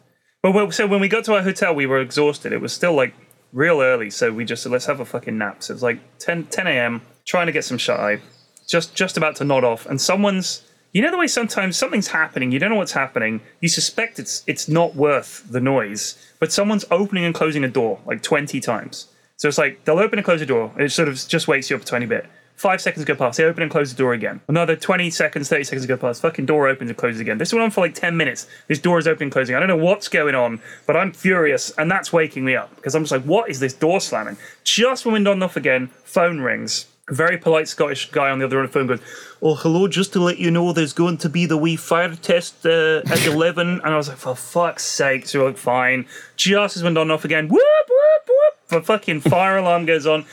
But 0.42 0.52
well, 0.52 0.70
so 0.72 0.86
when 0.86 1.00
we 1.00 1.08
got 1.08 1.24
to 1.24 1.34
our 1.34 1.42
hotel, 1.42 1.74
we 1.74 1.86
were 1.86 2.00
exhausted. 2.00 2.52
It 2.52 2.60
was 2.60 2.72
still 2.72 2.94
like 2.94 3.14
real 3.52 3.80
early, 3.82 4.10
so 4.10 4.32
we 4.32 4.44
just 4.44 4.62
said, 4.62 4.72
let's 4.72 4.86
have 4.86 5.00
a 5.00 5.04
fucking 5.04 5.36
nap. 5.38 5.62
So 5.62 5.72
it 5.72 5.74
was 5.76 5.82
like 5.82 6.00
10, 6.18 6.46
10 6.46 6.66
a.m. 6.66 7.02
Trying 7.26 7.46
to 7.46 7.52
get 7.52 7.64
some 7.64 7.78
shut 7.78 8.00
eye, 8.00 8.20
just 8.68 8.94
just 8.94 9.16
about 9.16 9.36
to 9.36 9.44
nod 9.44 9.62
off, 9.64 9.86
and 9.86 10.00
someone's. 10.00 10.64
You 10.92 11.02
know 11.02 11.12
the 11.12 11.18
way 11.18 11.28
sometimes 11.28 11.76
something's 11.76 12.08
happening, 12.08 12.50
you 12.50 12.58
don't 12.58 12.70
know 12.70 12.76
what's 12.76 12.92
happening. 12.92 13.42
You 13.60 13.68
suspect 13.68 14.18
it's 14.18 14.42
it's 14.48 14.68
not 14.68 14.96
worth 14.96 15.44
the 15.48 15.60
noise, 15.60 16.18
but 16.40 16.52
someone's 16.52 16.84
opening 16.90 17.24
and 17.24 17.32
closing 17.32 17.62
a 17.62 17.68
door 17.68 18.00
like 18.06 18.22
twenty 18.22 18.60
times. 18.60 19.06
So 19.36 19.46
it's 19.46 19.56
like 19.56 19.84
they'll 19.84 20.00
open 20.00 20.18
and 20.18 20.24
close 20.24 20.40
the 20.40 20.46
door, 20.46 20.72
it 20.78 20.90
sort 20.90 21.08
of 21.08 21.14
just 21.28 21.46
wakes 21.46 21.70
you 21.70 21.76
up 21.76 21.82
a 21.82 21.84
tiny 21.84 22.06
bit. 22.06 22.26
Five 22.56 22.82
seconds 22.82 23.06
go 23.06 23.14
past, 23.14 23.38
they 23.38 23.44
open 23.44 23.62
and 23.62 23.70
close 23.70 23.90
the 23.90 23.96
door 23.96 24.12
again. 24.12 24.40
Another 24.48 24.76
20 24.76 25.08
seconds, 25.10 25.48
30 25.48 25.64
seconds 25.64 25.86
go 25.86 25.96
past, 25.96 26.20
fucking 26.20 26.44
door 26.44 26.68
opens 26.68 26.90
and 26.90 26.98
closes 26.98 27.18
again. 27.18 27.38
This 27.38 27.54
went 27.54 27.62
on 27.62 27.70
for 27.70 27.80
like 27.80 27.94
10 27.94 28.18
minutes. 28.18 28.48
This 28.68 28.78
door 28.78 28.98
is 28.98 29.06
opening 29.06 29.28
and 29.28 29.32
closing. 29.32 29.54
I 29.54 29.60
don't 29.60 29.68
know 29.68 29.78
what's 29.78 30.08
going 30.08 30.34
on, 30.34 30.60
but 30.86 30.94
I'm 30.94 31.12
furious, 31.12 31.70
and 31.78 31.90
that's 31.90 32.12
waking 32.12 32.44
me 32.44 32.56
up 32.56 32.76
because 32.76 32.94
I'm 32.94 33.04
just 33.04 33.12
like, 33.12 33.22
what 33.22 33.48
is 33.48 33.60
this 33.60 33.72
door 33.72 33.98
slamming? 33.98 34.36
Just 34.62 35.06
when 35.06 35.14
we're 35.14 35.24
done 35.24 35.42
off 35.42 35.56
again, 35.56 35.86
phone 36.04 36.40
rings. 36.40 36.84
Very 37.10 37.38
polite 37.38 37.68
Scottish 37.68 38.10
guy 38.10 38.30
on 38.30 38.38
the 38.38 38.44
other 38.44 38.58
end 38.58 38.66
of 38.66 38.72
the 38.72 38.78
phone 38.78 38.86
goes, 38.86 39.00
Oh, 39.42 39.54
hello, 39.54 39.88
just 39.88 40.12
to 40.12 40.20
let 40.20 40.38
you 40.38 40.50
know 40.50 40.72
there's 40.72 40.92
going 40.92 41.16
to 41.18 41.28
be 41.28 41.46
the 41.46 41.56
wee 41.56 41.76
fire 41.76 42.14
test 42.14 42.64
uh, 42.64 43.02
at 43.06 43.26
11. 43.26 43.68
and 43.68 43.82
I 43.84 43.96
was 43.96 44.08
like, 44.08 44.18
For 44.18 44.36
fuck's 44.36 44.84
sake. 44.84 45.26
So 45.26 45.40
we're 45.40 45.46
like, 45.46 45.56
Fine. 45.58 46.06
Just 46.36 46.76
as 46.76 46.84
we're 46.84 46.94
done 46.94 47.10
off 47.10 47.24
again, 47.24 47.48
whoop, 47.48 47.60
whoop, 47.88 48.28
whoop. 48.28 48.68
The 48.68 48.82
fucking 48.82 49.20
fire 49.32 49.56
alarm 49.56 49.86
goes 49.86 50.06
on. 50.06 50.24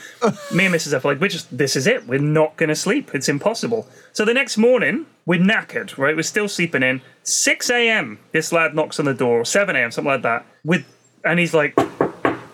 Me 0.54 0.66
and 0.68 0.76
Mrs. 0.76 0.94
F 0.94 1.04
are 1.06 1.10
like, 1.10 1.20
We're 1.22 1.30
just, 1.30 1.56
this 1.58 1.76
is 1.76 1.88
it. 1.88 2.08
We're 2.08 2.20
not 2.20 2.56
going 2.58 2.70
to 2.70 2.76
sleep. 2.76 3.12
It's 3.13 3.28
impossible. 3.30 3.88
So 4.13 4.24
the 4.26 4.34
next 4.34 4.58
morning, 4.58 5.06
we're 5.26 5.40
knackered, 5.40 5.98
right? 5.98 6.16
We're 6.16 6.22
still 6.24 6.48
sleeping 6.48 6.84
in. 6.84 7.02
6 7.24 7.70
a.m., 7.70 8.20
this 8.32 8.52
lad 8.52 8.76
knocks 8.76 9.00
on 9.00 9.06
the 9.06 9.13
door, 9.13 9.44
7 9.46 9.76
a.m., 9.76 9.92
something 9.92 10.12
like 10.12 10.22
that. 10.22 10.46
With, 10.63 10.86
and 11.26 11.40
he's 11.40 11.54
like, 11.54 11.78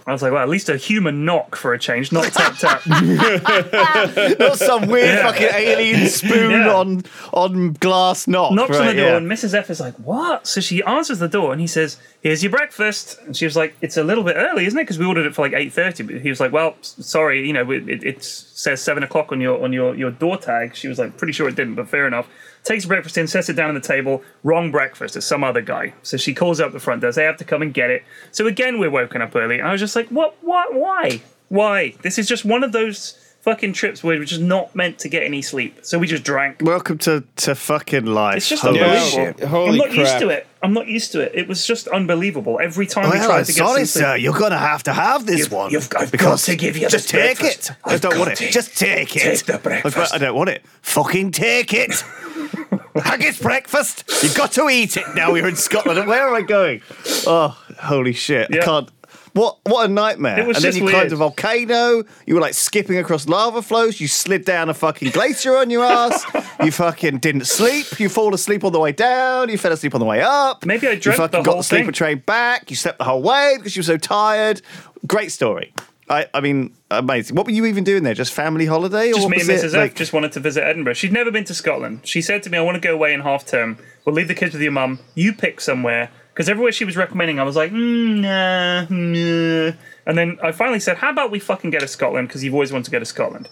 I 0.05 0.11
was 0.11 0.21
like, 0.21 0.33
well, 0.33 0.43
at 0.43 0.49
least 0.49 0.67
a 0.69 0.75
human 0.75 1.23
knock 1.23 1.55
for 1.55 1.73
a 1.73 1.79
change, 1.79 2.11
not 2.11 2.25
tap 2.33 2.57
tap. 2.57 2.81
Not 4.39 4.57
some 4.57 4.87
weird 4.87 5.05
Yeah. 5.15 5.31
fucking 5.31 5.47
alien 5.53 6.07
spoon 6.19 6.51
Yeah. 6.51 6.73
on 6.75 7.03
on 7.31 7.73
glass 7.73 8.27
knock. 8.27 8.51
knocks 8.53 8.75
on 8.77 8.85
right, 8.85 8.95
the 8.95 9.01
door, 9.01 9.11
yeah. 9.11 9.17
and 9.17 9.31
Mrs. 9.31 9.53
F 9.53 9.69
is 9.69 9.79
like, 9.79 9.95
"What?" 9.95 10.45
So 10.47 10.61
she 10.61 10.83
answers 10.83 11.19
the 11.19 11.27
door, 11.27 11.51
and 11.51 11.61
he 11.61 11.67
says, 11.67 11.97
"Here's 12.21 12.43
your 12.43 12.51
breakfast." 12.51 13.17
And 13.25 13.35
she 13.35 13.45
was 13.45 13.55
like, 13.55 13.75
"It's 13.81 13.97
a 13.97 14.03
little 14.03 14.23
bit 14.23 14.35
early, 14.37 14.65
isn't 14.65 14.77
it? 14.77 14.83
Because 14.83 14.99
we 14.99 15.05
ordered 15.05 15.25
it 15.25 15.35
for 15.35 15.41
like 15.43 15.53
8.30. 15.53 16.07
But 16.07 16.21
he 16.21 16.29
was 16.29 16.39
like, 16.39 16.51
"Well, 16.51 16.75
s- 16.79 16.95
sorry, 16.99 17.45
you 17.47 17.53
know, 17.53 17.69
it, 17.71 17.87
it, 17.89 18.03
it 18.03 18.23
says 18.23 18.81
seven 18.81 19.03
o'clock 19.03 19.31
on 19.31 19.39
your 19.41 19.63
on 19.63 19.71
your 19.73 19.95
your 19.95 20.11
door 20.11 20.37
tag." 20.37 20.75
She 20.75 20.87
was 20.87 20.99
like, 20.99 21.17
"Pretty 21.17 21.33
sure 21.33 21.47
it 21.47 21.55
didn't, 21.55 21.75
but 21.75 21.87
fair 21.87 22.07
enough." 22.07 22.27
Takes 22.63 22.85
breakfast 22.85 23.17
in, 23.17 23.27
sets 23.27 23.49
it 23.49 23.53
down 23.53 23.69
on 23.69 23.75
the 23.75 23.81
table. 23.81 24.23
Wrong 24.43 24.71
breakfast. 24.71 25.15
It's 25.17 25.25
some 25.25 25.43
other 25.43 25.61
guy. 25.61 25.93
So 26.01 26.15
she 26.15 26.33
calls 26.33 26.61
up 26.61 26.71
the 26.71 26.79
front 26.79 27.01
desk. 27.01 27.17
They 27.17 27.25
have 27.25 27.37
to 27.37 27.43
come 27.45 27.61
and 27.61 27.73
get 27.73 27.89
it. 27.89 28.03
So 28.31 28.47
again, 28.47 28.79
we're 28.79 28.89
woken 28.89 29.21
up 29.21 29.35
early. 29.35 29.59
I 29.61 29.71
was 29.71 29.81
just 29.81 29.95
like, 29.95 30.07
"What? 30.07 30.37
What? 30.41 30.73
Why? 30.73 31.21
Why? 31.49 31.93
This 32.03 32.17
is 32.17 32.27
just 32.27 32.45
one 32.45 32.63
of 32.63 32.71
those." 32.71 33.19
Fucking 33.43 33.73
trips 33.73 34.01
where 34.05 34.17
we're 34.17 34.23
just 34.23 34.39
not 34.39 34.73
meant 34.73 34.99
to 34.99 35.09
get 35.09 35.23
any 35.23 35.41
sleep, 35.41 35.79
so 35.81 35.99
we 35.99 36.07
just 36.07 36.23
drank. 36.23 36.61
Welcome 36.61 36.97
to, 36.99 37.25
to 37.35 37.55
fucking 37.55 38.05
life. 38.05 38.37
It's 38.37 38.47
just 38.47 38.61
Holy 38.61 38.79
unbelievable. 38.79 39.09
shit. 39.11 39.39
Holy 39.43 39.69
I'm 39.71 39.75
not 39.75 39.93
used 39.93 40.17
to 40.19 40.29
it. 40.29 40.47
I'm 40.63 40.73
not 40.73 40.87
used 40.87 41.11
to 41.11 41.19
it. 41.19 41.33
It 41.35 41.47
was 41.49 41.67
just 41.67 41.87
unbelievable. 41.89 42.57
Every 42.63 42.87
time 42.87 43.05
we 43.11 43.17
tried 43.17 43.45
to 43.45 43.51
get 43.53 43.57
sorry, 43.57 43.85
some 43.85 44.01
sir. 44.01 44.15
You're 44.15 44.33
gonna 44.39 44.57
have 44.57 44.81
to 44.83 44.93
have 44.93 45.25
this 45.25 45.39
You've- 45.39 45.55
one. 45.55 45.71
you've 45.71 45.89
got- 45.89 46.03
I've 46.03 46.11
because 46.11 46.45
got 46.45 46.51
to 46.51 46.55
give 46.55 46.77
you 46.77 46.87
just 46.87 47.09
take 47.09 47.37
breakfast. 47.39 47.69
it. 47.71 47.75
I 47.83 47.97
don't 47.97 48.17
want 48.17 48.41
it. 48.41 48.49
Just 48.51 48.77
take 48.77 49.15
it. 49.15 49.19
take 49.19 49.45
the 49.45 49.55
I- 49.55 49.57
breakfast. 49.57 50.13
I 50.13 50.17
don't 50.17 50.35
want 50.35 50.49
it. 50.49 50.63
Fucking 50.81 51.31
take 51.31 51.73
it. 51.73 51.91
Haggis 52.95 53.39
breakfast. 53.39 54.03
You've 54.23 54.35
got 54.35 54.51
to 54.53 54.69
eat 54.69 54.97
it. 54.97 55.03
Now 55.15 55.31
we're 55.33 55.47
in 55.47 55.55
Scotland. 55.55 56.07
Where 56.07 56.27
am 56.27 56.33
I 56.35 56.41
going? 56.41 56.81
Oh, 57.27 57.57
holy 57.79 58.13
shit! 58.13 58.53
I 58.53 58.59
can't. 58.63 58.89
What 59.33 59.57
what 59.63 59.89
a 59.89 59.91
nightmare! 59.91 60.39
And 60.47 60.55
then 60.55 60.75
you 60.75 60.87
climbed 60.87 61.11
a 61.11 61.15
volcano. 61.15 62.03
You 62.27 62.35
were 62.35 62.41
like 62.41 62.53
skipping 62.53 62.97
across 62.99 63.27
lava 63.27 63.61
flows. 63.61 63.99
You 63.99 64.07
slid 64.07 64.45
down 64.45 64.69
a 64.69 64.73
fucking 64.73 65.09
glacier 65.11 65.57
on 65.57 65.69
your 65.71 65.83
ass. 65.83 66.23
you 66.63 66.71
fucking 66.71 67.17
didn't 67.17 67.45
sleep. 67.45 67.99
You 67.99 68.09
fall 68.09 68.33
asleep 68.35 68.63
on 68.63 68.71
the 68.73 68.79
way 68.79 68.91
down. 68.91 69.49
You 69.49 69.57
fell 69.57 69.71
asleep 69.71 69.95
on 69.95 69.99
the 69.99 70.05
way 70.05 70.21
up. 70.21 70.65
Maybe 70.65 70.87
I 70.87 70.91
You 70.91 71.01
fucking 71.13 71.39
the 71.39 71.41
got 71.43 71.57
the 71.57 71.63
sleeper 71.63 71.85
thing. 71.85 71.93
train 71.93 72.17
back. 72.19 72.69
You 72.69 72.75
slept 72.75 72.99
the 72.99 73.05
whole 73.05 73.23
way 73.23 73.55
because 73.57 73.75
you 73.75 73.79
were 73.79 73.85
so 73.85 73.97
tired. 73.97 74.61
Great 75.07 75.31
story. 75.31 75.73
I, 76.09 76.27
I 76.33 76.41
mean, 76.41 76.75
amazing. 76.91 77.35
What 77.35 77.45
were 77.45 77.53
you 77.53 77.65
even 77.65 77.83
doing 77.85 78.03
there? 78.03 78.13
Just 78.13 78.33
family 78.33 78.65
holiday? 78.65 79.11
or 79.11 79.15
Just 79.15 79.29
me 79.29 79.39
and 79.39 79.49
Mrs. 79.49 79.69
F 79.69 79.73
Like- 79.73 79.95
just 79.95 80.11
wanted 80.13 80.33
to 80.33 80.41
visit 80.41 80.63
Edinburgh. 80.63 80.93
She'd 80.93 81.13
never 81.13 81.31
been 81.31 81.45
to 81.45 81.53
Scotland. 81.55 82.01
She 82.03 82.21
said 82.21 82.43
to 82.43 82.49
me, 82.49 82.57
I 82.57 82.61
want 82.61 82.75
to 82.75 82.81
go 82.81 82.93
away 82.93 83.13
in 83.13 83.21
half 83.21 83.45
term. 83.47 83.77
We'll 84.05 84.13
leave 84.13 84.27
the 84.27 84.35
kids 84.35 84.53
with 84.53 84.61
your 84.61 84.73
mum. 84.73 84.99
You 85.15 85.33
pick 85.33 85.59
somewhere. 85.61 86.11
Because 86.33 86.49
everywhere 86.49 86.71
she 86.71 86.83
was 86.83 86.97
recommending, 86.97 87.39
I 87.39 87.43
was 87.43 87.55
like, 87.55 87.71
mm, 87.71 88.21
nah, 88.21 88.87
nah. 88.89 89.75
And 90.05 90.17
then 90.17 90.39
I 90.41 90.51
finally 90.51 90.79
said, 90.79 90.97
how 90.97 91.11
about 91.11 91.29
we 91.29 91.39
fucking 91.39 91.69
go 91.69 91.79
to 91.79 91.87
Scotland? 91.87 92.27
Because 92.27 92.43
you've 92.43 92.55
always 92.55 92.71
wanted 92.71 92.85
to 92.85 92.91
go 92.91 92.99
to 92.99 93.05
Scotland. 93.05 93.49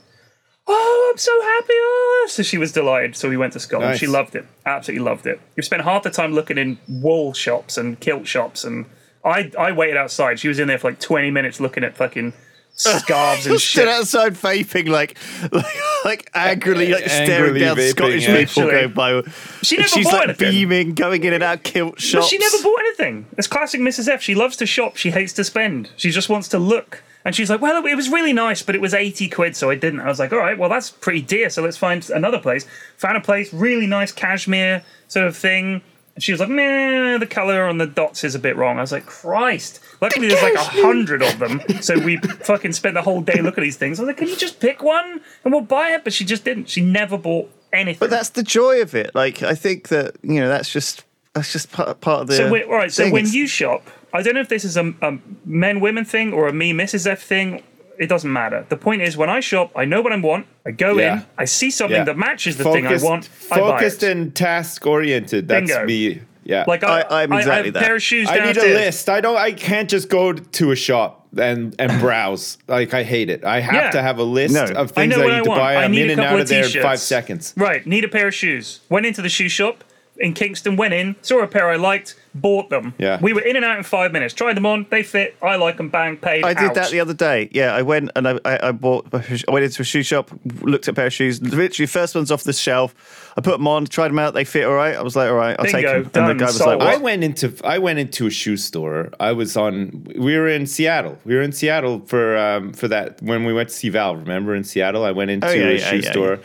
Oh, 0.68 1.10
I'm 1.12 1.18
so 1.18 1.42
happy. 1.42 1.74
Oh. 1.74 2.26
So 2.30 2.44
she 2.44 2.58
was 2.58 2.72
delighted. 2.72 3.16
So 3.16 3.30
we 3.30 3.38
went 3.38 3.54
to 3.54 3.60
Scotland. 3.60 3.92
Nice. 3.92 4.00
She 4.00 4.08
loved 4.08 4.36
it. 4.36 4.46
Absolutely 4.66 5.04
loved 5.06 5.28
it. 5.28 5.40
We 5.56 5.64
spent 5.64 5.84
half 5.84 6.04
the 6.04 6.10
time 6.10 6.34
looking 6.34 6.58
in 6.58 6.80
wool 6.88 7.34
shops 7.34 7.78
and 7.78 8.00
kilt 8.00 8.26
shops. 8.26 8.64
And 8.64 8.86
I, 9.24 9.52
I 9.60 9.72
waited 9.72 9.98
outside. 9.98 10.40
She 10.40 10.48
was 10.48 10.58
in 10.58 10.68
there 10.68 10.80
for 10.80 10.90
like 10.90 11.00
20 11.00 11.30
minutes 11.30 11.60
looking 11.60 11.84
at 11.84 11.96
fucking 11.96 12.34
scarves 12.82 13.46
and 13.48 13.60
stood 13.60 13.82
shit. 13.82 13.88
outside 13.88 14.34
vaping, 14.34 14.90
like, 14.90 15.18
like, 15.52 15.76
like 16.06 16.30
angrily, 16.34 16.92
like 16.92 17.08
staring 17.08 17.60
down 17.60 17.78
vaping, 17.78 17.90
Scottish 17.90 18.28
yeah. 18.28 18.46
people 18.46 18.64
going 18.64 18.94
by. 18.94 19.22
She 19.62 19.78
never 19.78 19.90
She's 19.90 20.06
bought 20.06 20.14
like 20.14 20.24
anything. 20.30 20.52
beaming, 20.52 20.94
going 20.96 21.24
in 21.24 21.34
and 21.34 21.44
out 21.44 21.64
kilt 21.64 22.00
shops. 22.00 22.26
But 22.26 22.30
she 22.30 22.38
never 22.38 22.62
bought 22.64 22.80
anything. 22.80 23.26
It's 23.38 23.48
classic 23.48 23.82
Mrs. 23.82 24.08
F. 24.08 24.22
She 24.22 24.36
loves 24.36 24.58
to 24.58 24.66
shop. 24.66 24.98
She 24.98 25.12
hates 25.12 25.34
to 25.34 25.44
spend. 25.44 25.90
She 25.96 26.12
just 26.12 26.30
wants 26.30 26.48
to 26.50 26.60
look 26.60 27.04
And 27.24 27.36
she's 27.36 27.50
like, 27.50 27.62
well, 27.62 27.86
it 27.86 27.96
was 27.96 28.10
really 28.10 28.34
nice, 28.34 28.64
but 28.64 28.74
it 28.76 28.82
was 28.82 28.94
80 28.94 29.30
quid, 29.30 29.56
so 29.56 29.70
I 29.70 29.76
didn't. 29.76 30.00
I 30.00 30.08
was 30.08 30.20
like, 30.20 30.34
all 30.34 30.40
right, 30.40 30.58
well, 30.58 30.70
that's 30.70 30.90
pretty 30.90 31.22
dear, 31.22 31.50
so 31.50 31.62
let's 31.62 31.78
find 31.78 32.10
another 32.10 32.40
place. 32.40 32.66
Found 32.98 33.18
a 33.18 33.22
place, 33.22 33.54
really 33.54 33.88
nice 33.88 34.12
cashmere 34.12 34.84
sort 35.08 35.28
of 35.28 35.38
thing. 35.38 35.82
And 36.16 36.24
she 36.24 36.32
was 36.32 36.42
like, 36.42 36.50
nah, 36.50 37.18
the 37.20 37.28
color 37.30 37.66
on 37.68 37.78
the 37.78 37.86
dots 37.86 38.24
is 38.24 38.36
a 38.36 38.40
bit 38.40 38.56
wrong. 38.56 38.78
I 38.78 38.82
was 38.82 38.92
like, 38.92 39.06
Christ. 39.06 39.80
Luckily, 40.02 40.28
there's 40.28 40.42
like 40.42 40.56
a 40.56 40.64
hundred 40.82 41.22
of 41.22 41.38
them. 41.40 41.62
So 41.82 41.98
we 42.00 42.18
fucking 42.18 42.74
spent 42.74 42.96
the 42.96 43.02
whole 43.04 43.22
day 43.22 43.40
looking 43.42 43.64
at 43.64 43.66
these 43.66 43.78
things. 43.78 44.00
I 44.00 44.04
was 44.04 44.08
like, 44.08 44.18
can 44.18 44.28
you 44.28 44.36
just 44.36 44.60
pick 44.60 44.82
one 44.82 45.22
and 45.44 45.54
we'll 45.54 45.62
buy 45.62 45.90
it? 45.92 46.04
But 46.04 46.12
she 46.14 46.26
just 46.26 46.44
didn't. 46.44 46.70
She 46.70 46.82
never 46.82 47.18
bought 47.18 47.52
anything. 47.72 48.00
But 48.00 48.10
that's 48.10 48.30
the 48.30 48.44
joy 48.44 48.82
of 48.82 48.96
it. 48.96 49.14
Like 49.14 49.44
I 49.44 49.54
think 49.56 49.90
that 49.90 50.16
you 50.24 50.40
know 50.40 50.50
that's 50.50 50.72
just 50.72 51.06
that's 51.34 51.52
just 51.54 51.72
part, 51.72 52.02
part 52.02 52.22
of 52.22 52.28
the. 52.28 52.36
So, 52.36 52.52
wait, 52.52 52.66
all 52.66 52.72
right. 52.74 52.92
So 52.92 53.04
thing. 53.04 53.14
when 53.14 53.28
you 53.28 53.48
shop, 53.48 53.88
I 54.14 54.22
don't 54.22 54.34
know 54.34 54.42
if 54.42 54.50
this 54.50 54.66
is 54.66 54.76
a, 54.76 54.94
a 55.02 55.18
men 55.46 55.80
women 55.80 56.04
thing 56.04 56.34
or 56.34 56.48
a 56.48 56.54
me 56.54 56.74
Mrs 56.74 57.06
F 57.08 57.22
thing. 57.22 57.64
It 58.00 58.08
doesn't 58.10 58.34
matter. 58.34 58.66
The 58.70 58.78
point 58.78 59.04
is, 59.04 59.16
when 59.16 59.30
I 59.30 59.42
shop, 59.42 59.72
I 59.76 59.86
know 59.86 60.02
what 60.02 60.12
I 60.12 60.18
want. 60.18 60.48
I 60.66 60.72
go 60.72 60.98
Yeah. 60.98 61.18
in, 61.20 61.26
I 61.38 61.46
see 61.46 61.70
something 61.70 61.98
Yeah. 61.98 62.06
that 62.06 62.18
matches 62.18 62.58
the 62.58 62.64
thing 62.64 62.88
I 62.88 62.98
want. 62.98 63.26
Focused 63.26 63.52
I 63.52 63.60
buy 63.60 63.84
it. 63.84 64.04
and 64.04 64.34
task 64.34 64.88
oriented. 64.88 65.48
That's 65.48 65.70
Bingo. 65.70 65.86
me. 65.86 66.22
Yeah. 66.52 66.66
like 66.68 66.84
I, 66.84 67.02
I- 67.02 67.24
I'm 67.24 67.34
I- 67.34 67.38
I 67.38 67.42
have 67.56 67.74
that. 67.74 67.76
a 67.76 67.80
pair 67.80 67.96
of 67.96 68.04
shoes 68.04 68.28
I 68.30 68.40
need 68.46 68.58
a 68.58 68.62
list. 68.62 69.10
I 69.10 69.22
don't. 69.22 69.38
I 69.38 69.52
can't 69.54 69.90
just 69.90 70.10
go 70.10 70.34
to 70.34 70.72
a 70.72 70.76
shop 70.76 71.28
and 71.38 71.74
and 71.80 72.00
browse. 72.06 72.58
Like 72.68 72.94
I 72.94 73.04
hate 73.04 73.30
it. 73.30 73.44
I 73.46 73.60
have 73.62 73.74
Yeah. 73.74 73.92
to 73.92 74.02
have 74.02 74.20
a 74.20 74.24
list 74.24 74.54
No. 74.54 74.66
of 74.66 74.92
I 74.92 75.02
things 75.08 75.16
know 75.16 75.22
I 75.22 75.26
what 75.26 75.32
need 75.32 75.40
I 75.40 75.44
to 75.44 75.50
want. 75.50 75.60
buy. 75.62 75.76
I 75.76 75.84
I'm 75.86 75.92
need 75.92 76.02
in 76.04 76.10
a 76.10 76.12
and 76.14 76.20
couple 76.22 76.34
out 76.36 76.36
of 76.36 76.42
of 76.42 76.50
there 76.50 76.60
in 76.64 76.66
t-shirts. 76.68 76.84
five 76.86 77.00
seconds. 77.00 77.54
Right, 77.58 77.86
need 77.88 78.04
a 78.04 78.10
pair 78.10 78.28
of 78.28 78.36
shoes. 78.36 78.82
Went 78.90 79.06
into 79.06 79.22
the 79.22 79.30
shoe 79.30 79.50
shop 79.50 79.84
in 80.18 80.34
Kingston, 80.34 80.76
went 80.76 80.94
in, 80.94 81.16
saw 81.22 81.42
a 81.42 81.48
pair 81.48 81.70
I 81.70 81.78
liked, 81.78 82.16
bought 82.36 82.70
them. 82.70 82.94
Yeah. 82.98 83.20
We 83.22 83.34
were 83.34 83.42
in 83.42 83.56
and 83.56 83.66
out 83.66 83.78
in 83.78 83.84
five 83.84 84.12
minutes. 84.12 84.34
Tried 84.34 84.56
them 84.56 84.66
on, 84.66 84.86
they 84.90 85.04
fit, 85.04 85.36
I 85.42 85.56
like 85.56 85.78
them, 85.78 85.90
bang, 85.90 86.18
paid. 86.18 86.44
I 86.44 86.54
did 86.54 86.70
out. 86.70 86.76
that 86.76 86.92
the 86.92 87.00
other 87.00 87.14
day. 87.14 87.50
Yeah, 87.52 87.74
I 87.74 87.82
went 87.82 88.12
and 88.16 88.28
I, 88.28 88.40
I, 88.46 88.68
I 88.68 88.72
bought. 88.72 89.08
I 89.14 89.40
went 89.50 89.66
into 89.66 89.82
a 89.82 89.86
shoe 89.86 90.04
shop, 90.04 90.30
looked 90.62 90.88
at 90.88 90.92
a 90.92 90.96
pair 90.96 91.08
of 91.08 91.14
shoes. 91.14 91.42
Literally, 91.42 91.88
first 91.88 92.14
ones 92.16 92.32
off 92.32 92.44
the 92.44 92.54
shelf. 92.54 92.94
I 93.38 93.42
put 93.42 93.52
them 93.52 93.68
on, 93.68 93.86
tried 93.86 94.10
them 94.10 94.20
out. 94.20 94.34
They 94.34 94.44
fit 94.44 94.66
all 94.66 94.74
right. 94.74 94.96
I 94.96 95.02
was 95.02 95.16
like, 95.16 95.30
all 95.30 95.36
right, 95.36 95.56
I'll 95.58 95.66
take 95.66 95.86
them. 95.86 96.04
done, 96.10 96.30
and 96.30 96.40
the 96.40 96.44
guy 96.44 96.48
was 96.50 96.58
sold. 96.58 96.80
like, 96.80 96.96
I 96.96 96.98
went 96.98 97.24
into 97.24 97.54
I 97.64 97.78
went 97.80 98.00
into 98.00 98.28
a 98.28 98.30
shoe 98.30 98.58
store. 98.58 99.10
I 99.20 99.32
was 99.32 99.56
on. 99.58 100.06
We 100.18 100.38
were 100.38 100.48
in 100.50 100.68
Seattle. 100.68 101.18
We 101.26 101.36
were 101.36 101.42
in 101.42 101.52
Seattle 101.54 102.02
for 102.06 102.38
um, 102.38 102.74
for 102.74 102.88
that 102.90 103.22
when 103.22 103.46
we 103.46 103.54
went 103.54 103.70
to 103.70 103.76
see 103.76 103.90
Val. 103.90 104.16
Remember 104.16 104.54
in 104.56 104.64
Seattle, 104.64 105.04
I 105.04 105.12
went 105.12 105.32
into 105.32 105.48
Oh, 105.48 105.52
yeah, 105.52 105.64
a 105.68 105.74
yeah, 105.74 105.78
shoe 105.90 105.98
yeah, 105.98 106.12
store 106.12 106.40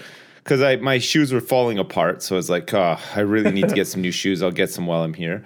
because 0.46 0.62
I 0.62 0.76
my 0.76 0.98
shoes 0.98 1.32
were 1.32 1.40
falling 1.40 1.78
apart. 1.78 2.22
So 2.22 2.36
I 2.36 2.38
was 2.38 2.48
like, 2.48 2.72
oh, 2.72 2.98
I 3.16 3.20
really 3.20 3.50
need 3.50 3.68
to 3.68 3.74
get 3.74 3.86
some 3.88 4.00
new 4.00 4.12
shoes. 4.12 4.42
I'll 4.42 4.52
get 4.52 4.70
some 4.70 4.86
while 4.86 5.02
I'm 5.02 5.14
here. 5.14 5.44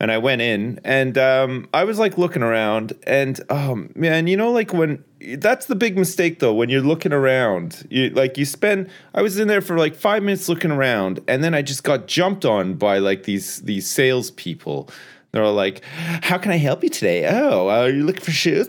And 0.00 0.10
I 0.10 0.18
went 0.18 0.40
in 0.40 0.80
and 0.82 1.16
um, 1.18 1.68
I 1.74 1.84
was 1.84 1.98
like 1.98 2.16
looking 2.18 2.42
around 2.42 2.94
and 3.06 3.38
oh 3.48 3.86
man, 3.94 4.26
you 4.26 4.36
know, 4.36 4.50
like 4.50 4.72
when 4.72 5.04
that's 5.36 5.66
the 5.66 5.74
big 5.74 5.96
mistake 5.96 6.40
though, 6.40 6.54
when 6.54 6.68
you're 6.68 6.80
looking 6.80 7.12
around, 7.12 7.86
you 7.90 8.10
like 8.10 8.36
you 8.38 8.44
spend 8.44 8.90
I 9.14 9.22
was 9.22 9.38
in 9.38 9.46
there 9.46 9.60
for 9.60 9.78
like 9.78 9.94
five 9.94 10.22
minutes 10.22 10.48
looking 10.48 10.70
around 10.72 11.20
and 11.28 11.44
then 11.44 11.54
I 11.54 11.62
just 11.62 11.84
got 11.84 12.08
jumped 12.08 12.44
on 12.44 12.74
by 12.74 12.98
like 12.98 13.24
these 13.24 13.60
these 13.62 13.88
salespeople. 13.88 14.88
They're 15.32 15.44
all 15.44 15.54
like, 15.54 15.84
How 15.84 16.38
can 16.38 16.50
I 16.50 16.56
help 16.56 16.82
you 16.82 16.88
today? 16.88 17.28
Oh, 17.28 17.68
are 17.68 17.90
you 17.90 18.02
looking 18.02 18.24
for 18.24 18.32
shoes? 18.32 18.68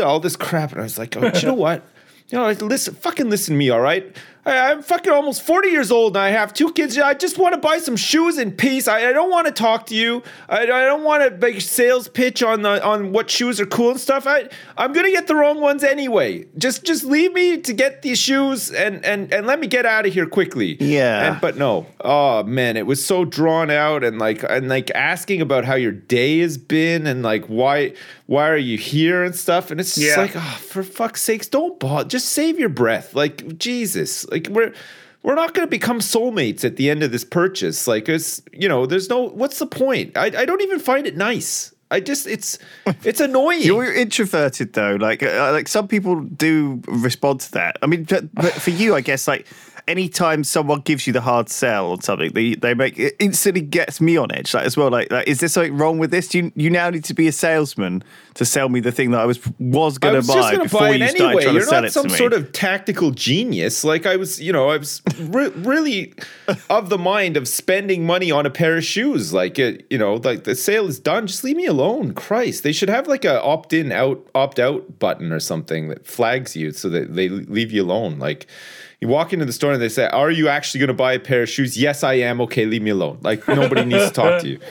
All 0.00 0.20
this 0.20 0.36
crap. 0.36 0.70
And 0.72 0.80
I 0.80 0.84
was 0.84 0.96
like, 0.96 1.16
Oh, 1.16 1.26
you 1.26 1.48
know 1.48 1.54
what? 1.66 1.84
You 2.30 2.38
know, 2.38 2.44
like, 2.44 2.60
listen, 2.62 2.94
fucking 2.94 3.30
listen 3.30 3.54
to 3.54 3.58
me, 3.58 3.70
all 3.70 3.80
right? 3.80 4.14
I, 4.46 4.70
I'm 4.70 4.82
fucking 4.82 5.12
almost 5.12 5.42
40 5.42 5.68
years 5.68 5.90
old 5.90 6.16
and 6.16 6.22
I 6.24 6.30
have 6.30 6.54
two 6.54 6.72
kids. 6.72 6.96
I 6.98 7.14
just 7.14 7.38
want 7.38 7.54
to 7.54 7.60
buy 7.60 7.78
some 7.78 7.96
shoes 7.96 8.38
in 8.38 8.52
peace. 8.52 8.88
I, 8.88 9.08
I 9.10 9.12
don't 9.12 9.30
want 9.30 9.46
to 9.46 9.52
talk 9.52 9.86
to 9.86 9.94
you. 9.94 10.22
I, 10.48 10.62
I 10.62 10.66
don't 10.84 11.04
want 11.04 11.22
to 11.24 11.30
make 11.36 11.56
a 11.56 11.60
sales 11.60 12.08
pitch 12.08 12.42
on 12.42 12.62
the, 12.62 12.84
on 12.84 13.12
what 13.12 13.30
shoes 13.30 13.60
are 13.60 13.66
cool 13.66 13.90
and 13.90 14.00
stuff. 14.00 14.26
I, 14.26 14.48
I'm 14.76 14.92
going 14.92 15.06
to 15.06 15.12
get 15.12 15.26
the 15.26 15.34
wrong 15.34 15.60
ones 15.60 15.84
anyway. 15.84 16.46
Just 16.56 16.84
just 16.84 17.04
leave 17.04 17.32
me 17.32 17.58
to 17.58 17.72
get 17.72 18.02
these 18.02 18.18
shoes 18.18 18.70
and, 18.70 19.04
and, 19.04 19.32
and 19.32 19.46
let 19.46 19.60
me 19.60 19.66
get 19.66 19.84
out 19.86 20.06
of 20.06 20.12
here 20.14 20.26
quickly. 20.26 20.76
Yeah. 20.80 21.32
And, 21.32 21.40
but 21.40 21.56
no. 21.56 21.86
Oh, 22.00 22.42
man, 22.44 22.76
it 22.76 22.86
was 22.86 23.04
so 23.04 23.24
drawn 23.24 23.70
out 23.70 24.02
and 24.04 24.18
like 24.18 24.42
and 24.48 24.68
like 24.68 24.90
asking 24.92 25.40
about 25.42 25.64
how 25.64 25.74
your 25.74 25.92
day 25.92 26.38
has 26.40 26.56
been 26.56 27.06
and 27.06 27.22
like 27.22 27.44
why 27.46 27.92
why 28.26 28.48
are 28.48 28.56
you 28.56 28.76
here 28.78 29.24
and 29.24 29.34
stuff. 29.34 29.70
And 29.70 29.80
it's 29.80 29.94
just 29.94 30.06
Yeah. 30.16 30.20
like, 30.22 30.32
oh, 30.36 30.58
for 30.60 30.82
fuck's 30.82 31.22
sakes, 31.22 31.48
don't 31.48 31.78
bother. 31.80 32.08
Just 32.08 32.28
save 32.30 32.58
your 32.58 32.68
breath. 32.68 33.14
Like 33.14 33.58
Jesus, 33.58 34.26
like 34.30 34.37
we're 34.48 34.72
we're 35.22 35.34
not 35.34 35.54
going 35.54 35.66
to 35.66 35.70
become 35.70 35.98
soulmates 35.98 36.64
at 36.64 36.76
the 36.76 36.88
end 36.90 37.02
of 37.02 37.10
this 37.12 37.24
purchase. 37.24 37.88
Like 37.88 38.08
it's 38.08 38.42
you 38.52 38.68
know, 38.68 38.86
there's 38.86 39.08
no. 39.08 39.28
What's 39.28 39.58
the 39.58 39.66
point? 39.66 40.16
I 40.16 40.26
I 40.26 40.44
don't 40.44 40.62
even 40.62 40.78
find 40.78 41.06
it 41.06 41.16
nice. 41.16 41.74
I 41.90 42.00
just 42.00 42.26
it's 42.26 42.58
it's 43.04 43.20
annoying. 43.20 43.62
You're 43.62 43.92
introverted 43.92 44.74
though. 44.74 44.96
Like, 44.96 45.22
uh, 45.22 45.50
like 45.52 45.68
some 45.68 45.88
people 45.88 46.20
do 46.20 46.82
respond 46.86 47.40
to 47.40 47.52
that. 47.52 47.78
I 47.82 47.86
mean, 47.86 48.04
but, 48.04 48.32
but 48.34 48.52
for 48.52 48.70
you, 48.70 48.94
I 48.94 49.00
guess, 49.00 49.26
like 49.26 49.46
anytime 49.88 50.44
someone 50.44 50.80
gives 50.80 51.06
you 51.06 51.12
the 51.12 51.20
hard 51.20 51.48
sell 51.48 51.90
on 51.92 52.02
something, 52.02 52.30
they 52.32 52.54
they 52.54 52.74
make 52.74 52.98
it 52.98 53.16
instantly 53.18 53.62
gets 53.62 54.00
me 54.00 54.16
on 54.16 54.30
edge. 54.32 54.54
Like 54.54 54.66
as 54.66 54.76
well. 54.76 54.90
Like, 54.90 55.10
like 55.10 55.26
is 55.26 55.40
there 55.40 55.48
something 55.48 55.76
wrong 55.76 55.98
with 55.98 56.10
this? 56.10 56.28
Do 56.28 56.38
you 56.38 56.52
you 56.54 56.70
now 56.70 56.90
need 56.90 57.04
to 57.04 57.14
be 57.14 57.26
a 57.26 57.32
salesman 57.32 58.04
to 58.34 58.44
sell 58.44 58.68
me 58.68 58.80
the 58.80 58.92
thing 58.92 59.10
that 59.12 59.20
I 59.20 59.24
was 59.24 59.40
was 59.58 59.98
going 59.98 60.20
to 60.20 60.26
buy 60.26 60.56
before 60.56 60.80
buy 60.80 60.90
you 60.90 61.04
it 61.04 61.10
started 61.16 61.42
trying 61.42 61.54
You're 61.54 61.64
to 61.64 61.66
sell 61.66 61.80
not 61.80 61.84
it 61.86 61.92
some 61.92 62.02
to 62.04 62.08
me? 62.08 62.10
Some 62.10 62.18
sort 62.18 62.32
of 62.34 62.52
tactical 62.52 63.10
genius. 63.10 63.82
Like 63.82 64.06
I 64.06 64.16
was, 64.16 64.40
you 64.40 64.52
know, 64.52 64.68
I 64.68 64.76
was 64.76 65.02
re- 65.18 65.48
really 65.48 66.14
of 66.70 66.90
the 66.90 66.98
mind 66.98 67.36
of 67.36 67.48
spending 67.48 68.06
money 68.06 68.30
on 68.30 68.46
a 68.46 68.50
pair 68.50 68.76
of 68.76 68.84
shoes. 68.84 69.32
Like 69.32 69.58
it, 69.58 69.86
you 69.90 69.98
know, 69.98 70.16
like 70.16 70.44
the 70.44 70.54
sale 70.54 70.86
is 70.86 71.00
done. 71.00 71.26
Just 71.26 71.42
leave 71.42 71.56
me 71.56 71.66
alone. 71.66 72.12
Christ, 72.12 72.62
they 72.62 72.72
should 72.72 72.90
have 72.90 73.08
like 73.08 73.24
a 73.24 73.42
opt 73.42 73.72
in, 73.72 73.90
out, 73.90 74.24
opt 74.34 74.58
out 74.58 74.98
button 74.98 75.32
or 75.32 75.40
something 75.40 75.88
that 75.88 76.06
flags 76.06 76.54
you 76.54 76.72
so 76.72 76.88
that 76.90 77.14
they 77.14 77.28
leave 77.28 77.72
you 77.72 77.82
alone. 77.82 78.18
Like. 78.18 78.46
You 79.00 79.08
walk 79.08 79.32
into 79.32 79.44
the 79.44 79.52
store 79.52 79.72
and 79.72 79.80
they 79.82 79.88
say, 79.88 80.06
"Are 80.08 80.30
you 80.30 80.48
actually 80.48 80.80
going 80.80 80.88
to 80.88 80.94
buy 80.94 81.12
a 81.12 81.20
pair 81.20 81.42
of 81.42 81.48
shoes?" 81.48 81.76
Yes, 81.78 82.02
I 82.02 82.14
am. 82.14 82.40
Okay, 82.42 82.66
leave 82.66 82.82
me 82.82 82.90
alone. 82.90 83.18
Like 83.22 83.46
nobody 83.46 83.84
needs 83.84 84.06
to 84.06 84.12
talk 84.12 84.40
to 84.42 84.48
you. 84.48 84.58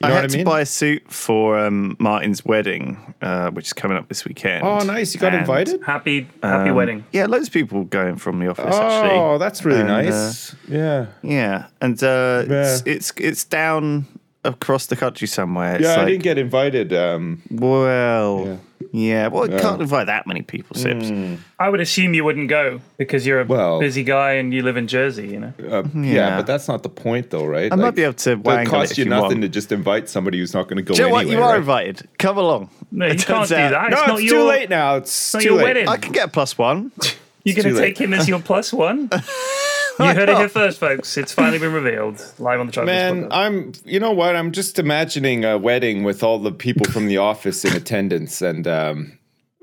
You 0.00 0.06
know 0.06 0.14
I 0.14 0.16
had 0.18 0.22
what 0.26 0.30
I 0.30 0.36
mean? 0.36 0.44
to 0.46 0.50
buy 0.52 0.60
a 0.60 0.66
suit 0.66 1.10
for 1.10 1.58
um, 1.58 1.96
Martin's 1.98 2.44
wedding, 2.44 2.96
uh, 3.20 3.50
which 3.50 3.66
is 3.66 3.72
coming 3.72 3.96
up 3.98 4.06
this 4.08 4.24
weekend. 4.24 4.62
oh, 4.64 4.78
nice! 4.84 5.12
You 5.12 5.18
got 5.20 5.32
And, 5.32 5.40
invited. 5.40 5.82
Happy, 5.82 6.28
happy 6.40 6.70
um, 6.70 6.76
wedding. 6.76 7.04
Yeah, 7.10 7.26
loads 7.26 7.48
of 7.48 7.52
people 7.52 7.82
going 7.82 8.14
from 8.14 8.38
the 8.38 8.46
office. 8.48 8.76
actually. 8.76 9.18
Oh, 9.18 9.38
that's 9.38 9.64
really 9.64 9.80
And, 9.80 9.90
uh, 9.90 10.02
nice. 10.02 10.54
yeah. 10.68 11.06
Yeah, 11.24 11.66
and 11.80 12.00
uh, 12.00 12.44
It's, 12.46 12.82
Yeah. 12.86 12.92
it's 12.94 13.12
it's 13.16 13.42
down 13.42 14.06
across 14.44 14.86
the 14.86 14.94
country 14.94 15.26
somewhere. 15.26 15.74
It's 15.74 15.82
Yeah, 15.82 16.00
I 16.00 16.04
didn't 16.04 16.22
get 16.22 16.38
invited. 16.38 16.92
Um, 16.92 17.42
Well, 17.50 18.44
yeah. 18.46 18.56
Yeah, 18.92 19.28
well, 19.28 19.44
it 19.44 19.52
Yeah. 19.52 19.60
can't 19.60 19.80
invite 19.82 20.06
that 20.06 20.26
many 20.26 20.42
people, 20.42 20.74
Sips. 20.76 21.12
I 21.58 21.68
would 21.68 21.80
assume 21.80 22.14
you 22.14 22.24
wouldn't 22.24 22.48
go 22.48 22.80
because 22.96 23.26
you're 23.26 23.40
a 23.40 23.44
Well- 23.44 23.80
busy 23.80 24.02
guy 24.02 24.32
and 24.32 24.52
you 24.54 24.62
live 24.62 24.76
in 24.76 24.86
Jersey, 24.86 25.28
you 25.28 25.40
know? 25.40 25.52
uh, 25.70 25.82
yeah. 25.94 26.02
Yeah. 26.02 26.36
but 26.36 26.46
that's 26.46 26.68
not 26.68 26.82
the 26.82 26.88
point, 26.88 27.30
though, 27.30 27.44
right? 27.44 27.70
I 27.72 27.76
might 27.76 27.94
be 27.94 28.02
able 28.02 28.14
to 28.14 28.32
It 28.32 28.38
wangle 28.38 28.70
cost 28.70 28.90
it 28.90 28.92
if 28.92 28.98
you 28.98 29.04
you 29.04 29.10
nothing 29.10 29.28
want. 29.28 29.42
to 29.42 29.48
just 29.48 29.72
invite 29.72 30.08
somebody 30.08 30.38
who's 30.38 30.54
not 30.54 30.64
going 30.68 30.76
to 30.78 30.82
go 30.82 30.94
Do 30.94 31.02
you 31.02 31.06
anyway. 31.08 31.24
what? 31.24 31.32
You 31.32 31.42
are 31.42 31.50
right? 31.50 31.58
invited. 31.58 32.08
Come 32.18 32.38
along. 32.38 32.70
No, 32.90 33.06
you 33.06 33.12
It 33.12 33.26
can't 33.26 33.46
do 33.48 33.54
out- 33.56 33.70
that. 33.72 33.90
No, 33.90 33.96
it's 33.96 33.98
it's, 34.00 34.08
not 34.08 34.18
too 34.38 34.42
late 34.48 34.70
now. 34.70 34.96
It's 34.96 35.34
not 35.34 35.42
too 35.42 35.48
your 35.48 35.56
late. 35.58 35.64
wedding. 35.64 35.88
I 35.88 35.96
can 35.98 36.12
get 36.12 36.24
a 36.26 36.30
plus 36.30 36.56
one. 36.56 36.90
You're 37.44 37.54
going 37.56 37.64
too 37.64 37.70
to 37.74 37.80
late. 37.80 37.96
take 37.96 37.98
him 37.98 38.14
as 38.14 38.28
your 38.28 38.40
plus 38.40 38.72
one? 38.72 39.10
you 39.98 40.14
heard 40.14 40.28
it 40.28 40.36
here 40.36 40.48
first, 40.60 40.78
folks. 40.78 41.16
It's 41.16 41.32
finally 41.32 41.58
been 41.58 41.72
revealed 41.72 42.22
live 42.38 42.60
on 42.60 42.66
the 42.66 42.72
Travis 42.72 42.86
Man, 42.86 43.24
podcast. 43.24 43.28
I'm. 43.32 43.72
You 43.84 44.00
know 44.00 44.12
what? 44.12 44.36
I'm 44.36 44.52
just 44.52 44.78
imagining 44.78 45.44
a 45.44 45.58
wedding 45.58 46.04
with 46.04 46.22
all 46.22 46.38
the 46.38 46.52
people 46.52 46.86
from 46.90 47.06
the 47.06 47.18
office 47.18 47.64
in 47.64 47.74
attendance, 47.74 48.40
and 48.42 48.66
um, 48.66 49.18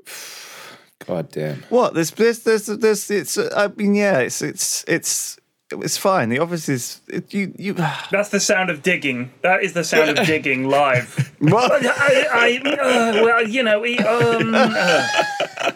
God 1.06 1.30
damn. 1.30 1.62
What? 1.68 1.94
There's, 1.94 2.10
there's, 2.12 2.40
there's, 2.40 2.66
there's 2.66 3.10
it's. 3.10 3.38
Uh, 3.38 3.50
I 3.56 3.68
mean, 3.80 3.94
yeah. 3.94 4.18
It's, 4.18 4.42
it's, 4.42 4.84
it's, 4.86 5.38
it's 5.72 5.96
fine. 5.96 6.28
The 6.28 6.38
office 6.38 6.68
is. 6.68 7.00
It, 7.08 7.32
you, 7.32 7.52
you. 7.58 7.72
That's 8.10 8.30
the 8.30 8.40
sound 8.40 8.70
of 8.70 8.82
digging. 8.82 9.32
That 9.42 9.62
is 9.62 9.72
the 9.72 9.84
sound 9.84 10.18
of 10.18 10.26
digging 10.26 10.68
live. 10.68 11.34
What? 11.38 11.84
I, 11.84 12.26
I, 12.32 12.70
uh, 12.70 13.24
well, 13.24 13.48
you 13.48 13.62
know, 13.62 13.80
we, 13.80 13.98
um, 13.98 14.54
uh, 14.54 15.72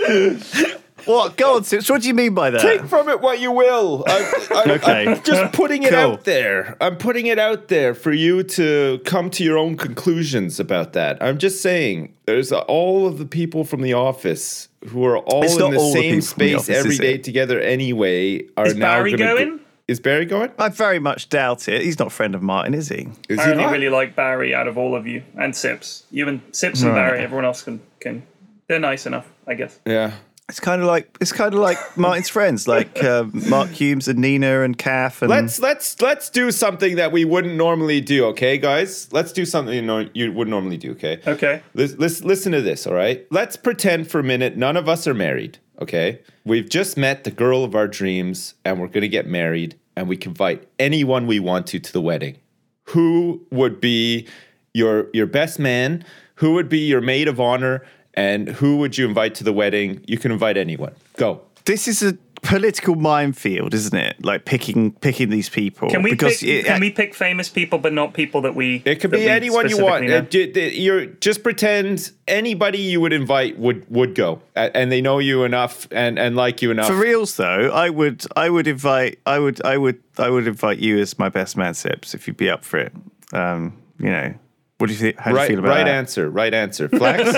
What? 1.06 1.36
Go 1.36 1.56
on, 1.56 1.64
Sips. 1.64 1.88
What 1.90 2.02
do 2.02 2.08
you 2.08 2.14
mean 2.14 2.34
by 2.34 2.50
that? 2.50 2.60
Take 2.60 2.84
from 2.86 3.08
it 3.08 3.20
what 3.20 3.40
you 3.40 3.52
will. 3.52 4.04
I, 4.06 4.32
I, 4.66 4.70
Okay. 4.72 5.06
I'm 5.08 5.22
just 5.22 5.52
putting 5.52 5.82
it 5.82 5.90
Cool. 5.90 5.98
out 5.98 6.24
there. 6.24 6.76
I'm 6.80 6.96
putting 6.96 7.26
it 7.26 7.38
out 7.38 7.68
there 7.68 7.94
for 7.94 8.12
you 8.12 8.42
to 8.42 9.00
come 9.04 9.30
to 9.30 9.44
your 9.44 9.58
own 9.58 9.76
conclusions 9.76 10.58
about 10.60 10.92
that. 10.94 11.22
I'm 11.22 11.38
just 11.38 11.60
saying, 11.62 12.14
there's 12.26 12.52
all 12.52 13.06
of 13.06 13.18
the 13.18 13.26
people 13.26 13.64
from 13.64 13.82
the 13.82 13.94
office 13.94 14.68
who 14.88 15.04
are 15.04 15.18
all 15.18 15.42
It's 15.44 15.54
in 15.56 15.70
the 15.70 15.76
all 15.78 15.92
same 15.92 16.02
people 16.02 16.10
from 16.10 16.16
the 16.16 16.22
space 16.22 16.54
office, 16.56 16.68
every 16.78 16.90
is 16.92 16.98
day 16.98 17.14
it? 17.14 17.24
together 17.24 17.60
anyway. 17.60 18.42
Are 18.56 18.66
Is 18.66 18.76
now 18.76 18.94
Barry 18.96 19.12
gonna 19.16 19.44
go- 19.46 19.58
Is 19.88 20.00
Barry 20.00 20.24
going? 20.24 20.50
I 20.58 20.68
very 20.68 20.98
much 21.00 21.28
doubt 21.28 21.68
it. 21.68 21.82
He's 21.82 21.98
not 21.98 22.08
a 22.08 22.10
friend 22.10 22.34
of 22.34 22.42
Martin, 22.42 22.74
is 22.74 22.88
he? 22.88 23.08
Is 23.28 23.38
I 23.40 23.44
he 23.46 23.50
only 23.52 23.64
not? 23.64 23.72
really 23.72 23.88
like 23.88 24.14
Barry 24.14 24.54
out 24.54 24.68
of 24.68 24.78
all 24.78 24.94
of 24.94 25.06
you 25.06 25.22
and 25.36 25.54
Sips. 25.54 26.04
You 26.10 26.28
and 26.28 26.40
Sips 26.52 26.82
and 26.82 26.92
Right. 26.92 27.08
Barry, 27.10 27.20
everyone 27.24 27.44
else 27.44 27.62
can, 27.62 27.80
can, 27.98 28.22
they're 28.68 28.78
nice 28.78 29.04
enough, 29.06 29.26
I 29.48 29.54
guess. 29.54 29.80
yeah. 29.84 30.12
It's 30.50 30.58
kind 30.58 30.82
of 30.82 30.88
like 30.88 31.16
it's 31.20 31.30
kind 31.30 31.54
of 31.54 31.60
like 31.60 31.78
Martin's 31.96 32.28
friends, 32.28 32.66
like 32.66 33.04
um, 33.04 33.30
Mark 33.48 33.70
Humes 33.70 34.08
and 34.08 34.18
Nina 34.18 34.62
and 34.62 34.76
Kath. 34.76 35.22
And 35.22 35.30
Let's 35.30 35.60
let's 35.60 36.02
let's 36.02 36.28
do 36.28 36.50
something 36.50 36.96
that 36.96 37.12
we 37.12 37.24
wouldn't 37.24 37.54
normally 37.54 38.00
do, 38.00 38.26
okay, 38.26 38.58
guys? 38.58 39.12
Let's 39.12 39.30
do 39.30 39.46
something 39.46 39.72
you, 39.72 39.80
know, 39.80 40.08
you 40.12 40.32
would 40.32 40.48
normally 40.48 40.76
do, 40.76 40.90
okay? 40.92 41.20
Okay. 41.24 41.62
Let's, 41.74 41.96
let's 41.98 42.24
listen 42.24 42.50
to 42.50 42.62
this, 42.62 42.84
all 42.84 42.94
right? 42.94 43.24
Let's 43.30 43.56
pretend 43.56 44.10
for 44.10 44.18
a 44.18 44.24
minute 44.24 44.56
none 44.56 44.76
of 44.76 44.88
us 44.88 45.06
are 45.06 45.14
married, 45.14 45.58
okay? 45.80 46.20
We've 46.44 46.68
just 46.68 46.96
met 46.96 47.22
the 47.22 47.30
girl 47.30 47.62
of 47.62 47.76
our 47.76 47.86
dreams 47.86 48.54
and 48.64 48.80
we're 48.80 48.88
going 48.88 49.02
to 49.02 49.08
get 49.08 49.28
married 49.28 49.78
and 49.94 50.08
we 50.08 50.16
can 50.16 50.32
invite 50.32 50.66
anyone 50.80 51.28
we 51.28 51.38
want 51.38 51.68
to 51.68 51.78
to 51.78 51.92
the 51.92 52.02
wedding. 52.02 52.38
Who 52.86 53.46
would 53.52 53.80
be 53.80 54.26
your 54.74 55.10
your 55.12 55.26
best 55.26 55.60
man? 55.60 56.04
Who 56.36 56.54
would 56.54 56.68
be 56.68 56.80
your 56.80 57.00
maid 57.00 57.28
of 57.28 57.38
honor? 57.38 57.84
And 58.14 58.48
who 58.48 58.76
would 58.78 58.98
you 58.98 59.06
invite 59.08 59.34
to 59.36 59.44
the 59.44 59.52
wedding? 59.52 60.02
You 60.06 60.18
can 60.18 60.32
invite 60.32 60.56
anyone. 60.56 60.92
Go. 61.16 61.42
this 61.64 61.86
is 61.86 62.02
a 62.02 62.14
political 62.42 62.94
minefield, 62.94 63.74
isn't 63.74 63.94
it? 63.96 64.24
Like 64.24 64.46
picking 64.46 64.92
picking 64.92 65.28
these 65.28 65.50
people. 65.50 65.90
Can 65.90 66.02
we 66.02 66.10
because 66.10 66.38
pick, 66.40 66.48
it- 66.48 66.64
can 66.64 66.80
we 66.80 66.90
pick 66.90 67.14
famous 67.14 67.48
people, 67.50 67.78
but 67.78 67.92
not 67.92 68.14
people 68.14 68.40
that 68.40 68.54
we? 68.54 68.82
It 68.86 68.96
could 69.00 69.10
be 69.10 69.28
anyone 69.28 69.68
you 69.68 69.82
want. 69.84 70.10
Uh, 70.10 70.24
You're 70.32 71.06
just 71.06 71.42
pretend 71.42 72.10
anybody 72.26 72.78
you 72.78 73.00
would 73.02 73.12
invite 73.12 73.58
would 73.58 73.84
would 73.90 74.14
go, 74.14 74.40
A- 74.56 74.74
and 74.74 74.90
they 74.90 75.02
know 75.02 75.18
you 75.18 75.44
enough 75.44 75.86
and 75.92 76.18
and 76.18 76.34
like 76.34 76.62
you 76.62 76.70
enough. 76.70 76.86
For 76.88 76.96
reals 76.96 77.36
though, 77.36 77.70
I 77.70 77.90
would 77.90 78.24
I 78.36 78.48
would 78.48 78.66
invite 78.66 79.18
I 79.26 79.38
would 79.38 79.62
I 79.64 79.76
would 79.76 80.02
I 80.18 80.30
would 80.30 80.46
invite 80.48 80.78
you 80.78 80.98
as 80.98 81.18
my 81.18 81.28
best 81.28 81.56
man, 81.58 81.74
Sips, 81.74 82.14
if 82.14 82.26
you'd 82.26 82.38
be 82.38 82.48
up 82.48 82.64
for 82.64 82.78
it. 82.78 82.92
Um, 83.34 83.76
you 83.98 84.10
know, 84.10 84.34
what 84.80 84.86
do 84.86 84.94
you 84.94 84.98
think? 84.98 85.18
How 85.18 85.24
do 85.26 85.30
you 85.30 85.36
right, 85.36 85.48
feel 85.48 85.58
about 85.58 85.68
right 85.68 85.84
that? 85.84 85.94
answer. 85.94 86.30
Right 86.30 86.54
answer. 86.54 86.88
Flex. 86.88 87.36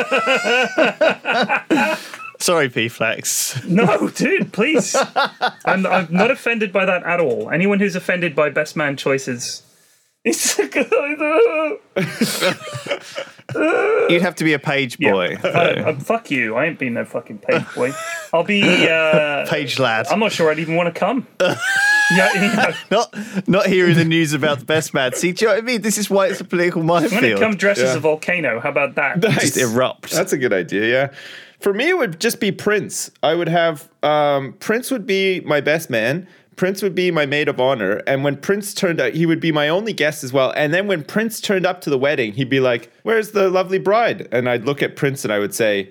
Sorry, 2.38 2.68
P 2.68 2.88
Flex. 2.88 3.64
No, 3.64 4.09
dude, 4.09 4.53
please. 4.53 4.95
I'm, 5.64 5.86
I'm 5.86 6.09
not 6.11 6.30
offended 6.30 6.72
by 6.72 6.84
that 6.86 7.05
at 7.05 7.20
all. 7.20 7.51
Anyone 7.51 7.80
who's 7.80 7.97
offended 7.97 8.34
by 8.34 8.51
best 8.51 8.76
man 8.76 8.97
choices. 8.97 9.62
It's 10.24 10.57
You'd 10.59 10.72
have 14.22 14.36
to 14.36 14.45
be 14.45 14.53
a 14.53 14.59
page 14.59 14.99
boy, 14.99 15.36
Uh, 15.43 15.49
uh, 15.49 15.99
fuck 15.99 16.30
you. 16.30 16.55
I 16.55 16.66
ain't 16.66 16.78
been 16.78 16.95
no 16.95 17.05
fucking 17.05 17.38
page 17.38 17.64
boy. 17.74 17.93
I'll 18.32 18.45
be. 18.45 18.62
Uh, 18.93 19.47
page 19.49 19.78
lad. 19.78 20.07
I'm 20.09 20.18
not 20.20 20.32
sure 20.32 20.51
I'd 20.51 20.59
even 20.59 20.76
want 20.76 20.95
to 20.95 20.99
come. 20.99 21.26
Yeah, 22.16 22.68
you 22.68 22.74
not 22.90 23.48
not 23.48 23.66
hearing 23.66 23.96
the 23.96 24.04
news 24.04 24.32
about 24.32 24.58
the 24.60 24.64
best 24.64 24.94
man. 24.94 25.14
See, 25.14 25.32
do 25.32 25.44
you 25.44 25.48
know 25.48 25.54
what 25.54 25.62
I 25.62 25.66
mean? 25.66 25.82
This 25.82 25.98
is 25.98 26.08
why 26.10 26.28
it's 26.28 26.40
a 26.40 26.44
political 26.44 26.80
I'm 26.82 26.86
gonna 26.86 27.08
minefield. 27.10 27.40
come 27.40 27.56
dressed 27.56 27.80
as 27.80 27.94
a 27.94 28.00
volcano. 28.00 28.60
How 28.60 28.70
about 28.70 28.94
that? 28.96 29.20
Just 29.20 29.56
erupt. 29.56 30.10
That's 30.10 30.32
a 30.32 30.38
good 30.38 30.52
idea. 30.52 30.90
Yeah. 30.90 31.14
For 31.60 31.72
me, 31.72 31.88
it 31.88 31.96
would 31.96 32.20
just 32.20 32.40
be 32.40 32.50
Prince. 32.50 33.10
I 33.22 33.34
would 33.34 33.48
have 33.48 33.88
um, 34.02 34.54
Prince 34.54 34.90
would 34.90 35.06
be 35.06 35.40
my 35.40 35.60
best 35.60 35.90
man. 35.90 36.26
Prince 36.56 36.82
would 36.82 36.94
be 36.94 37.10
my 37.10 37.24
maid 37.24 37.48
of 37.48 37.58
honor. 37.60 38.02
And 38.06 38.24
when 38.24 38.36
Prince 38.36 38.74
turned 38.74 39.00
out, 39.00 39.14
he 39.14 39.26
would 39.26 39.40
be 39.40 39.52
my 39.52 39.68
only 39.68 39.92
guest 39.92 40.22
as 40.22 40.32
well. 40.32 40.52
And 40.54 40.74
then 40.74 40.86
when 40.86 41.02
Prince 41.02 41.40
turned 41.40 41.64
up 41.64 41.80
to 41.82 41.90
the 41.90 41.96
wedding, 41.98 42.32
he'd 42.32 42.50
be 42.50 42.60
like, 42.60 42.92
Where's 43.04 43.30
the 43.30 43.48
lovely 43.48 43.78
bride? 43.78 44.28
And 44.32 44.48
I'd 44.48 44.64
look 44.64 44.82
at 44.82 44.96
Prince 44.96 45.24
and 45.24 45.32
I 45.32 45.38
would 45.38 45.54
say, 45.54 45.90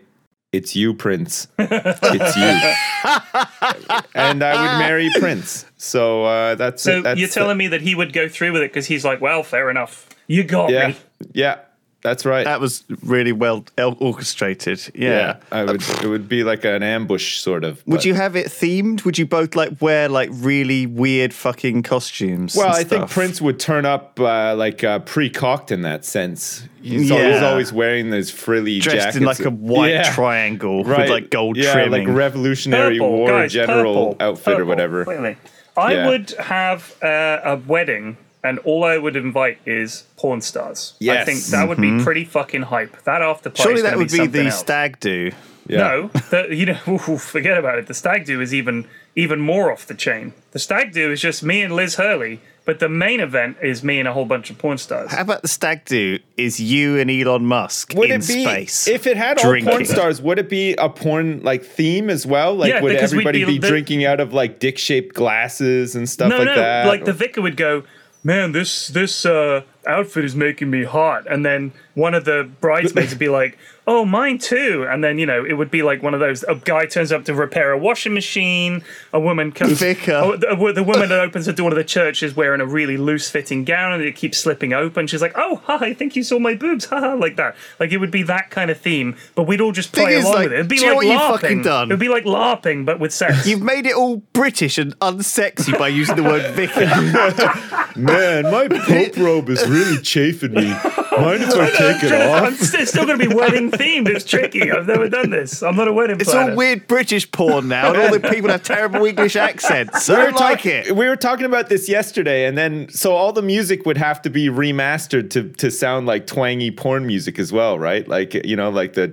It's 0.52 0.76
you, 0.76 0.94
Prince. 0.94 1.48
It's 1.58 2.36
you. 2.36 2.44
and 4.16 4.44
I 4.44 4.62
would 4.62 4.80
marry 4.80 5.10
Prince. 5.18 5.66
So 5.78 6.26
uh, 6.26 6.56
that's 6.56 6.84
So 6.84 7.02
that's 7.02 7.20
you're 7.20 7.30
telling 7.30 7.58
me 7.58 7.68
that 7.70 7.82
he 7.82 7.96
would 7.96 8.12
go 8.12 8.28
through 8.28 8.52
with 8.52 8.62
it 8.62 8.72
because 8.72 8.86
he's 8.86 9.06
like, 9.06 9.22
well, 9.22 9.44
fair 9.44 9.70
enough. 9.70 10.10
You 10.28 10.44
got 10.44 10.70
Yeah. 10.70 10.90
me. 10.90 10.98
Yeah. 11.34 11.60
That's 12.04 12.26
right. 12.26 12.46
That 12.46 12.60
was 12.60 12.84
really 13.04 13.32
well 13.32 13.64
orchestrated. 14.00 14.82
Yeah. 14.96 15.10
yeah. 15.10 15.38
I 15.52 15.64
would 15.66 15.82
it 16.04 16.06
would 16.08 16.28
be 16.28 16.44
like 16.44 16.66
an 16.66 16.82
ambush 16.84 17.38
sort 17.40 17.64
of. 17.64 17.86
Would 17.86 17.98
but- 17.98 18.06
you 18.06 18.14
have 18.16 18.36
it 18.36 18.48
themed? 18.48 19.06
Would 19.06 19.18
you 19.18 19.26
both 19.26 19.56
like 19.56 19.80
wear 19.82 20.10
like 20.10 20.30
really 20.34 20.86
weird 20.88 21.34
fucking 21.34 21.84
costumes? 21.84 22.56
Well, 22.56 22.68
and 22.68 22.76
I 22.76 22.84
think? 22.84 23.10
Prince 23.10 23.40
would 23.42 23.60
turn 23.60 23.86
up 23.86 24.20
uh, 24.20 24.56
like 24.56 24.84
uh, 24.84 25.00
pre-cocked 25.00 25.72
in 25.72 25.84
that 25.84 26.04
sense. 26.06 26.68
He's, 26.82 27.12
al- 27.12 27.18
he's 27.20 27.42
Yeah. 27.42 27.46
always 27.50 27.72
wearing 27.72 28.10
those 28.10 28.32
frilly 28.32 28.80
dressed 28.80 28.98
jackets. 28.98 29.18
in 29.18 29.24
like 29.24 29.40
a 29.42 29.52
white 29.52 29.92
Yeah, 29.92 30.14
triangle 30.14 30.84
right. 30.84 31.02
with 31.02 31.10
like 31.10 31.30
gold 31.30 31.56
yeah, 31.58 31.74
trimming. 31.74 32.08
like 32.08 32.16
Revolutionary 32.18 32.98
Purple, 32.98 33.12
War 33.12 33.30
guys, 33.30 33.54
general 33.54 34.08
purple, 34.14 34.26
outfit 34.28 34.48
or 34.48 34.56
purple, 34.56 34.68
whatever. 34.70 35.04
Clearly. 35.06 35.38
I 35.78 35.94
Yeah. 35.94 36.08
would 36.10 36.32
have 36.40 36.96
uh, 37.04 37.40
a 37.44 37.56
wedding, 37.58 38.18
and 38.44 38.60
all 38.60 38.84
I 38.84 38.98
would 38.98 39.16
invite 39.16 39.60
is 39.66 40.04
porn 40.18 40.42
stars. 40.42 40.94
Yes. 41.00 41.22
I 41.22 41.26
think 41.32 41.44
that 41.46 41.68
would 41.68 41.80
be 41.80 42.04
pretty 42.04 42.26
fucking 42.26 42.64
hype. 42.64 43.02
That 43.04 43.22
after 43.22 43.50
party 43.50 43.62
Mm-hmm. 43.62 43.64
Surely 43.64 43.78
is 43.78 43.84
that 43.84 43.98
would 43.98 44.12
be 44.12 44.18
something 44.18 44.32
the 44.44 44.50
else. 44.50 44.60
stag 44.60 45.00
do. 45.00 45.32
Yeah. 45.68 45.78
No, 45.78 46.08
the, 46.32 46.48
you 46.56 46.66
know, 46.66 46.80
ooh, 46.88 47.18
forget 47.18 47.58
about 47.58 47.78
it. 47.78 47.88
The 47.88 47.94
stag 47.94 48.26
do 48.26 48.42
is 48.42 48.54
even 48.54 48.88
even 49.16 49.40
more 49.40 49.72
off 49.72 49.86
the 49.88 49.94
chain. 49.94 50.34
The 50.52 50.60
stag 50.60 50.92
do 50.94 51.12
is 51.12 51.22
just 51.22 51.44
me 51.44 51.62
and 51.62 51.76
Liz 51.76 51.96
Hurley, 51.96 52.42
but 52.66 52.80
the 52.80 52.90
main 52.90 53.20
event 53.20 53.58
is 53.62 53.84
me 53.84 54.00
and 54.00 54.08
a 54.08 54.14
whole 54.14 54.26
bunch 54.26 54.50
of 54.50 54.58
porn 54.58 54.78
stars. 54.80 55.12
How 55.12 55.22
about 55.22 55.44
the 55.44 55.48
stag 55.48 55.86
do 55.86 56.18
is 56.36 56.60
you 56.60 56.98
and 56.98 57.12
Elon 57.12 57.46
Musk 57.46 57.94
Would 57.96 58.10
in 58.10 58.22
it 58.22 58.28
be 58.28 58.44
space? 58.44 58.88
if 58.88 59.06
it 59.06 59.18
had 59.18 59.38
all 59.38 59.56
porn 59.62 59.86
stars? 59.86 60.20
Would 60.22 60.40
it 60.40 60.50
be 60.50 60.74
a 60.74 60.90
porn 60.90 61.44
like 61.44 61.64
theme 61.64 62.10
as 62.10 62.26
well? 62.26 62.56
Like, 62.56 62.70
Yeah, 62.74 62.82
would 62.82 62.96
everybody 62.96 63.40
be- 63.46 63.54
be, 63.54 63.58
the- 63.60 63.68
drinking 63.68 64.04
out 64.04 64.20
of 64.20 64.34
like 64.34 64.60
dick-shaped 64.60 65.14
glasses 65.14 65.96
and 65.96 66.10
stuff 66.10 66.30
no, 66.30 66.38
like 66.40 66.46
no, 66.48 66.56
that? 66.56 66.88
like 66.88 67.06
the 67.06 67.14
vicar 67.14 67.42
would 67.42 67.56
go, 67.58 67.84
man, 68.24 68.52
this 68.52 68.88
this 68.88 69.26
uh, 69.26 69.64
outfit 69.88 70.26
is 70.26 70.36
making 70.36 70.70
me 70.70 70.84
hot, 70.84 71.26
and 71.28 71.46
then 71.46 71.74
one 71.94 72.14
of 72.14 72.26
the 72.26 72.50
bridesmaids 72.62 73.12
would 73.12 73.20
be 73.20 73.30
like, 73.42 73.58
oh, 73.88 74.06
mine 74.06 74.38
too, 74.38 74.86
and 74.90 75.04
then 75.04 75.18
you 75.18 75.26
know 75.26 75.44
it 75.44 75.54
would 75.54 75.72
be 75.72 75.84
like 75.84 76.02
one 76.02 76.14
of 76.14 76.20
those. 76.20 76.44
A 76.44 76.56
guy 76.56 76.86
turns 76.86 77.12
up 77.12 77.26
to 77.26 77.34
repair 77.34 77.72
a 77.72 77.78
washing 77.78 78.14
machine. 78.14 78.84
A 79.14 79.20
woman 79.20 79.52
comes. 79.52 79.80
Vicar. 79.80 80.14
Oh, 80.14 80.38
the, 80.38 80.74
the 80.74 80.84
woman 80.84 81.10
that 81.10 81.20
opens 81.20 81.46
the 81.46 81.54
door 81.54 81.70
to 81.70 81.76
the 81.76 81.84
church 81.84 82.24
is 82.24 82.36
wearing 82.36 82.62
a 82.62 82.66
really 82.66 82.98
loose 82.98 83.30
fitting 83.30 83.64
gown, 83.64 83.94
and 83.94 84.04
it 84.04 84.16
keeps 84.16 84.38
slipping 84.38 84.74
open. 84.74 85.08
She's 85.08 85.22
like, 85.22 85.34
oh, 85.36 85.62
hi, 85.66 85.88
I 85.88 85.94
think 85.94 86.16
you 86.16 86.24
saw 86.24 86.40
my 86.40 86.56
boobs, 86.56 86.86
haha, 86.86 87.16
like 87.16 87.36
that. 87.36 87.56
Like 87.80 87.92
it 87.92 87.98
would 87.98 88.12
be 88.12 88.24
that 88.24 88.50
kind 88.50 88.72
of 88.72 88.80
theme, 88.80 89.18
but 89.36 89.44
we'd 89.44 89.62
all 89.62 89.72
just 89.72 89.92
Thing 89.92 90.06
play 90.06 90.16
is, 90.16 90.24
along 90.24 90.36
like, 90.36 90.44
with 90.46 90.54
it. 90.54 90.56
It'd 90.56 90.70
be 90.70 90.78
do 90.78 90.88
like 90.88 90.96
what 90.96 91.06
you've 91.06 91.66
LARPing. 91.66 91.86
It'd 91.86 92.00
be 92.00 92.10
like 92.10 92.24
LARPing, 92.26 92.86
but 92.86 93.00
with 93.00 93.14
sex. 93.14 93.48
You've 93.48 93.62
made 93.62 93.86
it 93.86 93.96
all 93.96 94.18
British 94.34 94.78
and 94.78 94.98
unsexy 95.00 95.78
by 95.78 95.88
using 95.88 96.16
the 96.16 96.24
word 96.24 96.54
vicar. 96.54 96.86
Man, 98.00 98.44
my 98.44 98.68
pope 98.86 99.18
robe 99.18 99.50
is 99.50 99.68
really 99.68 100.02
chafing 100.02 100.54
me. 100.54 100.74
Mind 101.12 101.44
if 101.44 101.50
I 101.56 101.70
take 101.72 102.04
it 102.04 102.12
I'm 102.14 102.54
off? 102.54 102.60
st- 102.60 102.88
still 102.88 103.06
going 103.06 103.20
to 103.20 103.30
be 103.30 103.34
wedding 103.36 103.70
themed. 103.72 104.08
It's 104.08 104.24
tricky. 104.26 104.72
I've 104.72 104.88
never 104.88 105.10
done 105.10 105.30
this. 105.30 105.62
I'm 105.62 105.76
not 105.76 105.88
a 105.88 105.94
wedding 105.94 106.20
It's 106.20 106.30
planner. 106.32 106.52
all 106.52 106.58
weird 106.58 106.88
British 106.88 107.30
porn 107.32 107.68
now, 107.68 107.94
and 107.94 108.02
all 108.02 108.12
the 108.20 108.20
people 108.30 108.50
have 108.50 108.64
terrible 108.64 109.06
English 109.06 109.36
accents. 109.36 110.10
I 110.10 110.16
don't 110.26 110.36
like 110.36 110.66
it. 110.66 110.96
We 110.96 111.08
were 111.08 111.16
talking 111.18 111.46
about 111.46 111.70
this 111.70 111.90
yesterday, 111.90 112.46
and 112.46 112.58
then 112.58 112.88
so 112.90 113.14
all 113.14 113.34
the 113.34 113.42
music 113.42 113.86
would 113.86 113.98
have 113.98 114.22
to 114.24 114.30
be 114.30 114.48
remastered 114.48 115.30
to 115.32 115.50
to 115.54 115.70
sound 115.72 116.06
like 116.08 116.28
twangy 116.28 116.72
porn 116.72 117.06
music 117.06 117.40
as 117.40 117.52
well, 117.52 117.78
right? 117.78 118.08
Like 118.08 118.34
you 118.34 118.56
know, 118.56 118.70
like 118.70 118.94
the 118.94 119.08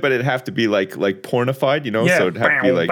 but 0.00 0.12
it'd 0.12 0.24
have 0.24 0.44
to 0.44 0.52
be 0.52 0.66
like 0.68 0.96
like 0.96 1.22
pornified, 1.22 1.84
you 1.84 1.90
know? 1.90 2.04
Yeah. 2.04 2.18
So 2.18 2.26
it'd 2.28 2.36
have 2.36 2.62
to 2.62 2.68
be 2.68 2.72
like 2.72 2.90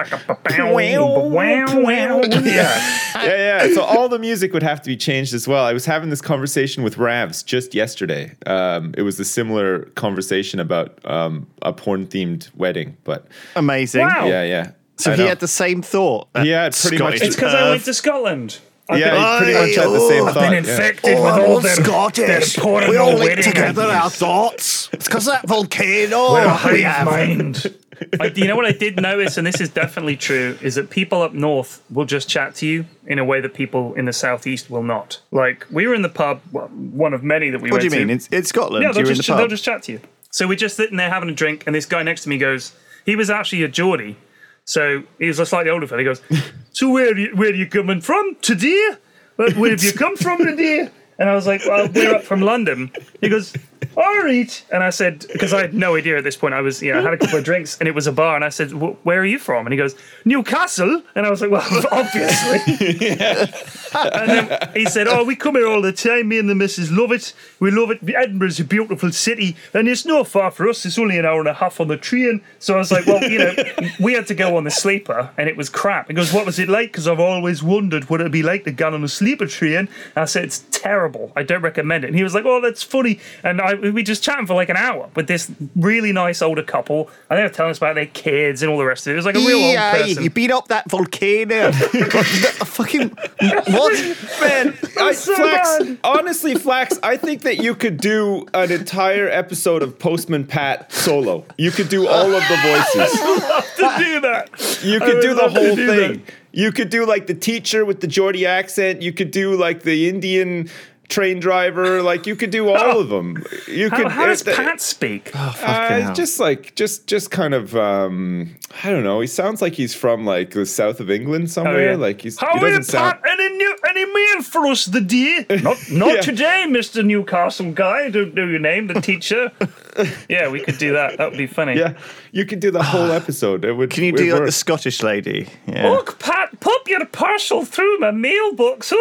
yeah. 2.45 3.23
yeah, 3.23 3.65
yeah. 3.65 3.73
So 3.73 3.81
all 3.83 4.09
the 4.09 4.19
music 4.19 4.53
would 4.53 4.63
have 4.63 4.81
to 4.81 4.89
be 4.89 4.97
changed 4.97 5.33
as 5.33 5.47
well. 5.47 5.65
I 5.65 5.73
was 5.73 5.85
having 5.85 6.09
this 6.09 6.21
conversation 6.21 6.83
with 6.83 6.95
Ravs 6.97 7.45
just 7.45 7.73
yesterday. 7.73 8.35
Um, 8.45 8.93
it 8.97 9.03
was 9.03 9.19
a 9.19 9.25
similar 9.25 9.85
conversation 9.95 10.59
about 10.59 10.99
um, 11.05 11.47
a 11.61 11.73
porn 11.73 12.07
themed 12.07 12.53
wedding, 12.55 12.97
but 13.03 13.27
amazing. 13.55 14.01
Wow. 14.01 14.25
Yeah, 14.25 14.43
yeah. 14.43 14.71
So 14.97 15.11
I 15.11 15.15
he 15.15 15.23
know. 15.23 15.29
had 15.29 15.39
the 15.39 15.47
same 15.47 15.81
thought. 15.81 16.27
Yeah, 16.35 16.69
pretty 16.69 16.97
Scottish 16.97 17.19
much. 17.19 17.27
It's 17.27 17.35
because 17.35 17.53
I 17.53 17.69
went 17.69 17.83
to 17.85 17.93
Scotland. 17.93 18.59
I've 18.93 18.99
Yeah, 18.99 19.11
been, 19.39 19.43
pretty 19.53 19.53
much 19.59 19.75
had 19.75 19.89
the 19.93 20.07
same 20.07 20.25
I've 20.27 20.33
thought. 20.33 20.41
been 20.43 20.51
yeah. 20.53 20.59
infected 20.59 21.15
with 21.15 21.33
all 21.33 21.59
their, 21.59 21.75
Scottish. 21.75 22.55
their 22.55 22.63
porno 22.63 23.17
wedding 23.17 23.57
ideas. 23.57 23.77
Our 23.77 24.09
thoughts. 24.09 24.89
It's 24.93 25.05
because 25.07 25.25
that 25.25 25.47
volcano. 25.47 26.33
We're 26.33 26.45
a 26.45 26.49
hive 26.49 27.05
mind. 27.05 27.75
I, 28.19 28.25
you 28.35 28.47
know 28.47 28.55
what 28.55 28.65
I 28.65 28.71
did 28.71 28.99
notice, 28.99 29.37
and 29.37 29.45
this 29.47 29.61
is 29.61 29.69
definitely 29.69 30.17
true, 30.17 30.57
is 30.61 30.75
that 30.75 30.89
people 30.89 31.21
up 31.21 31.33
north 31.33 31.81
will 31.89 32.05
just 32.05 32.27
chat 32.27 32.55
to 32.55 32.65
you 32.65 32.85
in 33.05 33.17
a 33.19 33.23
way 33.23 33.39
that 33.39 33.53
people 33.53 33.93
in 33.93 34.05
the 34.05 34.11
southeast 34.13 34.69
will 34.69 34.83
not. 34.83 35.21
Like 35.31 35.65
we 35.71 35.87
were 35.87 35.93
in 35.93 36.01
the 36.01 36.09
pub, 36.09 36.41
well, 36.51 36.67
one 36.67 37.13
of 37.13 37.23
many 37.23 37.49
that 37.51 37.61
we 37.61 37.71
What 37.71 37.81
do 37.81 37.85
went 37.89 37.93
you 37.93 37.99
mean? 37.99 38.07
to. 38.09 38.13
It's, 38.15 38.29
it's 38.31 38.49
Scotland. 38.49 38.83
Yeah, 38.83 38.91
they'll 38.91 39.03
You're 39.03 39.11
in 39.11 39.15
just, 39.15 39.27
the 39.29 39.35
they'll 39.35 39.47
just 39.47 39.63
chat 39.63 39.83
to 39.83 39.93
you. 39.93 40.01
So 40.31 40.47
we're 40.47 40.55
just 40.57 40.75
sitting 40.75 40.97
there 40.97 41.09
having 41.11 41.29
a 41.29 41.33
drink, 41.33 41.63
and 41.65 41.75
this 41.75 41.85
guy 41.85 42.01
next 42.03 42.23
to 42.23 42.29
me 42.29 42.37
goes, 42.37 42.73
he 43.05 43.15
was 43.15 43.29
actually 43.29 43.63
a 43.63 43.67
Geordie. 43.67 44.17
So 44.65 45.03
he 45.19 45.27
was 45.27 45.39
a 45.39 45.45
slightly 45.45 45.71
older 45.71 45.87
fella. 45.87 45.99
He 45.99 46.05
goes, 46.05 46.21
So 46.71 46.89
where 46.89 47.11
are 47.11 47.17
you, 47.17 47.35
where 47.35 47.49
are 47.49 47.55
you 47.55 47.67
coming 47.67 48.01
from 48.01 48.35
today? 48.41 48.91
Where 49.35 49.71
have 49.71 49.83
you 49.83 49.93
come 49.93 50.15
from 50.15 50.39
today? 50.45 50.89
And 51.19 51.29
I 51.29 51.35
was 51.35 51.45
like, 51.47 51.61
Well, 51.65 51.89
we're 51.93 52.15
up 52.15 52.23
from 52.23 52.41
London. 52.41 52.91
He 53.21 53.29
goes, 53.29 53.53
all 53.95 54.17
right. 54.23 54.63
And 54.71 54.83
I 54.83 54.89
said, 54.89 55.25
because 55.31 55.53
I 55.53 55.61
had 55.61 55.73
no 55.73 55.95
idea 55.95 56.17
at 56.17 56.23
this 56.23 56.35
point. 56.35 56.53
I 56.53 56.61
was, 56.61 56.81
you 56.81 56.93
know, 56.93 56.99
I 56.99 57.01
had 57.03 57.13
a 57.13 57.17
couple 57.17 57.37
of 57.37 57.43
drinks 57.43 57.77
and 57.79 57.87
it 57.87 57.95
was 57.95 58.07
a 58.07 58.11
bar. 58.11 58.35
And 58.35 58.43
I 58.43 58.49
said, 58.49 58.71
where 58.71 59.19
are 59.19 59.25
you 59.25 59.39
from? 59.39 59.65
And 59.65 59.73
he 59.73 59.77
goes, 59.77 59.95
Newcastle. 60.25 61.01
And 61.15 61.25
I 61.25 61.29
was 61.29 61.41
like, 61.41 61.51
well, 61.51 61.61
obviously. 61.91 63.09
and 63.09 64.29
then 64.29 64.69
he 64.73 64.85
said, 64.85 65.07
oh, 65.07 65.23
we 65.23 65.35
come 65.35 65.55
here 65.55 65.67
all 65.67 65.81
the 65.81 65.93
time. 65.93 66.29
Me 66.29 66.39
and 66.39 66.49
the 66.49 66.55
missus 66.55 66.91
love 66.91 67.11
it. 67.11 67.33
We 67.59 67.71
love 67.71 67.91
it. 67.91 67.99
Edinburgh's 68.07 68.59
a 68.59 68.63
beautiful 68.63 69.11
city. 69.11 69.55
And 69.73 69.87
it's 69.87 70.05
not 70.05 70.27
far 70.27 70.51
for 70.51 70.67
us. 70.69 70.85
It's 70.85 70.97
only 70.97 71.17
an 71.17 71.25
hour 71.25 71.39
and 71.39 71.49
a 71.49 71.53
half 71.53 71.79
on 71.79 71.87
the 71.87 71.97
train. 71.97 72.41
So 72.59 72.75
I 72.75 72.77
was 72.77 72.91
like, 72.91 73.05
well, 73.05 73.23
you 73.23 73.39
know, 73.39 73.55
we 73.99 74.13
had 74.13 74.27
to 74.27 74.35
go 74.35 74.57
on 74.57 74.63
the 74.63 74.71
sleeper 74.71 75.31
and 75.37 75.49
it 75.49 75.57
was 75.57 75.69
crap. 75.69 76.07
He 76.07 76.13
goes, 76.13 76.33
what 76.33 76.45
was 76.45 76.59
it 76.59 76.69
like? 76.69 76.91
Because 76.91 77.07
I've 77.07 77.19
always 77.19 77.61
wondered 77.63 78.09
what 78.09 78.21
it'd 78.21 78.31
be 78.31 78.43
like 78.43 78.63
to 78.65 78.71
go 78.71 78.93
on 78.93 79.03
a 79.03 79.07
sleeper 79.07 79.47
train. 79.47 79.73
And 79.75 79.89
I 80.15 80.25
said, 80.25 80.45
it's 80.45 80.63
terrible. 80.71 81.31
I 81.35 81.43
don't 81.43 81.61
recommend 81.61 82.03
it. 82.03 82.07
And 82.07 82.15
he 82.15 82.23
was 82.23 82.33
like, 82.33 82.45
oh, 82.45 82.61
that's 82.61 82.83
funny. 82.83 83.19
And 83.43 83.61
I, 83.61 83.73
we 83.91 84.03
just 84.03 84.23
chatting 84.23 84.45
for 84.45 84.53
like 84.53 84.69
an 84.69 84.77
hour 84.77 85.09
with 85.15 85.27
this 85.27 85.51
really 85.75 86.11
nice 86.13 86.41
older 86.41 86.63
couple. 86.63 87.09
And 87.29 87.37
they 87.37 87.43
were 87.43 87.49
telling 87.49 87.71
us 87.71 87.77
about 87.77 87.95
their 87.95 88.05
kids 88.05 88.61
and 88.63 88.71
all 88.71 88.77
the 88.77 88.85
rest 88.85 89.05
of 89.07 89.11
it. 89.11 89.13
It 89.13 89.17
was 89.17 89.25
like 89.25 89.35
a 89.35 89.39
real 89.39 89.57
old 89.57 89.73
Yeah, 89.73 89.91
person. 89.91 90.23
you 90.23 90.29
beat 90.29 90.51
up 90.51 90.69
that 90.69 90.89
volcano. 90.89 91.71
fucking 91.71 93.09
what? 93.09 94.17
Man, 94.41 94.77
I, 94.99 95.11
so 95.13 95.35
Flax, 95.35 95.77
bad. 95.79 95.97
honestly, 96.03 96.55
Flax, 96.55 96.99
I 97.03 97.17
think 97.17 97.41
that 97.41 97.57
you 97.57 97.75
could 97.75 97.97
do 97.97 98.45
an 98.53 98.71
entire 98.71 99.27
episode 99.29 99.83
of 99.83 99.97
Postman 99.99 100.45
Pat 100.45 100.91
solo. 100.91 101.45
You 101.57 101.71
could 101.71 101.89
do 101.89 102.07
all 102.07 102.33
of 102.33 102.43
the 102.47 102.55
voices. 102.63 103.19
I 103.21 103.49
love 103.49 103.97
to 103.97 104.03
do 104.05 104.19
that. 104.21 104.79
You 104.83 104.99
could 104.99 105.21
do 105.21 105.33
the 105.33 105.49
whole 105.49 105.75
do 105.75 105.87
thing. 105.87 106.23
that. 106.25 106.33
You 106.55 106.71
could 106.71 106.89
do 106.91 107.05
like 107.07 107.25
the 107.25 107.33
teacher 107.33 107.83
with 107.83 107.99
the 108.01 108.07
Geordie 108.07 108.45
accent. 108.45 109.01
You 109.01 109.11
could 109.11 109.31
do 109.31 109.55
like 109.55 109.81
the 109.81 110.07
Indian 110.07 110.69
train 111.09 111.39
driver. 111.39 112.01
Like 112.01 112.25
you 112.27 112.35
could 112.35 112.49
do 112.49 112.69
all 112.69 112.99
of 112.99 113.09
them. 113.09 113.43
You 113.67 113.89
How, 113.89 113.97
could. 113.97 114.07
how 114.11 114.25
does 114.25 114.47
uh, 114.47 114.55
Pat 114.55 114.81
speak? 114.81 115.31
uh, 115.35 115.51
hell. 115.51 116.13
just 116.13 116.39
like 116.39 116.75
just 116.75 117.07
just 117.07 117.31
kind 117.31 117.53
of 117.53 117.75
um 117.75 118.55
I 118.83 118.89
don't 118.89 119.03
know. 119.03 119.19
He 119.19 119.27
sounds 119.27 119.61
like 119.61 119.73
he's 119.73 119.93
from 119.93 120.25
like 120.25 120.51
the 120.51 120.65
south 120.65 120.99
of 120.99 121.11
England 121.11 121.51
somewhere. 121.51 121.89
Oh, 121.89 121.91
yeah. 121.91 121.97
Like 121.97 122.21
he's 122.21 122.39
How 122.39 122.53
he 122.53 122.59
are 122.59 122.69
you, 122.69 122.77
doesn't 122.77 122.83
sound. 122.91 123.21
Pat? 123.21 123.31
Any 123.39 123.57
new, 123.57 123.75
any 123.89 124.05
mail 124.05 124.41
for 124.43 124.65
us 124.67 124.85
the 124.85 125.01
day? 125.01 125.45
Not, 125.61 125.77
not 125.91 126.13
Yeah. 126.15 126.21
today, 126.21 126.65
Mister 126.67 127.03
Newcastle 127.03 127.71
guy. 127.71 128.05
I 128.05 128.09
don't 128.09 128.33
know 128.33 128.45
your 128.45 128.59
name, 128.59 128.87
the 128.87 128.99
teacher. 129.01 129.51
yeah, 130.29 130.49
we 130.49 130.61
could 130.61 130.77
do 130.77 130.93
that. 130.93 131.17
That 131.17 131.29
would 131.29 131.37
be 131.37 131.47
funny. 131.47 131.77
Yeah, 131.77 131.93
you 132.33 132.45
could 132.45 132.59
do 132.59 132.71
the 132.71 132.81
whole 132.81 133.11
ah. 133.11 133.15
episode. 133.15 133.63
It 133.63 133.73
would. 133.73 133.91
Can 133.91 134.03
you 134.05 134.09
it 134.09 134.17
do 134.17 134.31
like 134.31 134.39
work. 134.39 134.47
the 134.47 134.51
Scottish 134.51 135.03
lady? 135.03 135.47
Yeah. 135.67 135.91
Look, 135.91 136.17
Pat, 136.17 136.59
pop 136.59 136.87
your 136.87 137.05
parcel 137.05 137.63
through 137.63 137.99
my 137.99 138.09
mailbox. 138.09 138.91
I 138.95 138.97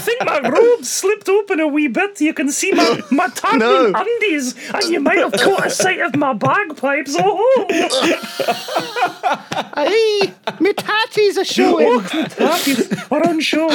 think 0.00 0.24
my 0.24 0.48
robe 0.48 0.84
slipped 0.84 1.28
open 1.28 1.58
a 1.58 1.66
wee 1.66 1.88
bit. 1.88 2.20
You 2.20 2.32
can 2.34 2.52
see 2.52 2.70
my, 2.70 3.02
my 3.10 3.26
tiny 3.34 3.58
No. 3.58 3.92
undies, 3.92 4.54
and 4.72 4.84
you 4.84 5.00
might 5.00 5.18
have 5.18 5.32
caught 5.32 5.66
a 5.66 5.70
sight 5.70 5.98
of 5.98 6.14
my 6.14 6.32
bagpipes. 6.34 7.16
Oh, 7.18 7.56
oh. 7.58 7.66
Hey, 9.74 10.32
me 10.60 10.72
tatties 10.72 11.36
are 11.36 11.44
showing. 11.44 11.88
look, 11.88 12.04
the 12.04 12.18
tatties 12.28 13.10
are 13.10 13.28
on 13.28 13.40
show. 13.40 13.68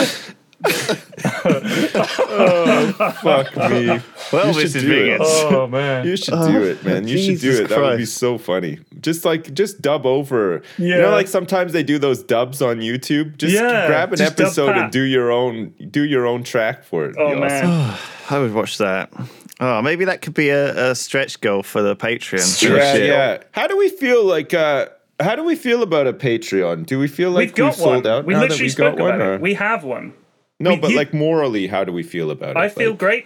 Oh, 2.33 2.91
fuck 3.21 3.55
me. 3.71 3.87
well, 4.31 4.47
you 4.47 4.53
should 4.53 4.69
Mrs. 4.71 4.81
do 4.81 4.91
it. 4.91 5.19
Biggins. 5.21 5.51
Oh 5.51 5.67
man. 5.67 6.05
You 6.07 6.15
should 6.17 6.33
do 6.33 6.63
it, 6.63 6.83
man. 6.83 7.07
You 7.07 7.17
should 7.17 7.39
do 7.41 7.63
it. 7.63 7.69
That 7.69 7.79
would 7.79 7.97
be 7.97 8.05
so 8.05 8.37
funny. 8.37 8.79
Just 8.99 9.25
like 9.25 9.53
just 9.53 9.81
dub 9.81 10.05
over. 10.05 10.61
You 10.77 10.97
know, 10.97 11.11
like 11.11 11.27
sometimes 11.27 11.73
they 11.73 11.83
do 11.83 11.97
those 11.99 12.23
dubs 12.23 12.61
on 12.61 12.79
YouTube. 12.79 13.37
Just 13.37 13.53
Yeah, 13.53 13.87
grab 13.87 14.11
an 14.11 14.17
just 14.17 14.39
episode 14.39 14.77
and 14.77 14.91
do 14.91 15.01
your 15.01 15.31
own 15.31 15.73
do 15.89 16.03
your 16.03 16.25
own 16.25 16.43
track 16.43 16.83
for 16.83 17.05
it. 17.05 17.15
Oh 17.17 17.31
It'd 17.31 17.43
awesome. 17.43 17.67
man. 17.69 17.97
I 18.29 18.39
would 18.39 18.53
watch 18.53 18.77
that. 18.77 19.11
Oh, 19.59 19.81
maybe 19.81 20.05
that 20.05 20.21
could 20.21 20.33
be 20.33 20.49
a, 20.49 20.91
a 20.91 20.95
stretch 20.95 21.39
goal 21.41 21.61
for 21.63 21.81
the 21.81 21.95
Patreon. 21.95 22.61
Yeah, 22.63 22.93
Shit. 22.93 23.05
yeah. 23.07 23.43
How 23.51 23.67
do 23.67 23.77
we 23.77 23.89
feel 23.89 24.23
like 24.25 24.53
uh 24.53 24.87
how 25.19 25.35
do 25.35 25.43
we 25.43 25.55
feel 25.55 25.83
about 25.83 26.07
a 26.07 26.13
Patreon? 26.13 26.85
Do 26.87 26.97
we 26.97 27.07
feel 27.07 27.29
like 27.29 27.49
We've 27.49 27.55
got 27.55 27.75
sold 27.75 28.05
one. 28.05 28.07
out 28.07 28.25
we 28.25 28.33
now 28.33 28.39
literally 28.41 28.69
that 28.69 28.77
we 28.79 28.83
got 28.85 28.93
spoke 28.93 28.99
one? 28.99 29.15
about 29.15 29.27
or- 29.27 29.33
it. 29.35 29.41
We 29.41 29.53
have 29.55 29.83
one. 29.83 30.13
No, 30.61 30.71
we- 30.71 30.75
but 30.77 30.91
you- 30.91 30.97
like 30.97 31.13
morally, 31.13 31.67
how 31.67 31.83
do 31.83 31.91
we 31.91 32.03
feel 32.03 32.31
about 32.31 32.51
it? 32.51 32.57
I 32.57 32.69
feel 32.69 32.91
Like, 32.91 32.99
great. 32.99 33.25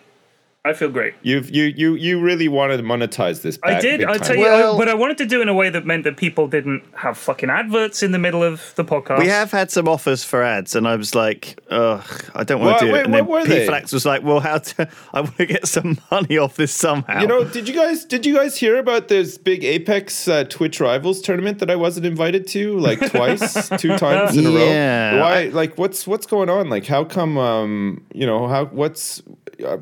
I 0.65 0.73
feel 0.73 0.89
great. 0.89 1.13
You've 1.21 1.51
you 1.51 1.65
you 1.65 1.93
you 1.93 2.19
really 2.19 2.47
wanted 2.47 2.77
to 2.77 2.83
monetize 2.83 3.43
this. 3.43 3.59
I 3.61 3.79
did. 3.79 4.03
I 4.03 4.17
time. 4.17 4.19
tell 4.27 4.35
you, 4.35 4.41
Well- 4.41 4.73
I, 4.73 4.77
but 4.79 4.89
I 4.89 4.95
wanted 4.95 5.19
to 5.19 5.27
do 5.27 5.39
it 5.39 5.43
in 5.43 5.49
a 5.49 5.53
way 5.53 5.69
that 5.69 5.85
meant 5.85 6.05
that 6.05 6.17
people 6.17 6.47
didn't 6.47 6.83
have 6.95 7.19
fucking 7.19 7.51
adverts 7.51 8.01
in 8.01 8.11
the 8.13 8.17
middle 8.17 8.41
of 8.41 8.73
the 8.75 8.83
podcast. 8.83 9.19
We 9.19 9.27
have 9.27 9.51
had 9.51 9.69
some 9.69 9.87
offers 9.87 10.23
for 10.23 10.41
ads, 10.41 10.75
and 10.75 10.87
I 10.87 10.95
was 10.95 11.13
like, 11.13 11.59
"Ugh, 11.69 12.03
I 12.33 12.43
don't 12.43 12.61
want 12.61 12.79
to 12.79 12.85
do 12.87 12.91
wait, 12.93 13.01
it." 13.01 13.05
And 13.05 13.13
what 13.13 13.17
then 13.19 13.27
were 13.27 13.43
P 13.43 13.49
they? 13.49 13.67
Flax 13.67 13.93
was 13.93 14.07
like, 14.07 14.23
"Well, 14.23 14.39
how 14.39 14.57
to? 14.57 14.89
I 15.13 15.21
want 15.21 15.37
to 15.37 15.45
get 15.45 15.67
some 15.67 15.99
money 16.09 16.39
off 16.39 16.55
this 16.55 16.73
somehow." 16.73 17.21
You 17.21 17.27
know, 17.27 17.43
did 17.43 17.67
you 17.67 17.75
guys 17.75 18.03
did 18.03 18.25
you 18.25 18.33
guys 18.33 18.57
hear 18.57 18.77
about 18.77 19.07
this 19.07 19.37
big 19.37 19.63
Apex 19.63 20.27
uh, 20.27 20.45
Twitch 20.45 20.79
Rivals 20.79 21.21
tournament 21.21 21.59
that 21.59 21.69
I 21.69 21.75
wasn't 21.75 22.07
invited 22.07 22.47
to 22.47 22.79
like 22.79 22.99
twice, 23.11 23.69
two 23.77 23.95
times 23.97 24.35
in 24.35 24.47
a 24.47 24.49
row? 24.49 24.65
Yeah. 24.65 25.21
Why? 25.21 25.43
Like, 25.45 25.77
what's 25.77 26.07
what's 26.07 26.25
going 26.25 26.49
on? 26.49 26.69
Like, 26.71 26.87
how 26.87 27.03
come? 27.03 27.37
Um, 27.37 28.03
you 28.15 28.25
know, 28.25 28.47
how 28.47 28.65
what's? 28.65 29.21
Uh, 29.63 29.77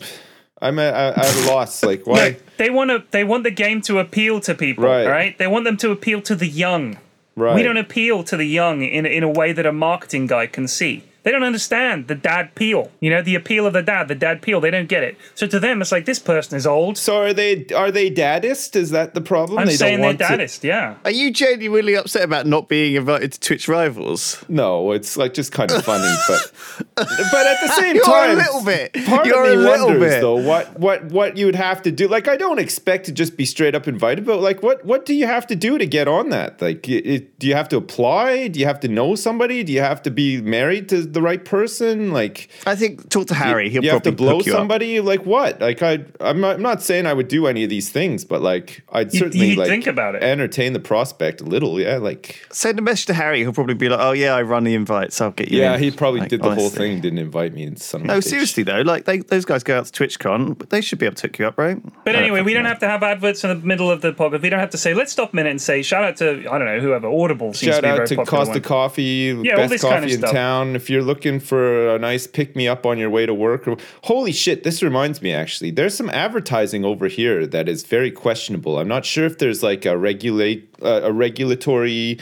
I'm 0.64 0.80
at, 0.80 0.94
at 1.18 1.36
a 1.36 1.52
loss. 1.52 1.84
Like, 1.84 2.08
why? 2.08 2.38
They 2.58 2.70
want 2.70 2.90
to. 2.90 3.04
They 3.12 3.24
want 3.24 3.44
the 3.44 3.52
game 3.52 3.82
to 3.82 4.00
appeal 4.00 4.40
to 4.42 4.56
people, 4.56 4.84
Right. 4.86 5.06
right? 5.08 5.38
They 5.38 5.48
want 5.48 5.66
them 5.66 5.78
to 5.78 5.92
appeal 5.92 6.22
to 6.24 6.36
the 6.36 6.48
young. 6.48 6.98
Right. 7.36 7.56
We 7.56 7.64
don't 7.64 7.78
appeal 7.78 8.24
to 8.26 8.38
the 8.38 8.46
young 8.46 8.84
in 8.84 9.06
in 9.06 9.24
a 9.24 9.30
way 9.30 9.54
that 9.54 9.66
a 9.66 9.72
marketing 9.74 10.28
guy 10.28 10.48
can 10.48 10.68
see. 10.68 11.04
They 11.24 11.32
don't 11.32 11.44
understand 11.44 12.08
the 12.08 12.16
dad 12.16 12.54
peel. 12.56 12.92
You 13.00 13.10
know, 13.10 13.22
the 13.22 13.36
appeal 13.36 13.66
of 13.66 13.74
the 13.74 13.82
dad, 13.82 14.08
the 14.10 14.16
dad 14.16 14.42
peel. 14.42 14.60
They 14.62 14.72
don't 14.72 14.90
get 14.90 15.04
it. 15.04 15.18
So 15.36 15.48
to 15.48 15.60
them, 15.60 15.82
it's 15.82 15.92
like 15.92 16.06
this 16.06 16.20
person 16.20 16.58
is 16.58 16.68
old. 16.68 16.98
So 16.98 17.18
are 17.18 17.34
they 17.34 17.66
are 17.76 17.92
they 17.92 18.10
daddist? 18.10 18.76
Is 18.76 18.92
that 18.92 19.14
the 19.14 19.22
problem? 19.22 19.60
I'm 19.60 19.68
they 19.68 19.76
saying 19.76 20.00
they're 20.00 20.08
want 20.08 20.20
to- 20.20 20.26
daddist. 20.28 20.64
Yeah. 20.64 20.96
Are 21.06 21.12
you 21.12 21.32
genuinely 21.32 21.96
upset 21.96 22.24
about 22.24 22.46
not 22.46 22.68
being 22.68 22.96
invited 22.96 23.32
to 23.34 23.40
Twitch 23.40 23.68
Rivals? 23.68 24.44
No, 24.50 24.92
it's 24.92 25.16
like 25.18 25.34
just 25.34 25.52
kind 25.52 25.72
of 25.72 25.84
funny, 25.86 26.14
but 26.28 26.52
but 26.96 27.46
at 27.48 27.58
the 27.62 27.68
same 27.80 27.96
You're 27.96 28.06
time, 28.06 28.32
a 28.32 28.36
little 28.36 28.64
bit. 28.64 28.94
Part 29.06 29.26
You're 29.26 29.46
of 29.46 29.52
a 29.52 29.56
me 29.56 29.58
little 29.64 29.88
wonders 29.88 30.14
bit. 30.14 30.22
though 30.22 30.36
what 30.36 30.78
what 30.80 31.06
what 31.06 31.38
you 31.38 31.46
would 31.46 31.56
have 31.56 31.82
to 31.84 31.92
do. 31.92 32.08
Like 32.08 32.28
I 32.28 32.36
don't 32.38 32.60
expect 32.60 33.06
to 33.06 33.12
just 33.12 33.38
be 33.38 33.46
straight 33.46 33.76
up 33.76 33.88
invited, 33.88 34.26
but 34.26 34.40
like 34.42 34.62
what 34.62 34.84
what 34.86 35.06
do 35.06 35.14
you 35.14 35.26
have 35.28 35.48
to 35.48 35.56
do 35.56 35.78
to 35.78 35.86
get 35.86 36.08
on 36.08 36.30
that? 36.30 36.62
Like 36.62 36.88
it, 36.90 37.06
it- 37.06 37.40
do 37.40 37.48
you 37.48 37.56
have 37.56 37.68
to 37.70 37.78
apply? 37.78 38.48
Do 38.48 38.60
you 38.60 38.66
have 38.66 38.80
to 38.82 38.88
know 38.88 39.16
somebody? 39.16 39.64
Do 39.64 39.74
you 39.74 39.82
have 39.82 40.02
to 40.04 40.12
be 40.12 40.42
married 40.42 40.90
to 40.90 41.06
the 41.14 41.22
right 41.22 41.44
person? 41.44 42.12
Like 42.12 42.50
I 42.66 42.76
think 42.76 43.10
talk 43.10 43.28
to 43.28 43.34
Harry. 43.36 43.70
He'll 43.70 43.84
you 43.84 43.90
have 43.92 44.04
probably 44.04 44.12
to 44.12 44.18
blow 44.18 44.38
hook 44.38 44.46
you 44.48 44.54
up. 44.54 44.60
somebody? 44.60 45.00
Like 45.00 45.26
what? 45.26 45.62
Like 45.62 45.82
I 45.82 46.00
I'm 46.20 46.42
not, 46.42 46.56
I'm 46.56 46.62
not 46.62 46.82
saying 46.82 47.06
I 47.06 47.14
would 47.14 47.28
do 47.28 47.48
any 47.48 47.64
of 47.64 47.70
these 47.70 47.90
things, 47.90 48.26
but 48.26 48.42
like 48.42 48.84
I'd 48.92 49.14
You- 49.14 49.20
certainly 49.20 49.50
you'd 49.50 49.58
like 49.60 49.68
think 49.70 49.88
about 49.88 50.16
it. 50.16 50.24
entertain 50.24 50.74
the 50.74 50.80
prospect 50.80 51.42
a 51.42 51.46
little. 51.46 51.80
Yeah, 51.80 51.98
like 51.98 52.46
Send 52.52 52.78
a 52.80 52.82
message 52.82 53.06
to 53.08 53.14
Harry. 53.14 53.40
He'll 53.40 53.54
probably 53.54 53.76
be 53.76 53.90
like, 53.90 54.00
"Oh 54.02 54.12
yeah, 54.12 54.34
I 54.36 54.42
run 54.42 54.64
the 54.64 54.74
invites. 54.76 55.20
I'll 55.22 55.32
get 55.32 55.50
you." 55.52 55.60
yeah, 55.60 55.76
in." 55.76 55.80
he 55.84 55.92
probably 55.92 56.22
Like, 56.22 56.30
did 56.30 56.42
the 56.44 56.54
whole 56.54 56.70
thing. 56.70 57.02
Didn't 57.02 57.20
invite 57.20 57.54
me 57.54 57.64
and 57.64 57.80
son 57.80 58.02
of 58.02 58.06
a 58.06 58.08
No, 58.08 58.18
bitch. 58.20 58.24
seriously 58.26 58.64
though, 58.64 58.82
like 58.82 59.06
they, 59.06 59.20
those 59.20 59.46
guys 59.46 59.64
go 59.64 59.78
out 59.80 59.86
to 59.86 60.04
TwitchCon, 60.04 60.58
but 60.58 60.70
they 60.70 60.82
should 60.82 61.00
be 61.00 61.06
able 61.06 61.16
to 61.16 61.28
hook 61.28 61.40
you 61.40 61.48
up, 61.48 61.58
right? 61.58 61.78
But 62.06 62.16
I 62.16 62.20
anyway, 62.20 62.42
we 62.42 62.54
don't 62.54 62.64
know. 62.64 62.70
have 62.70 62.80
to 62.80 62.88
have 62.88 63.04
adverts 63.04 63.44
in 63.44 63.50
the 63.50 63.66
middle 63.66 63.90
of 63.92 64.02
the 64.02 64.14
podcast. 64.14 64.42
We 64.42 64.50
don't 64.50 64.60
have 64.60 64.70
to 64.72 64.78
say, 64.78 64.94
let's 64.94 65.12
stop 65.12 65.34
a 65.34 65.36
minute 65.36 65.50
and 65.52 65.62
say, 65.62 65.82
shout 65.84 66.04
out 66.04 66.18
to, 66.18 66.40
I 66.50 66.58
don't 66.58 66.66
know, 66.66 66.80
whoever, 66.80 67.08
Audible 67.08 67.54
seems 67.54 67.60
to 67.60 67.72
Shout 67.74 67.84
be 67.84 67.88
out 67.90 67.96
very 67.98 68.08
to 68.08 68.16
popular 68.16 68.38
Costa 68.40 68.52
one. 68.54 68.62
Coffee, 68.62 69.40
Yeah, 69.44 69.56
best 69.56 69.82
coffee 69.82 69.94
kind 69.94 70.06
of 70.06 70.12
in 70.12 70.18
stuff. 70.20 70.32
town. 70.32 70.76
If 70.76 70.90
you're 70.90 71.03
looking 71.04 71.40
for 71.40 71.96
a 71.96 72.00
nice 72.00 72.26
pick 72.28 72.56
me 72.56 72.68
up 72.68 72.86
on 72.86 72.98
your 72.98 73.10
way 73.10 73.26
to 73.26 73.34
work, 73.34 73.68
holy 74.04 74.32
shit, 74.32 74.64
this 74.64 74.82
reminds 74.82 75.22
me 75.22 75.32
actually. 75.32 75.72
There's 75.72 75.96
some 75.96 76.10
advertising 76.10 76.84
over 76.86 77.08
here 77.08 77.46
that 77.48 77.70
is 77.70 77.84
very 77.84 78.12
questionable. 78.12 78.80
I'm 78.80 78.88
not 78.88 79.06
sure 79.06 79.26
if 79.26 79.38
there's 79.38 79.62
like 79.64 79.86
a 79.86 79.98
regulate 79.98 80.74
uh, 80.82 81.02
a 81.04 81.12
regulatory 81.12 82.20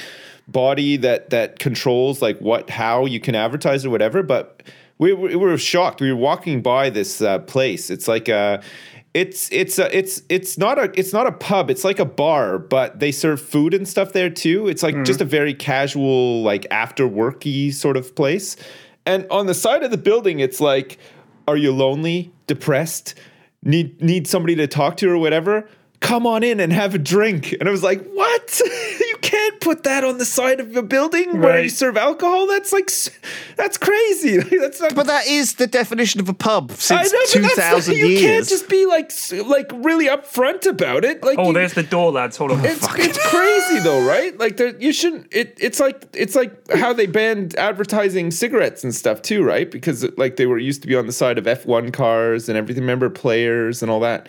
body 0.48 0.98
that 0.98 1.30
that 1.30 1.60
controls 1.60 2.22
like 2.22 2.40
what 2.40 2.70
how 2.70 3.06
you 3.06 3.20
can 3.20 3.36
advertise 3.36 3.86
or 3.86 3.90
whatever, 3.90 4.24
but 4.24 4.62
we, 4.98 5.14
we 5.14 5.36
were 5.36 5.58
shocked. 5.58 6.00
We 6.00 6.12
were 6.12 6.20
walking 6.20 6.62
by 6.62 6.92
this 6.92 7.22
uh, 7.22 7.40
place. 7.40 7.90
It's 7.90 8.08
like 8.08 8.28
a 8.30 8.62
it's 9.14 9.52
it's 9.52 9.78
a, 9.78 9.96
it's 9.96 10.22
it's 10.30 10.58
not 10.58 10.80
a 10.80 10.92
it's 10.98 11.12
not 11.12 11.28
a 11.28 11.32
pub. 11.32 11.70
It's 11.70 11.84
like 11.84 12.00
a 12.00 12.06
bar, 12.06 12.58
but 12.58 13.00
they 13.00 13.12
serve 13.12 13.42
food 13.42 13.74
and 13.74 13.88
stuff 13.88 14.14
there 14.14 14.30
too. 14.30 14.68
It's 14.68 14.84
like 14.84 14.96
hmm. 14.96 15.04
just 15.04 15.20
a 15.20 15.26
very 15.26 15.54
casual, 15.54 16.44
like 16.44 16.66
after 16.72 17.08
worky 17.08 17.74
sort 17.74 17.98
of 17.98 18.16
place. 18.16 18.56
And 19.06 19.28
on 19.30 19.48
the 19.48 19.54
side 19.54 19.84
of 19.84 19.92
the 19.92 19.98
building, 19.98 20.40
it's 20.40 20.62
like, 20.62 20.98
are 21.48 21.58
you 21.58 21.74
lonely, 21.74 22.32
depressed, 22.48 23.16
need 23.64 24.02
need 24.02 24.28
somebody 24.28 24.56
to 24.56 24.68
talk 24.68 24.98
to 24.98 25.10
or 25.10 25.18
whatever? 25.18 25.68
Come 26.00 26.26
on 26.26 26.42
in 26.42 26.60
and 26.60 26.72
have 26.72 26.96
a 26.96 26.98
drink. 26.98 27.52
And 27.60 27.68
I 27.68 27.72
was 27.72 27.84
like, 27.84 28.04
what? 28.12 28.62
you 29.62 29.66
can't 29.66 29.78
put 29.78 29.84
that 29.84 30.04
on 30.04 30.18
the 30.18 30.26
side 30.26 30.60
of 30.60 30.76
a 30.76 30.82
building 30.84 31.40
where 31.42 31.62
you 31.64 31.70
serve 31.70 31.98
alcohol. 31.98 32.48
That's 32.48 32.72
like 32.74 32.90
that's 33.56 33.78
crazy. 33.78 34.38
that's 34.60 34.82
not. 34.82 34.96
But 34.96 35.08
that 35.08 35.28
is 35.28 35.56
the 35.56 35.68
definition 35.68 36.20
of 36.20 36.30
a 36.30 36.34
pub 36.34 36.72
I 36.72 36.76
since 36.76 37.14
know, 37.14 37.20
but 37.20 37.30
two 37.30 37.42
that's 37.42 37.56
thousand 37.56 37.96
you 37.98 38.20
can't 38.20 38.48
just 38.48 38.70
be 38.70 38.86
like 38.86 39.12
like 39.46 39.72
really 39.74 40.08
upfront 40.08 40.66
about 40.66 41.06
it. 41.06 41.24
Like 41.24 41.38
Oh, 41.40 41.48
you- 41.48 41.54
there's 41.54 41.74
the 41.74 41.84
door, 41.84 42.12
lads. 42.12 42.38
Hold 42.38 42.52
on. 42.52 42.66
it's, 42.66 42.88
it's 42.98 43.28
crazy 43.30 43.80
though, 43.80 44.06
right? 44.08 44.38
Like 44.38 44.58
there, 44.58 44.76
you 44.78 44.92
shouldn't. 44.94 45.28
It, 45.32 45.58
it's 45.60 45.80
like 45.80 46.08
it's 46.14 46.36
like 46.36 46.72
how 46.72 46.94
they 46.94 47.06
banned 47.08 47.56
advertising 47.56 48.32
cigarettes 48.32 48.84
and 48.84 48.94
stuff 48.94 49.22
too, 49.22 49.44
right? 49.44 49.70
Because 49.70 50.06
like 50.18 50.36
they 50.38 50.46
were 50.46 50.58
used 50.58 50.82
to 50.82 50.88
be 50.88 50.96
on 50.96 51.06
the 51.06 51.14
side 51.14 51.38
of 51.38 51.48
F 51.48 51.66
one 51.66 51.92
cars 51.92 52.50
and 52.50 52.58
everything. 52.58 52.82
Remember 52.84 53.10
players 53.10 53.82
and 53.82 53.92
all 53.92 54.00
that, 54.02 54.28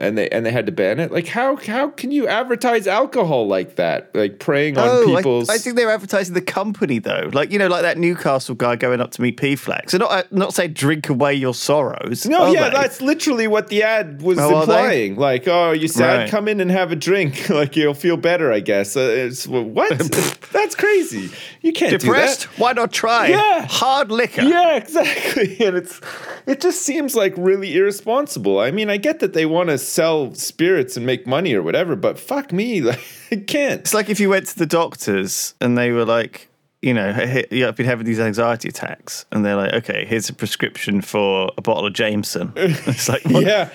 and 0.00 0.16
they 0.18 0.28
and 0.30 0.44
they 0.44 0.50
had 0.50 0.66
to 0.66 0.72
ban 0.72 0.98
it. 0.98 1.12
Like 1.12 1.26
how 1.26 1.56
how 1.56 1.88
can 1.90 2.10
you 2.10 2.26
advertise 2.26 2.86
alcohol 2.86 3.46
like 3.46 3.76
that? 3.76 4.14
Like 4.14 4.38
preying 4.38 4.78
on 4.78 4.88
Oh, 4.88 5.04
people's. 5.16 5.48
I, 5.48 5.54
I 5.54 5.58
think 5.58 5.76
they're 5.76 5.90
advertising 5.90 6.34
the 6.34 6.40
company 6.42 6.98
though, 6.98 7.30
like 7.32 7.50
you 7.52 7.58
know, 7.58 7.68
like 7.68 7.82
that 7.82 7.98
Newcastle 7.98 8.54
guy 8.54 8.76
going 8.76 9.00
up 9.00 9.10
to 9.12 9.22
meet 9.22 9.36
P 9.36 9.56
Flax. 9.56 9.92
They're 9.92 10.00
not 10.00 10.10
uh, 10.10 10.22
not 10.30 10.54
saying 10.54 10.72
drink 10.72 11.08
away 11.08 11.34
your 11.34 11.54
sorrows. 11.54 12.26
no, 12.26 12.50
yeah, 12.52 12.70
they? 12.70 12.76
that's 12.76 13.00
literally 13.00 13.46
what 13.46 13.68
the 13.68 13.82
ad 13.82 14.22
was 14.22 14.38
Oh, 14.38 14.60
implying. 14.60 15.16
Like, 15.16 15.46
oh, 15.46 15.72
you 15.72 15.86
sad? 15.88 16.18
Right. 16.20 16.30
Come 16.30 16.48
in 16.48 16.60
and 16.60 16.70
have 16.70 16.90
a 16.92 16.96
drink. 16.96 17.48
like 17.50 17.76
you'll 17.76 17.94
feel 17.94 18.16
better, 18.16 18.52
I 18.52 18.60
guess. 18.60 18.96
Uh, 18.96 19.00
it's, 19.00 19.46
what? 19.46 19.90
that's 20.52 20.74
crazy. 20.74 21.30
You 21.60 21.72
can't 21.72 21.98
depressed. 22.00 22.42
do 22.42 22.48
that. 22.48 22.58
Why 22.58 22.72
not 22.72 22.92
try? 22.92 23.28
Yeah. 23.28 23.66
hard 23.68 24.10
liquor. 24.10 24.42
Yeah, 24.42 24.76
exactly. 24.76 25.58
And 25.70 25.76
it's 25.76 26.00
it 26.46 26.60
just 26.60 26.82
seems 26.82 27.14
like 27.14 27.34
really 27.36 27.76
irresponsible. 27.76 28.58
I 28.60 28.70
mean, 28.70 28.88
I 28.88 28.96
get 28.96 29.20
that 29.20 29.34
they 29.34 29.44
want 29.46 29.68
to 29.68 29.78
sell 29.90 30.32
spirits 30.34 30.96
and 30.96 31.04
make 31.04 31.26
money 31.26 31.52
or 31.54 31.62
whatever, 31.62 31.96
but 31.96 32.18
fuck 32.18 32.52
me, 32.52 32.80
like 32.90 33.00
I 33.30 33.36
can't. 33.36 33.80
It's 33.80 33.94
like 33.94 34.08
if 34.08 34.20
you 34.20 34.28
went 34.30 34.46
to 34.48 34.58
the 34.58 34.66
doctors 34.66 35.54
and 35.60 35.76
they 35.76 35.90
were 35.90 36.04
like, 36.04 36.48
you 36.82 36.94
know, 36.94 37.10
yeah, 37.50 37.68
I've 37.68 37.76
been 37.76 37.86
having 37.86 38.06
these 38.06 38.20
anxiety 38.20 38.68
attacks, 38.70 39.26
and 39.32 39.44
they're 39.44 39.56
like, 39.56 39.72
okay, 39.74 40.06
here's 40.06 40.30
a 40.30 40.32
prescription 40.32 41.02
for 41.02 41.52
a 41.58 41.60
bottle 41.60 41.86
of 41.86 41.92
Jameson. 41.92 42.52
It's 42.56 43.08
like, 43.08 43.24
what? 43.24 43.44
Yeah. 43.46 43.68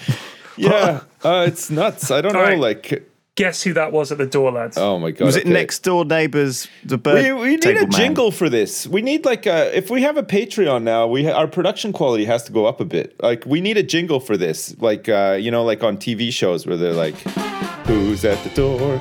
Yeah. 0.58 1.02
Uh, 1.24 1.46
it's 1.48 1.70
nuts. 1.70 2.12
I 2.12 2.22
don't 2.22 2.32
know 2.34 2.40
All 2.40 2.46
right. 2.46 2.58
like 2.58 3.08
Guess 3.36 3.64
who 3.64 3.74
that 3.74 3.92
was 3.92 4.14
at 4.14 4.18
the 4.18 4.26
door, 4.26 4.50
lads? 4.52 4.78
oh 4.78 4.98
my 4.98 5.12
god. 5.12 5.26
was 5.26 5.36
it 5.36 5.42
okay. 5.44 5.52
next 5.52 5.80
door 5.80 6.06
neighbours? 6.06 6.70
The 6.86 6.98
bird. 6.98 7.22
we, 7.22 7.32
we 7.34 7.50
need 7.50 7.62
table 7.64 7.80
a 7.80 7.88
man? 7.88 7.92
jingle 7.92 8.32
for 8.32 8.48
this. 8.50 8.88
We 8.88 9.02
need 9.02 9.26
like 9.26 9.46
a 9.46 9.76
if 9.78 9.90
we 9.90 10.04
have 10.04 10.16
a 10.16 10.24
Patreon 10.24 10.84
now, 10.84 11.06
we 11.06 11.26
ha- 11.26 11.34
our 11.34 11.48
production 11.48 11.92
quality 11.92 12.24
has 12.26 12.44
to 12.46 12.54
go 12.54 12.66
up 12.66 12.80
a 12.80 12.86
bit. 12.86 13.14
Like 13.22 13.46
we 13.46 13.60
need 13.60 13.76
a 13.78 13.84
jingle 13.84 14.22
for 14.22 14.38
this. 14.38 14.74
Like 14.80 15.10
uh, 15.10 15.38
you 15.40 15.52
know, 15.52 15.66
like 15.66 15.84
on 15.84 15.98
TV 15.98 16.32
shows 16.32 16.66
where 16.66 16.78
they're 16.78 16.94
like, 16.94 17.16
"Who's 17.88 18.24
at 18.24 18.42
the 18.46 18.52
door? 18.52 18.98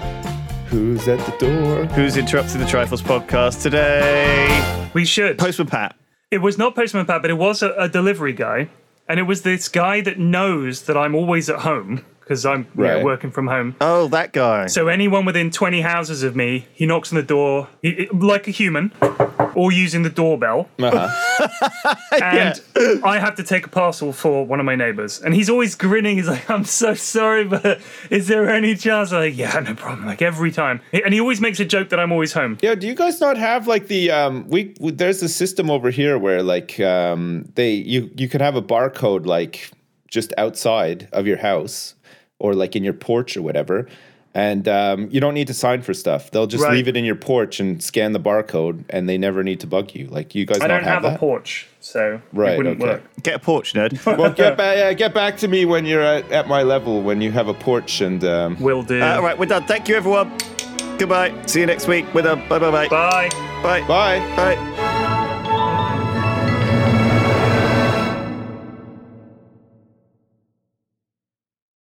Who's 0.67 1.07
at 1.07 1.21
the 1.31 1.47
door?" 1.47 1.85
Who's 1.95 2.17
interrupting 2.17 2.59
the 2.59 2.67
Triforce 2.67 3.03
podcast 3.03 3.63
today? 3.63 4.91
we 4.95 5.05
should. 5.05 5.39
Postman 5.39 5.69
Pat. 5.69 5.95
It 6.33 6.39
was 6.39 6.59
not 6.59 6.75
Postman 6.75 7.07
Pat, 7.07 7.23
but 7.23 7.31
it 7.31 7.39
was 7.39 7.63
a, 7.63 7.71
a 7.75 7.89
delivery 7.89 8.33
guy. 8.33 8.69
And 9.09 9.21
it 9.21 9.25
was 9.25 9.43
this 9.43 9.69
guy 9.69 10.01
that 10.01 10.19
knows 10.19 10.83
that 10.83 10.97
I'm 10.97 11.15
always 11.15 11.49
at 11.51 11.61
home 11.61 12.05
because 12.25 12.47
I'm 12.47 12.67
you 12.77 12.85
know, 12.85 13.05
working 13.05 13.31
from 13.31 13.47
home. 13.49 13.77
Oh, 13.83 14.09
that 14.09 14.33
guy. 14.33 14.67
So 14.67 14.89
anyone 14.89 15.27
within 15.27 15.51
20 15.51 15.83
houses 15.83 16.23
of 16.23 16.35
me, 16.35 16.67
he 16.73 16.87
knocks 16.87 17.13
on 17.13 17.17
the 17.17 17.23
door 17.23 17.69
he- 17.83 18.09
like 18.13 18.49
a 18.49 18.51
human 18.51 18.93
or 19.55 19.71
using 19.71 20.03
the 20.03 20.11
doorbell. 20.11 20.69
Uh-huh. 20.79 21.97
And 22.13 22.61
I 23.05 23.19
have 23.19 23.35
to 23.37 23.43
take 23.43 23.67
a 23.67 23.69
parcel 23.69 24.13
for 24.13 24.47
one 24.47 24.59
of 24.59 24.67
my 24.67 24.75
neighbors. 24.75 25.21
And 25.21 25.35
he's 25.35 25.51
always 25.51 25.75
grinning. 25.75 26.17
He's 26.17 26.29
like, 26.29 26.49
I'm 26.49 26.65
so 26.65 26.95
sorry, 26.95 27.45
but 27.45 27.81
is 28.11 28.29
there 28.29 28.49
any 28.49 28.75
chance? 28.75 29.13
I'm 29.13 29.21
like, 29.21 29.37
yeah, 29.37 29.59
no 29.61 29.75
problem. 29.75 30.07
Like 30.07 30.23
every 30.23 30.51
time. 30.51 30.81
And 30.93 31.13
he 31.13 31.21
always 31.21 31.41
makes 31.41 31.61
a 31.61 31.65
joke 31.65 31.91
that 31.91 32.01
I'm 32.01 32.11
always 32.13 32.33
home. 32.33 32.59
Yeah, 32.63 32.75
do 32.75 32.87
you 32.87 32.95
guys 32.95 33.21
not 33.21 33.37
have 33.37 33.67
like 33.67 33.89
the 33.89 34.11
um 34.11 34.49
we, 34.49 34.75
we 34.81 34.93
there's 34.93 35.23
a 35.23 35.29
system 35.29 35.71
over 35.71 35.91
here 35.91 36.19
where 36.19 36.43
like 36.43 36.81
um 36.81 37.51
they 37.55 37.73
you 37.73 38.11
you 38.17 38.29
can 38.29 38.41
have 38.41 38.57
a 38.57 38.63
barcode 38.63 39.27
like 39.27 39.71
just 40.09 40.33
outside 40.39 41.09
of 41.13 41.27
your 41.27 41.39
house 41.39 41.95
or 42.45 42.55
like 42.55 42.77
in 42.77 42.85
your 42.85 42.93
porch 42.93 43.37
or 43.39 43.43
whatever. 43.43 43.87
And 44.37 44.67
um, 44.67 45.09
you 45.13 45.21
don't 45.21 45.33
need 45.35 45.47
to 45.47 45.55
sign 45.55 45.81
for 45.83 45.95
stuff. 45.95 46.31
They'll 46.33 46.49
just 46.49 46.65
Right. 46.65 46.73
leave 46.75 46.89
it 46.89 46.97
in 46.97 47.05
your 47.05 47.15
porch 47.15 47.61
and 47.61 47.81
scan 47.81 48.11
the 48.13 48.19
barcode, 48.21 48.83
and 48.91 49.09
they 49.09 49.17
never 49.17 49.45
need 49.45 49.61
to 49.61 49.67
bug 49.69 49.95
you. 49.95 50.09
Like 50.09 50.35
you 50.35 50.45
guys 50.45 50.59
I 50.61 50.67
don't 50.67 50.83
have, 50.83 51.05
that? 51.05 51.15
a 51.15 51.19
porch, 51.19 51.69
so 51.81 52.21
Right, 52.33 52.55
it 52.55 52.57
wouldn't 52.59 52.81
okay. 52.83 52.91
work. 52.95 53.03
Get 53.23 53.35
a 53.37 53.39
porch, 53.39 53.75
nerd. 53.75 53.93
Well, 54.19 54.33
get 54.33 54.57
back, 54.57 54.77
yeah, 54.77 54.93
get 54.93 55.15
back 55.15 55.37
to 55.39 55.47
me 55.49 55.65
when 55.65 55.87
you're 55.87 56.03
at, 56.03 56.31
at 56.33 56.49
my 56.49 56.65
level, 56.65 57.01
when 57.01 57.21
you 57.21 57.31
have 57.31 57.47
a 57.47 57.55
porch, 57.55 58.01
and 58.01 58.25
um, 58.25 58.61
Will 58.61 58.83
do. 58.83 59.01
Uh, 59.01 59.15
all 59.17 59.23
right, 59.23 59.39
we're 59.39 59.47
done. 59.47 59.65
Thank 59.67 59.89
you, 59.89 59.95
everyone. 59.95 60.33
Goodbye. 60.99 61.33
See 61.47 61.61
you 61.61 61.67
next 61.67 61.87
week. 61.87 62.05
We're 62.13 62.23
done. 62.23 62.41
Bye, 62.49 62.59
bye, 62.59 62.73
bye. 62.73 62.89
Bye. 62.89 63.29
Bye. 63.63 63.81
bye. 63.87 64.19
Bye. 64.37 64.74